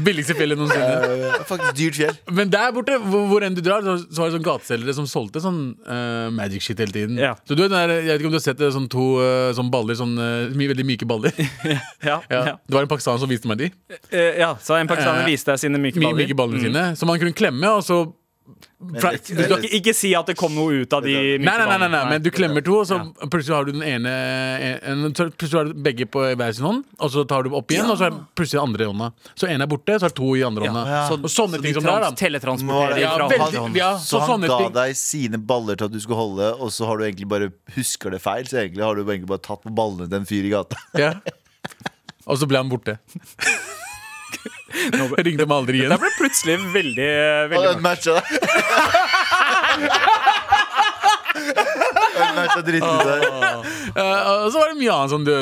Billigste 0.07 0.35
fjellet 0.39 0.59
noensinne. 0.59 1.19
Ja, 1.23 1.39
Faktisk 1.49 1.77
dyrt 1.79 1.99
fjell. 1.99 2.17
Men 2.35 2.51
der 2.53 2.73
borte, 2.75 2.97
hvor, 3.03 3.27
hvor 3.31 3.45
enn 3.47 3.55
du 3.57 3.63
drar, 3.65 3.85
så, 3.87 3.95
så 4.09 4.23
var 4.25 4.31
det 4.33 4.37
sånn 4.39 4.47
gateselgere 4.47 4.95
som 4.97 5.07
solgte 5.11 5.43
sånn 5.45 5.61
uh, 5.87 6.29
magic 6.35 6.65
shit 6.67 6.81
hele 6.83 6.95
tiden. 6.95 7.19
Ja. 7.21 7.35
Så 7.47 7.57
du 7.57 7.63
vet, 7.65 7.73
den 7.73 7.79
der, 7.79 7.95
Jeg 8.03 8.11
vet 8.17 8.23
ikke 8.25 8.31
om 8.33 8.35
du 8.35 8.39
har 8.41 8.45
sett 8.45 8.61
det, 8.61 8.73
sånn 8.75 8.89
to 8.93 9.05
uh, 9.23 9.51
sånn 9.57 9.71
baller, 9.73 9.97
sånn 9.99 10.15
uh, 10.19 10.51
my, 10.59 10.69
veldig 10.73 10.87
myke 10.89 11.09
baller. 11.09 11.35
Ja, 12.03 12.19
ja. 12.27 12.41
ja. 12.51 12.55
Det 12.67 12.75
var 12.75 12.85
en 12.87 12.91
pakistaner 12.91 13.23
som 13.23 13.31
viste 13.31 13.49
meg 13.51 13.61
de. 13.63 13.69
Ja, 14.43 14.53
så 14.63 14.75
en 14.81 14.91
pakistaner 14.91 15.27
viste 15.29 15.53
deg 15.55 15.63
sine 15.63 15.79
myke 15.81 16.01
My, 16.03 16.11
baller. 16.11 16.32
Myke 16.33 16.37
ballene 16.43 16.61
sine 16.67 16.97
Som 16.97 17.09
han 17.13 17.19
kunne 17.23 17.37
klemme, 17.37 17.69
og 17.77 17.85
så 17.87 18.03
fra, 18.99 19.13
det- 19.13 19.31
Du 19.37 19.43
skal 19.45 19.63
ikke, 19.63 19.77
ikke 19.79 19.93
si 19.95 20.11
at 20.19 20.27
det 20.27 20.35
kom 20.37 20.53
noe 20.57 20.83
ut 20.83 20.93
av 20.93 21.05
de 21.05 21.13
Nei, 21.39 21.39
nei, 21.39 21.67
nei, 21.71 21.77
nei, 21.79 21.89
nei, 21.89 22.01
men 22.11 22.23
du 22.25 22.31
klemmer 22.35 22.61
to, 22.67 22.81
og 22.81 22.87
så 22.91 22.97
plutselig 23.31 23.55
har 23.55 23.65
du 23.69 23.71
den 23.77 23.85
ene 23.87 24.11
en, 24.83 25.05
Plutselig 25.15 25.55
har 25.55 25.69
du 25.71 25.75
begge 25.87 26.09
på 26.11 26.25
hver 26.37 26.53
sin 26.57 26.67
hånd, 26.67 26.83
og 26.99 27.13
så 27.15 27.23
tar 27.31 27.45
du 27.47 27.55
opp 27.55 27.71
igjen, 27.71 27.87
og 27.89 27.97
så 28.01 28.09
er 28.11 28.17
plutselig 28.35 28.59
den 28.59 28.67
andre 28.67 28.83
i 28.85 28.89
hånda. 28.91 29.09
Så 29.39 29.47
én 29.49 29.63
er 29.63 29.71
borte, 29.71 29.95
så 30.03 30.11
er 30.11 30.17
to 30.19 30.33
i 30.35 30.43
andre 30.43 30.67
hånda. 30.67 30.83
Ja. 30.91 31.05
Og 31.15 31.31
sånne 31.31 31.61
Så 31.61 31.63
ting 31.63 31.75
som 31.79 31.87
det 31.87 31.95
er, 31.95 32.01
da. 32.03 32.11
Ja, 33.07 33.15
veldig- 33.31 33.77
ja, 33.79 33.93
Så 34.03 34.11
så 34.11 34.21
han 34.21 34.29
sånne 34.35 34.49
ga 34.51 34.59
ting. 34.59 34.73
deg 34.81 34.97
sine 34.97 35.39
baller 35.39 35.77
til 35.79 35.85
at 35.87 35.93
du 35.93 36.01
skulle 36.03 36.19
holde, 36.19 36.51
og 36.61 36.69
så 36.75 36.87
har 36.91 36.99
du 36.99 37.05
egentlig 37.07 37.29
bare 37.31 37.53
husker 37.79 38.11
det 38.11 38.21
feil. 38.21 38.45
Så 38.51 38.59
egentlig 38.67 38.83
har 38.83 38.95
du 38.99 39.05
egentlig 39.07 39.31
bare 39.31 39.39
tatt 39.47 39.63
på 39.63 39.71
ballene 39.73 40.11
til 40.11 40.19
en 40.19 40.27
fyr 40.27 40.45
i 40.45 40.51
gata. 40.51 40.77
Ja. 40.99 41.15
Og 42.27 42.37
så 42.39 42.47
ble 42.51 42.59
han 42.59 42.69
borte. 42.69 42.99
Jeg 44.73 45.25
ringte 45.29 45.47
meg 45.47 45.57
aldri 45.59 45.79
Det 45.79 45.87
igjen. 45.87 46.01
ble 46.03 46.11
plutselig 46.19 46.57
veldig, 46.75 47.11
Og 47.13 47.51
veldig 47.53 47.73
den 47.75 47.83
matcha 47.85 48.13
deg. 48.19 48.27
den 52.17 52.35
matcha 52.37 52.61
dritten 52.67 52.93
ut 52.93 53.05
der. 53.09 53.23
Eh, 53.97 54.31
og 54.45 54.49
så 54.53 54.61
var 54.63 54.73
det 54.73 54.79
mye 54.81 54.95
annet 54.95 55.13
sånn 55.13 55.27
det, 55.27 55.37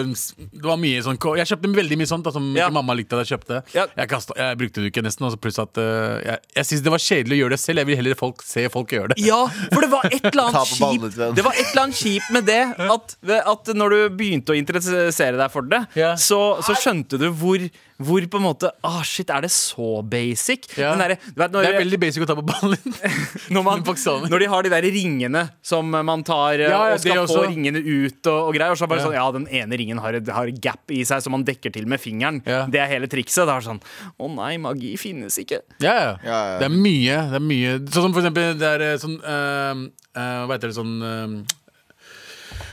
det 0.61 0.65
var 0.67 0.79
mye 0.81 1.03
sånn 1.05 1.19
Jeg 1.39 1.51
kjøpte 1.53 1.73
veldig 1.77 1.99
mye 2.01 2.11
sånt 2.11 2.27
da, 2.27 2.33
som 2.35 2.49
Ja. 2.57 2.69
mamma 2.73 2.95
likte 2.99 3.19
at 3.19 3.27
jeg 3.27 3.39
kjøpte. 3.39 3.61
Ja. 3.77 3.87
Jeg, 3.97 4.09
kastet, 4.11 4.37
jeg 4.41 4.59
brukte 4.61 4.83
det 4.85 4.93
ikke 4.93 5.05
nesten. 5.07 5.27
Og 5.29 5.35
så 5.35 5.41
pluss 5.41 5.61
at 5.63 5.79
uh, 5.81 6.19
jeg, 6.25 6.39
jeg 6.57 6.69
syns 6.71 6.85
det 6.87 6.95
var 6.95 7.05
kjedelig 7.05 7.37
å 7.37 7.41
gjøre 7.45 7.55
det 7.57 7.61
selv. 7.63 7.83
Jeg 7.83 7.91
vil 7.91 8.01
heller 8.03 8.19
folk, 8.19 8.43
se 8.47 8.67
folk 8.73 8.95
gjøre 8.97 9.13
det. 9.15 9.21
Ja, 9.25 9.43
for 9.73 9.85
det 9.85 9.91
var 9.93 10.09
et 10.11 10.27
eller 10.33 10.47
annet 10.51 10.75
kjipt 10.75 11.21
Det 11.39 11.45
var 11.47 11.55
et 11.59 11.67
eller 11.71 11.85
annet 11.85 12.01
kjipt 12.01 12.33
med 12.35 12.49
det 12.51 12.61
at, 12.91 13.17
at 13.55 13.73
når 13.77 13.95
du 13.97 14.01
begynte 14.21 14.55
å 14.55 14.59
interessere 14.59 15.39
deg 15.41 15.53
for 15.53 15.67
det, 15.71 15.85
Ja. 15.99 16.15
så, 16.21 16.41
så 16.65 16.75
skjønte 16.79 17.19
du 17.21 17.29
hvor, 17.37 17.63
hvor 18.01 18.25
på 18.33 18.39
en 18.41 18.45
måte 18.47 18.71
Ah, 18.87 19.03
shit, 19.07 19.29
er 19.31 19.45
det 19.45 19.51
så 19.53 20.01
basic? 20.07 20.67
Ja. 20.79 20.95
Du 20.97 21.03
vet, 21.05 21.53
når, 21.53 21.63
Det 21.67 21.71
er 21.75 21.79
veldig 21.83 21.99
basic 22.01 22.25
å 22.25 22.29
ta 22.31 22.37
på 22.39 22.45
ballen. 22.49 22.95
når, 23.55 23.65
man, 23.67 23.85
når 24.33 24.43
de 24.45 24.49
har 24.53 24.67
de 24.67 24.73
der 24.73 24.87
ringene 24.95 25.45
som 25.63 25.91
man 25.91 26.25
tar 26.27 26.57
eh, 26.59 26.69
Ja, 26.71 26.81
ja, 26.91 26.97
og 26.97 27.03
skal 27.03 27.27
få 27.31 27.45
ringene 27.51 27.83
ut 27.83 28.31
og, 28.31 28.40
og 28.49 28.55
greier. 28.57 28.71
Og 28.75 28.79
så 28.81 28.89
bare 28.91 29.01
Ja. 29.01 29.07
sånn, 29.07 29.15
ja, 29.15 29.27
den 29.33 29.47
ene 29.49 29.77
ringen 29.79 29.99
har 30.03 30.15
et, 30.19 30.29
har 30.29 30.51
gap 30.51 30.91
i 30.91 31.03
seg 31.05 31.23
som 31.23 31.33
man 31.33 31.45
dekker 31.45 31.73
til 31.73 31.87
med 31.87 32.01
fingeren. 32.01 32.43
Det 32.45 32.81
er 32.81 32.87
hele 32.89 33.07
trikset. 33.07 33.47
Det 33.47 33.55
er 33.55 33.61
sånn 33.69 33.81
Å 34.21 34.29
nei, 34.35 34.57
magi 34.59 34.97
finnes 35.01 35.37
ikke. 35.39 35.61
Ja, 35.81 36.17
ja. 36.25 36.59
Det 36.59 36.67
er 36.71 36.75
mye. 36.75 37.17
Det 37.31 37.39
er 37.41 37.47
mye 37.47 37.79
Sånn 37.91 38.03
som 38.09 38.13
for 38.13 38.21
eksempel 38.23 38.59
det 38.59 38.69
er 38.69 38.81
eh, 38.93 38.97
sånn 39.01 39.17
eh, 39.23 39.91
eh, 40.17 40.47
Hva 40.47 40.55
heter 40.57 40.69
det 40.71 40.77
sånn 40.77 40.97
eh, 41.03 41.57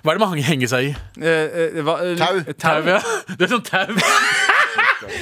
Hva 0.03 0.13
er 0.13 0.17
det 0.17 0.23
man 0.23 0.37
henger 0.37 0.67
seg 0.71 0.89
i? 0.89 0.95
Eh, 1.21 1.77
eh, 1.77 1.81
hva- 1.83 1.99
Tau. 2.17 2.41
Tau, 2.53 2.81
ja. 2.87 2.99
Det 3.37 3.47
er 3.47 3.53
sånn 3.55 3.65
tau. 3.65 3.93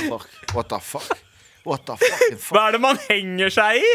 Fuck. 0.10 0.28
What 0.54 0.70
the 0.70 0.80
fuck? 0.80 1.18
What 1.66 1.86
the 1.88 1.96
fucking 1.98 2.38
fuck? 2.38 2.54
Hva 2.56 2.68
er 2.68 2.72
det 2.76 2.82
man 2.84 2.98
henger 3.10 3.50
seg 3.50 3.82
i? 3.82 3.92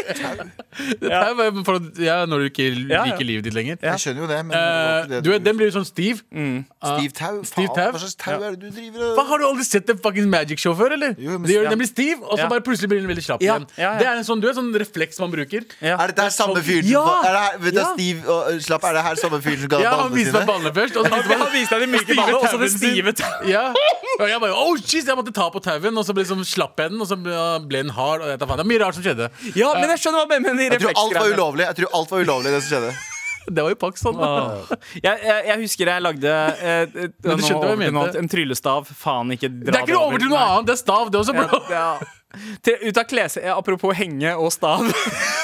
Tau 1.01 1.39
er 1.39 1.63
for, 1.63 1.75
at- 1.79 1.99
ja, 2.03 2.17
når 2.27 2.43
du 2.43 2.45
ikke 2.49 2.65
Ja, 2.89 2.97
ja. 2.97 3.03
liker 3.11 3.25
livet 3.27 3.43
ditt 3.47 3.53
lenger. 3.55 3.77
Jeg 3.81 4.01
skjønner 4.03 4.21
jo 4.25 4.27
det, 4.27 4.39
men 4.45 4.51
det 4.51 4.61
var 4.61 4.99
Eh, 5.01 5.07
det 5.11 5.23
du 5.23 5.29
vet, 5.31 5.43
Den 5.43 5.57
blir 5.57 5.69
jo 5.71 5.75
sånn 5.79 5.87
stiv. 5.87 6.21
Stiv 6.31 7.13
tau? 7.13 7.41
Stiv 7.47 7.67
Faen, 7.67 7.75
tau? 7.75 7.91
hva 7.95 7.99
slags 8.01 8.15
tau 8.19 8.37
er 8.43 8.55
det 8.55 8.59
du 8.59 8.69
driver 8.75 9.05
og 9.11 9.15
Hva, 9.17 9.25
Har 9.31 9.37
du 9.39 9.45
aldri 9.47 9.63
sett 9.65 9.89
en 9.89 9.97
fucking 9.97 10.29
Magic 10.29 10.59
Show 10.59 10.73
før? 10.75 10.91
eller? 10.97 11.15
Jo, 11.17 11.37
men- 11.39 11.43
Det 11.47 11.55
gjør, 11.55 11.63
ja. 11.63 11.69
Den 11.69 11.79
blir 11.79 11.87
stiv, 11.91 12.21
og 12.23 12.37
så 12.37 12.43
Ja. 12.43 12.49
bare 12.49 12.61
plutselig 12.61 12.89
blir 12.89 12.99
den 13.01 13.07
veldig 13.09 13.23
slapp 13.23 13.41
Ja, 13.41 13.55
igjen. 13.57 13.67
ja, 13.77 13.91
ja. 13.93 13.97
Det 13.99 14.07
er 14.07 14.15
en 14.17 14.23
sånn, 14.23 14.41
du 14.41 14.47
er 14.49 14.53
sånn 14.53 14.73
refleks 14.75 15.19
man 15.19 15.31
bruker. 15.31 15.61
Ja. 15.81 15.95
Er 16.01 16.07
dette 16.07 16.21
her 16.21 16.29
samme 16.29 16.57
fyr 16.61 16.81
som 16.83 16.91
Ja! 16.91 17.21
er 17.23 17.31
det 17.31 17.41
her, 17.41 17.57
vet 17.59 17.73
du, 17.73 17.79
Ja. 17.79 17.93
Stiv 17.95 18.27
og 18.29 18.61
slapp, 18.61 18.83
er 18.83 18.93
det 18.93 19.03
her 19.03 19.15
samme 19.15 19.41
fyr 19.41 19.57
som 19.59 19.67
ga 19.67 19.79
Ja, 19.81 19.89
Han 19.91 20.11
ballene 20.11 20.15
viste 20.15 20.33
meg 20.33 20.47
ballene 20.47 20.71
først. 20.73 20.95
Og 20.97 21.05
så 21.05 21.11
viste 21.11 21.37
Han 21.37 21.51
viste 21.51 21.69
deg 21.69 21.79
de 21.79 21.87
myke 21.91 22.03
stive 22.03 22.15
ballene, 22.17 22.35
og 22.35 22.49
så 22.49 22.59
det 22.59 22.71
stive 22.71 23.11
tauet. 23.13 23.47
Ja. 23.47 23.73
Og 24.19 24.27
jeg 24.27 24.39
bare 24.41 24.53
oh 24.53 24.75
shit, 24.77 25.05
jeg 25.05 25.15
måtte 25.15 25.33
ta 25.33 25.49
på 25.49 25.61
tauen, 25.61 25.97
og 25.97 26.05
så 26.05 26.13
ble 26.13 26.23
slapp 26.25 26.77
jeg 26.77 26.89
den, 26.91 27.01
og 27.01 27.07
så 27.07 27.15
ble, 27.21 27.31
ble 27.69 27.85
en 27.85 27.93
hard. 27.95 28.25
Og 28.25 28.33
jeg 28.33 28.41
faen, 28.41 28.59
det 28.59 28.65
er 28.65 28.71
mye 28.73 28.81
rart 28.83 28.97
som 28.97 29.05
skjedde. 29.05 29.31
Ja, 29.57 29.71
men 29.77 29.89
jeg 29.93 30.03
skjønner 30.03 30.23
hva 30.23 30.27
du 30.27 30.35
mener 30.35 30.57
med 30.57 30.75
Jeg 30.75 30.83
tror 30.83 31.01
alt 31.05 31.17
var 31.19 31.33
ulovlig. 31.35 31.65
Jeg 31.69 31.79
tror 31.79 31.97
alt 31.99 32.13
var 32.13 32.27
ulovlig 32.27 32.53
det 32.55 32.61
som 32.61 32.75
skjedde. 32.75 32.93
Det 33.51 33.63
var 33.65 33.71
jo 33.73 33.77
Pakistan. 33.81 34.19
Oh. 34.21 34.69
Jeg, 35.01 35.17
jeg, 35.25 35.37
jeg 35.47 35.57
husker 35.63 35.89
jeg 35.89 36.03
lagde 36.05 36.29
eh, 36.61 36.81
eh, 36.85 37.07
nå 37.25 37.37
jeg 37.41 37.93
noe 37.95 38.11
en 38.19 38.29
tryllestav. 38.29 38.85
Faen, 39.01 39.33
ikke 39.33 39.49
dra 39.49 39.65
Det 39.65 39.79
er 39.79 39.87
ikke 39.87 39.95
noe 39.97 40.09
over 40.11 40.21
til 40.21 40.29
noe 40.29 40.43
annet, 40.45 40.67
det 40.69 40.75
er 40.75 40.81
stav, 40.83 41.09
det 41.09 41.21
også, 41.23 41.33
bro. 41.33 41.61
Ja, 41.73 41.85
ja. 41.97 42.17
Til, 42.63 42.77
ut 42.85 43.01
av 43.01 43.07
klese, 43.09 43.41
ja, 43.43 43.57
Apropos 43.57 43.97
henge 43.97 44.35
og 44.37 44.53
stav. 44.53 44.85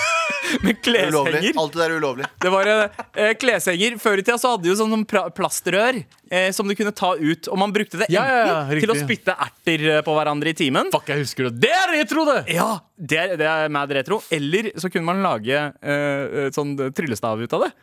Med 0.65 0.81
kleshenger. 0.83 1.49
Alt 1.57 1.75
det 1.75 1.81
der 1.81 1.93
er 1.93 1.97
ulovlig. 2.01 2.27
Det 2.43 2.51
var 2.53 2.69
eh, 2.73 3.33
kleshenger. 3.39 3.97
Før 4.01 4.21
i 4.21 4.25
tida 4.25 4.37
så 4.41 4.53
hadde 4.53 4.67
de 4.67 4.71
jo 4.71 4.77
sånn, 4.79 5.05
plastrør 5.07 5.99
eh, 6.01 6.49
som 6.55 6.69
du 6.69 6.75
kunne 6.77 6.93
ta 6.95 7.13
ut. 7.15 7.49
Og 7.51 7.59
man 7.59 7.73
brukte 7.75 8.01
det 8.01 8.09
Ja, 8.13 8.25
ja, 8.27 8.37
ja, 8.39 8.59
enten 8.67 8.85
til 8.85 8.95
å 8.95 8.99
spytte 8.99 9.35
erter 9.47 9.87
eh, 9.97 10.03
på 10.05 10.15
hverandre 10.17 10.53
i 10.53 10.57
timen. 10.57 10.91
Fuck, 10.93 11.11
jeg 11.13 11.25
husker 11.25 11.49
det. 11.49 11.67
Det 11.67 11.73
er 11.73 11.93
retro, 11.97 12.27
det! 12.29 12.39
Ja, 12.55 12.69
det 12.97 13.21
er, 13.23 13.35
det 13.39 13.51
er 13.51 13.73
mad 13.73 13.93
retro. 13.97 14.21
Eller 14.33 14.71
så 14.79 14.91
kunne 14.93 15.09
man 15.09 15.25
lage 15.25 15.67
eh, 15.81 16.47
sånn 16.55 16.75
tryllestav 16.95 17.43
ut 17.43 17.59
av 17.59 17.67
det. 17.67 17.73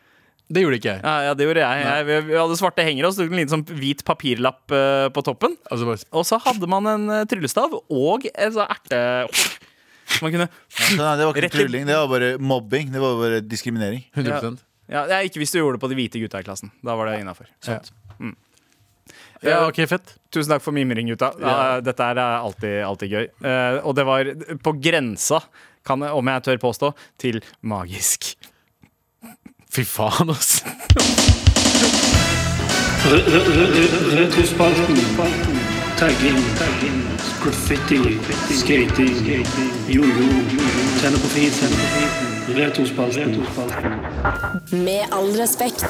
Det 0.53 0.61
gjorde 0.61 0.77
ikke 0.77 0.91
jeg. 0.93 1.01
Ja, 1.01 1.15
ja 1.25 1.37
det 1.37 1.47
gjorde 1.47 1.63
jeg. 1.65 1.85
jeg. 1.85 2.07
Vi 2.09 2.17
vi 2.29 2.37
hadde 2.37 2.57
svarte 2.61 2.85
hengere, 2.85 3.09
og 3.09 3.15
så 3.15 3.23
tok 3.23 3.33
en 3.33 3.41
liten 3.41 3.55
sånn 3.55 3.65
hvit 3.81 4.03
papirlapp 4.05 4.75
uh, 4.75 5.07
på 5.15 5.25
toppen. 5.25 5.57
Altså, 5.73 5.97
Og 6.13 6.27
så 6.29 6.39
hadde 6.45 6.69
man 6.69 6.89
en 6.91 7.07
uh, 7.09 7.23
tryllestav 7.29 7.79
og 7.81 8.29
en 8.29 8.59
sånn 8.59 8.75
erte... 8.77 9.01
Så 10.07 10.21
man 10.23 10.33
kunne 10.35 10.49
Så 10.69 10.97
nei, 10.99 11.17
det 11.17 11.25
var 11.27 11.33
ikke 11.35 11.43
Rett 11.47 11.55
i- 11.55 11.59
trylling, 11.63 11.87
det 11.89 11.97
var 11.97 12.09
bare 12.13 12.31
mobbing. 12.39 12.91
Det 12.93 13.01
var 13.01 13.17
bare 13.21 13.41
diskriminering. 13.41 14.05
100% 14.17 14.59
ja, 14.93 15.07
det 15.09 15.15
er 15.17 15.25
Ikke 15.25 15.41
hvis 15.41 15.51
du 15.55 15.59
gjorde 15.63 15.79
det 15.79 15.81
på 15.81 15.89
de 15.89 15.97
hvite 15.97 16.21
gutta 16.21 16.41
i 16.43 16.45
klassen. 16.45 16.71
Da 16.85 16.95
var 16.95 17.07
det 17.09 17.21
innafor. 17.23 17.47
ja. 17.67 17.79
ja, 19.43 19.67
ok, 19.69 19.81
fett. 19.89 20.15
Tusen 20.33 20.51
takk 20.53 20.63
for 20.65 20.73
mimring, 20.77 21.09
gutta. 21.09 21.33
Ja, 21.41 21.81
dette 21.85 22.05
er 22.05 22.21
eh, 22.21 22.45
alltid, 22.45 22.77
alltid 22.85 23.11
gøy. 23.17 23.25
Eh, 23.45 23.79
og 23.85 23.95
det 23.97 24.05
var 24.09 24.25
på 24.65 24.73
grensa, 24.81 25.41
kan, 25.85 26.01
jeg- 26.05 26.13
om 26.17 26.27
jeg 26.33 26.43
tør 26.45 26.61
påstå, 26.63 26.93
til 27.19 27.41
magisk. 27.63 28.35
Fy 29.75 29.83
faen, 29.89 30.31
ass. 30.31 30.63
Re- 33.05 33.25
re- 33.25 33.49
re- 33.53 34.17
Retrospalten. 34.21 35.54
Tagging. 35.99 36.39
Graffiti. 37.43 38.19
Skating. 38.55 39.47
Jojo. 39.89 40.29
Tenne 41.01 41.19
på 41.23 41.29
fisen. 41.29 41.71
Retrospalten. 42.57 43.47
Med 44.85 45.07
all 45.11 45.31
respekt. 45.39 45.87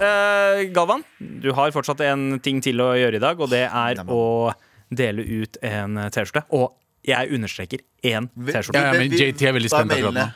Uh, 0.00 0.72
Galvan, 0.72 1.04
du 1.18 1.52
har 1.52 1.70
fortsatt 1.76 2.00
en 2.08 2.40
ting 2.40 2.62
til 2.64 2.80
å 2.80 2.94
gjøre 2.96 3.20
i 3.20 3.22
dag, 3.22 3.40
og 3.40 3.52
det 3.52 3.66
er 3.68 4.00
å 4.08 4.52
dele 4.88 5.22
ut 5.44 5.60
en 5.60 6.00
T-skjorte. 6.08 6.46
Og 6.56 6.72
jeg 7.04 7.36
understreker 7.36 7.84
én 8.00 8.32
T-skjorte. 8.32 8.80
Ja, 8.80 8.94
ja, 8.94 8.98
men 9.02 9.12
JT 9.12 9.44
er 9.44 9.56
veldig 9.60 9.72
spent 9.76 9.92
akkurat 9.92 10.20
nå. 10.22 10.28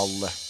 Alle. 0.00 0.49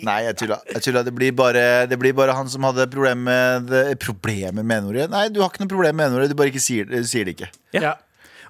Nei, 0.00 0.22
jeg 0.24 0.36
tulla. 0.40 0.56
Jeg 0.72 0.82
tulla. 0.86 1.02
Det, 1.04 1.12
blir 1.14 1.32
bare, 1.36 1.86
det 1.86 1.98
blir 2.00 2.14
bare 2.16 2.32
han 2.32 2.48
som 2.48 2.62
hadde 2.64 2.86
problemer 2.90 3.60
med 3.60 3.66
det- 3.68 3.98
Problemer 4.00 4.64
med 4.64 4.82
n-ordet. 4.84 5.10
Nei, 5.12 5.28
du 5.28 5.40
har 5.42 5.50
ikke 5.52 5.60
noe 5.66 5.68
problem 5.74 5.96
med 6.00 6.10
n-ordet, 6.12 6.28
du 6.32 6.34
bare 6.38 6.48
ikke 6.52 6.62
sier, 6.64 6.84
du 6.88 7.04
sier 7.04 7.24
det 7.28 7.36
ikke. 7.36 7.50
Ja. 7.76 7.94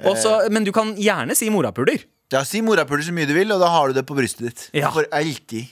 Også, 0.03 0.49
men 0.51 0.65
du 0.65 0.73
kan 0.73 0.95
gjerne 0.97 1.35
si 1.39 1.49
morapuler. 1.51 2.05
Ja, 2.33 2.43
Si 2.49 2.63
morapuler 2.65 3.03
så 3.05 3.13
mye 3.13 3.27
du 3.29 3.35
vil, 3.35 3.51
og 3.53 3.61
da 3.61 3.69
har 3.69 3.89
du 3.89 3.95
det 3.99 4.07
på 4.09 4.15
brystet 4.17 4.47
ditt. 4.49 4.71
Ja. 4.73 4.91
For 4.91 5.05
alltid. 5.13 5.69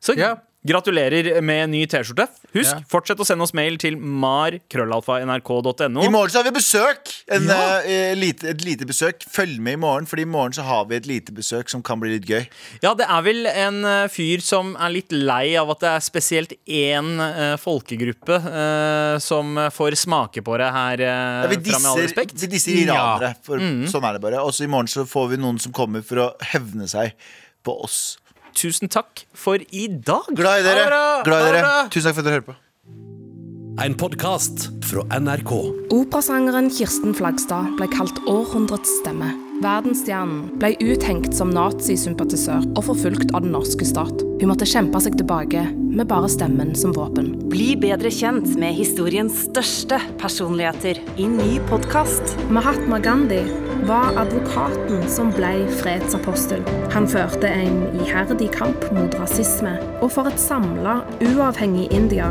Så 0.00 0.16
Ja. 0.16 0.36
Gratulerer 0.66 1.40
med 1.40 1.70
ny 1.70 1.86
T-skjorte. 1.86 2.26
Husk, 2.52 2.72
Ja. 2.74 2.80
fortsett 2.90 3.18
å 3.20 3.24
sende 3.24 3.42
oss 3.44 3.52
mail 3.54 3.76
til 3.78 3.96
mar.krøllalfa.nrk.no. 3.96 6.02
I 6.02 6.08
morgen 6.10 6.30
så 6.32 6.38
har 6.40 6.44
vi 6.48 6.52
besøk! 6.56 7.12
En, 7.30 7.44
Ja. 7.46 7.78
uh, 7.80 8.14
lite, 8.18 8.48
et 8.50 8.64
lite 8.64 8.84
besøk. 8.88 9.22
Følg 9.30 9.60
med 9.60 9.72
i 9.74 9.76
morgen, 9.76 10.06
Fordi 10.06 10.22
i 10.22 10.28
morgen 10.28 10.52
så 10.52 10.62
har 10.64 10.84
vi 10.86 10.96
et 10.96 11.06
lite 11.06 11.32
besøk 11.32 11.68
som 11.70 11.82
kan 11.82 12.00
bli 12.00 12.10
litt 12.18 12.26
gøy. 12.26 12.46
Ja, 12.82 12.94
det 12.94 13.06
er 13.08 13.22
vel 13.22 13.46
en 13.46 13.84
uh, 13.84 14.08
fyr 14.08 14.40
som 14.42 14.74
er 14.76 14.90
litt 14.90 15.12
lei 15.12 15.54
av 15.60 15.70
at 15.70 15.80
det 15.80 15.88
er 15.88 16.00
spesielt 16.00 16.52
én 16.66 17.20
uh, 17.20 17.56
folkegruppe 17.56 18.40
som 19.20 19.54
får 19.72 19.94
smake 19.96 20.42
på 20.44 20.58
det 20.58 20.70
her 20.72 20.98
Ja, 21.02 21.46
vi, 21.48 21.56
fra 21.70 21.78
Med 21.78 21.86
all 21.86 21.96
disser, 21.96 22.02
respekt. 22.08 22.34
vi 22.40 22.46
disser 22.46 22.72
iranere. 22.84 23.34
For 23.44 23.58
Sånn 23.58 24.04
er 24.08 24.12
det 24.18 24.22
bare. 24.22 24.42
Og 24.44 24.52
så 24.52 24.64
i 24.64 24.70
morgen 24.70 24.86
så 24.90 25.04
får 25.08 25.28
vi 25.30 25.36
noen 25.40 25.58
som 25.60 25.72
kommer 25.72 26.02
for 26.04 26.16
å 26.16 26.32
hevne 26.52 26.86
seg 26.88 27.12
på 27.64 27.72
oss. 27.84 28.18
Tusen 28.56 28.88
takk 28.90 29.24
for 29.34 29.58
i 29.70 29.86
dag. 29.88 30.28
Glad 30.34 30.60
i 30.60 30.66
dere. 30.66 31.02
Glad 31.26 31.48
i 31.48 31.52
dere. 31.52 31.74
Tusen 31.92 32.08
takk 32.08 32.18
for 32.18 32.22
at 32.22 32.28
dere 32.28 32.38
hører 32.38 32.48
på. 32.48 32.56
En 33.78 33.94
podkast 33.94 34.68
fra 34.88 35.04
NRK. 35.20 35.52
Operasangeren 35.94 36.70
Kirsten 36.74 37.14
Flagstad 37.14 37.76
ble 37.78 37.86
kalt 37.92 38.18
århundrets 38.26 38.90
stemme. 39.02 39.30
Verdensstjernen 39.58 40.52
ble 40.60 40.76
uthengt 40.78 41.32
som 41.34 41.50
nazisympatisør 41.50 42.62
og 42.76 42.84
forfulgt 42.86 43.32
av 43.34 43.42
den 43.42 43.50
norske 43.56 43.86
stat. 43.88 44.20
Hun 44.38 44.52
måtte 44.52 44.68
kjempe 44.68 45.00
seg 45.02 45.16
tilbake 45.18 45.64
med 45.74 46.06
bare 46.06 46.28
stemmen 46.30 46.76
som 46.78 46.92
våpen. 46.94 47.32
Bli 47.50 47.72
bedre 47.80 48.12
kjent 48.14 48.52
med 48.60 48.76
historiens 48.78 49.34
største 49.48 49.98
personligheter 50.20 51.00
i 51.18 51.26
ny 51.32 51.56
podkast. 51.70 52.36
Mahatma 52.54 53.00
Gandhi 53.02 53.40
var 53.88 54.14
advokaten 54.22 55.02
som 55.10 55.32
ble 55.34 55.66
fredsapostel. 55.80 56.62
Han 56.94 57.08
førte 57.10 57.50
en 57.50 57.82
iherdig 57.98 58.52
kamp 58.54 58.86
mot 58.94 59.16
rasisme 59.18 59.74
og 59.98 60.12
for 60.14 60.30
et 60.30 60.38
samla, 60.38 61.00
uavhengig 61.32 61.88
India. 61.98 62.30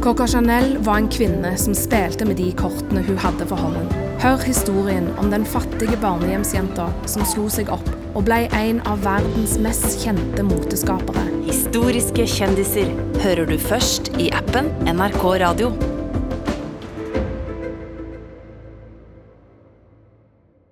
Coca 0.00 0.30
Chanel 0.30 0.76
var 0.86 1.02
en 1.02 1.10
kvinne 1.10 1.56
som 1.58 1.74
spilte 1.74 2.28
med 2.28 2.38
de 2.38 2.52
kortene 2.54 3.02
hun 3.10 3.18
hadde 3.18 3.50
for 3.50 3.66
hånden. 3.66 3.99
Hør 4.20 4.42
historien 4.44 5.06
om 5.18 5.30
den 5.32 5.46
fattige 5.48 5.96
barnehjemsjenta 6.02 6.90
som 7.08 7.24
slo 7.24 7.46
seg 7.48 7.70
opp 7.72 7.86
og 8.10 8.26
ble 8.26 8.42
en 8.52 8.82
av 8.90 9.00
verdens 9.00 9.54
mest 9.64 10.02
kjente 10.02 10.44
moteskapere. 10.44 11.22
Historiske 11.46 12.26
kjendiser 12.28 12.92
hører 13.22 13.48
du 13.48 13.56
først 13.56 14.12
i 14.20 14.28
appen 14.36 14.68
NRK 14.84 15.24
Radio. 15.40 15.72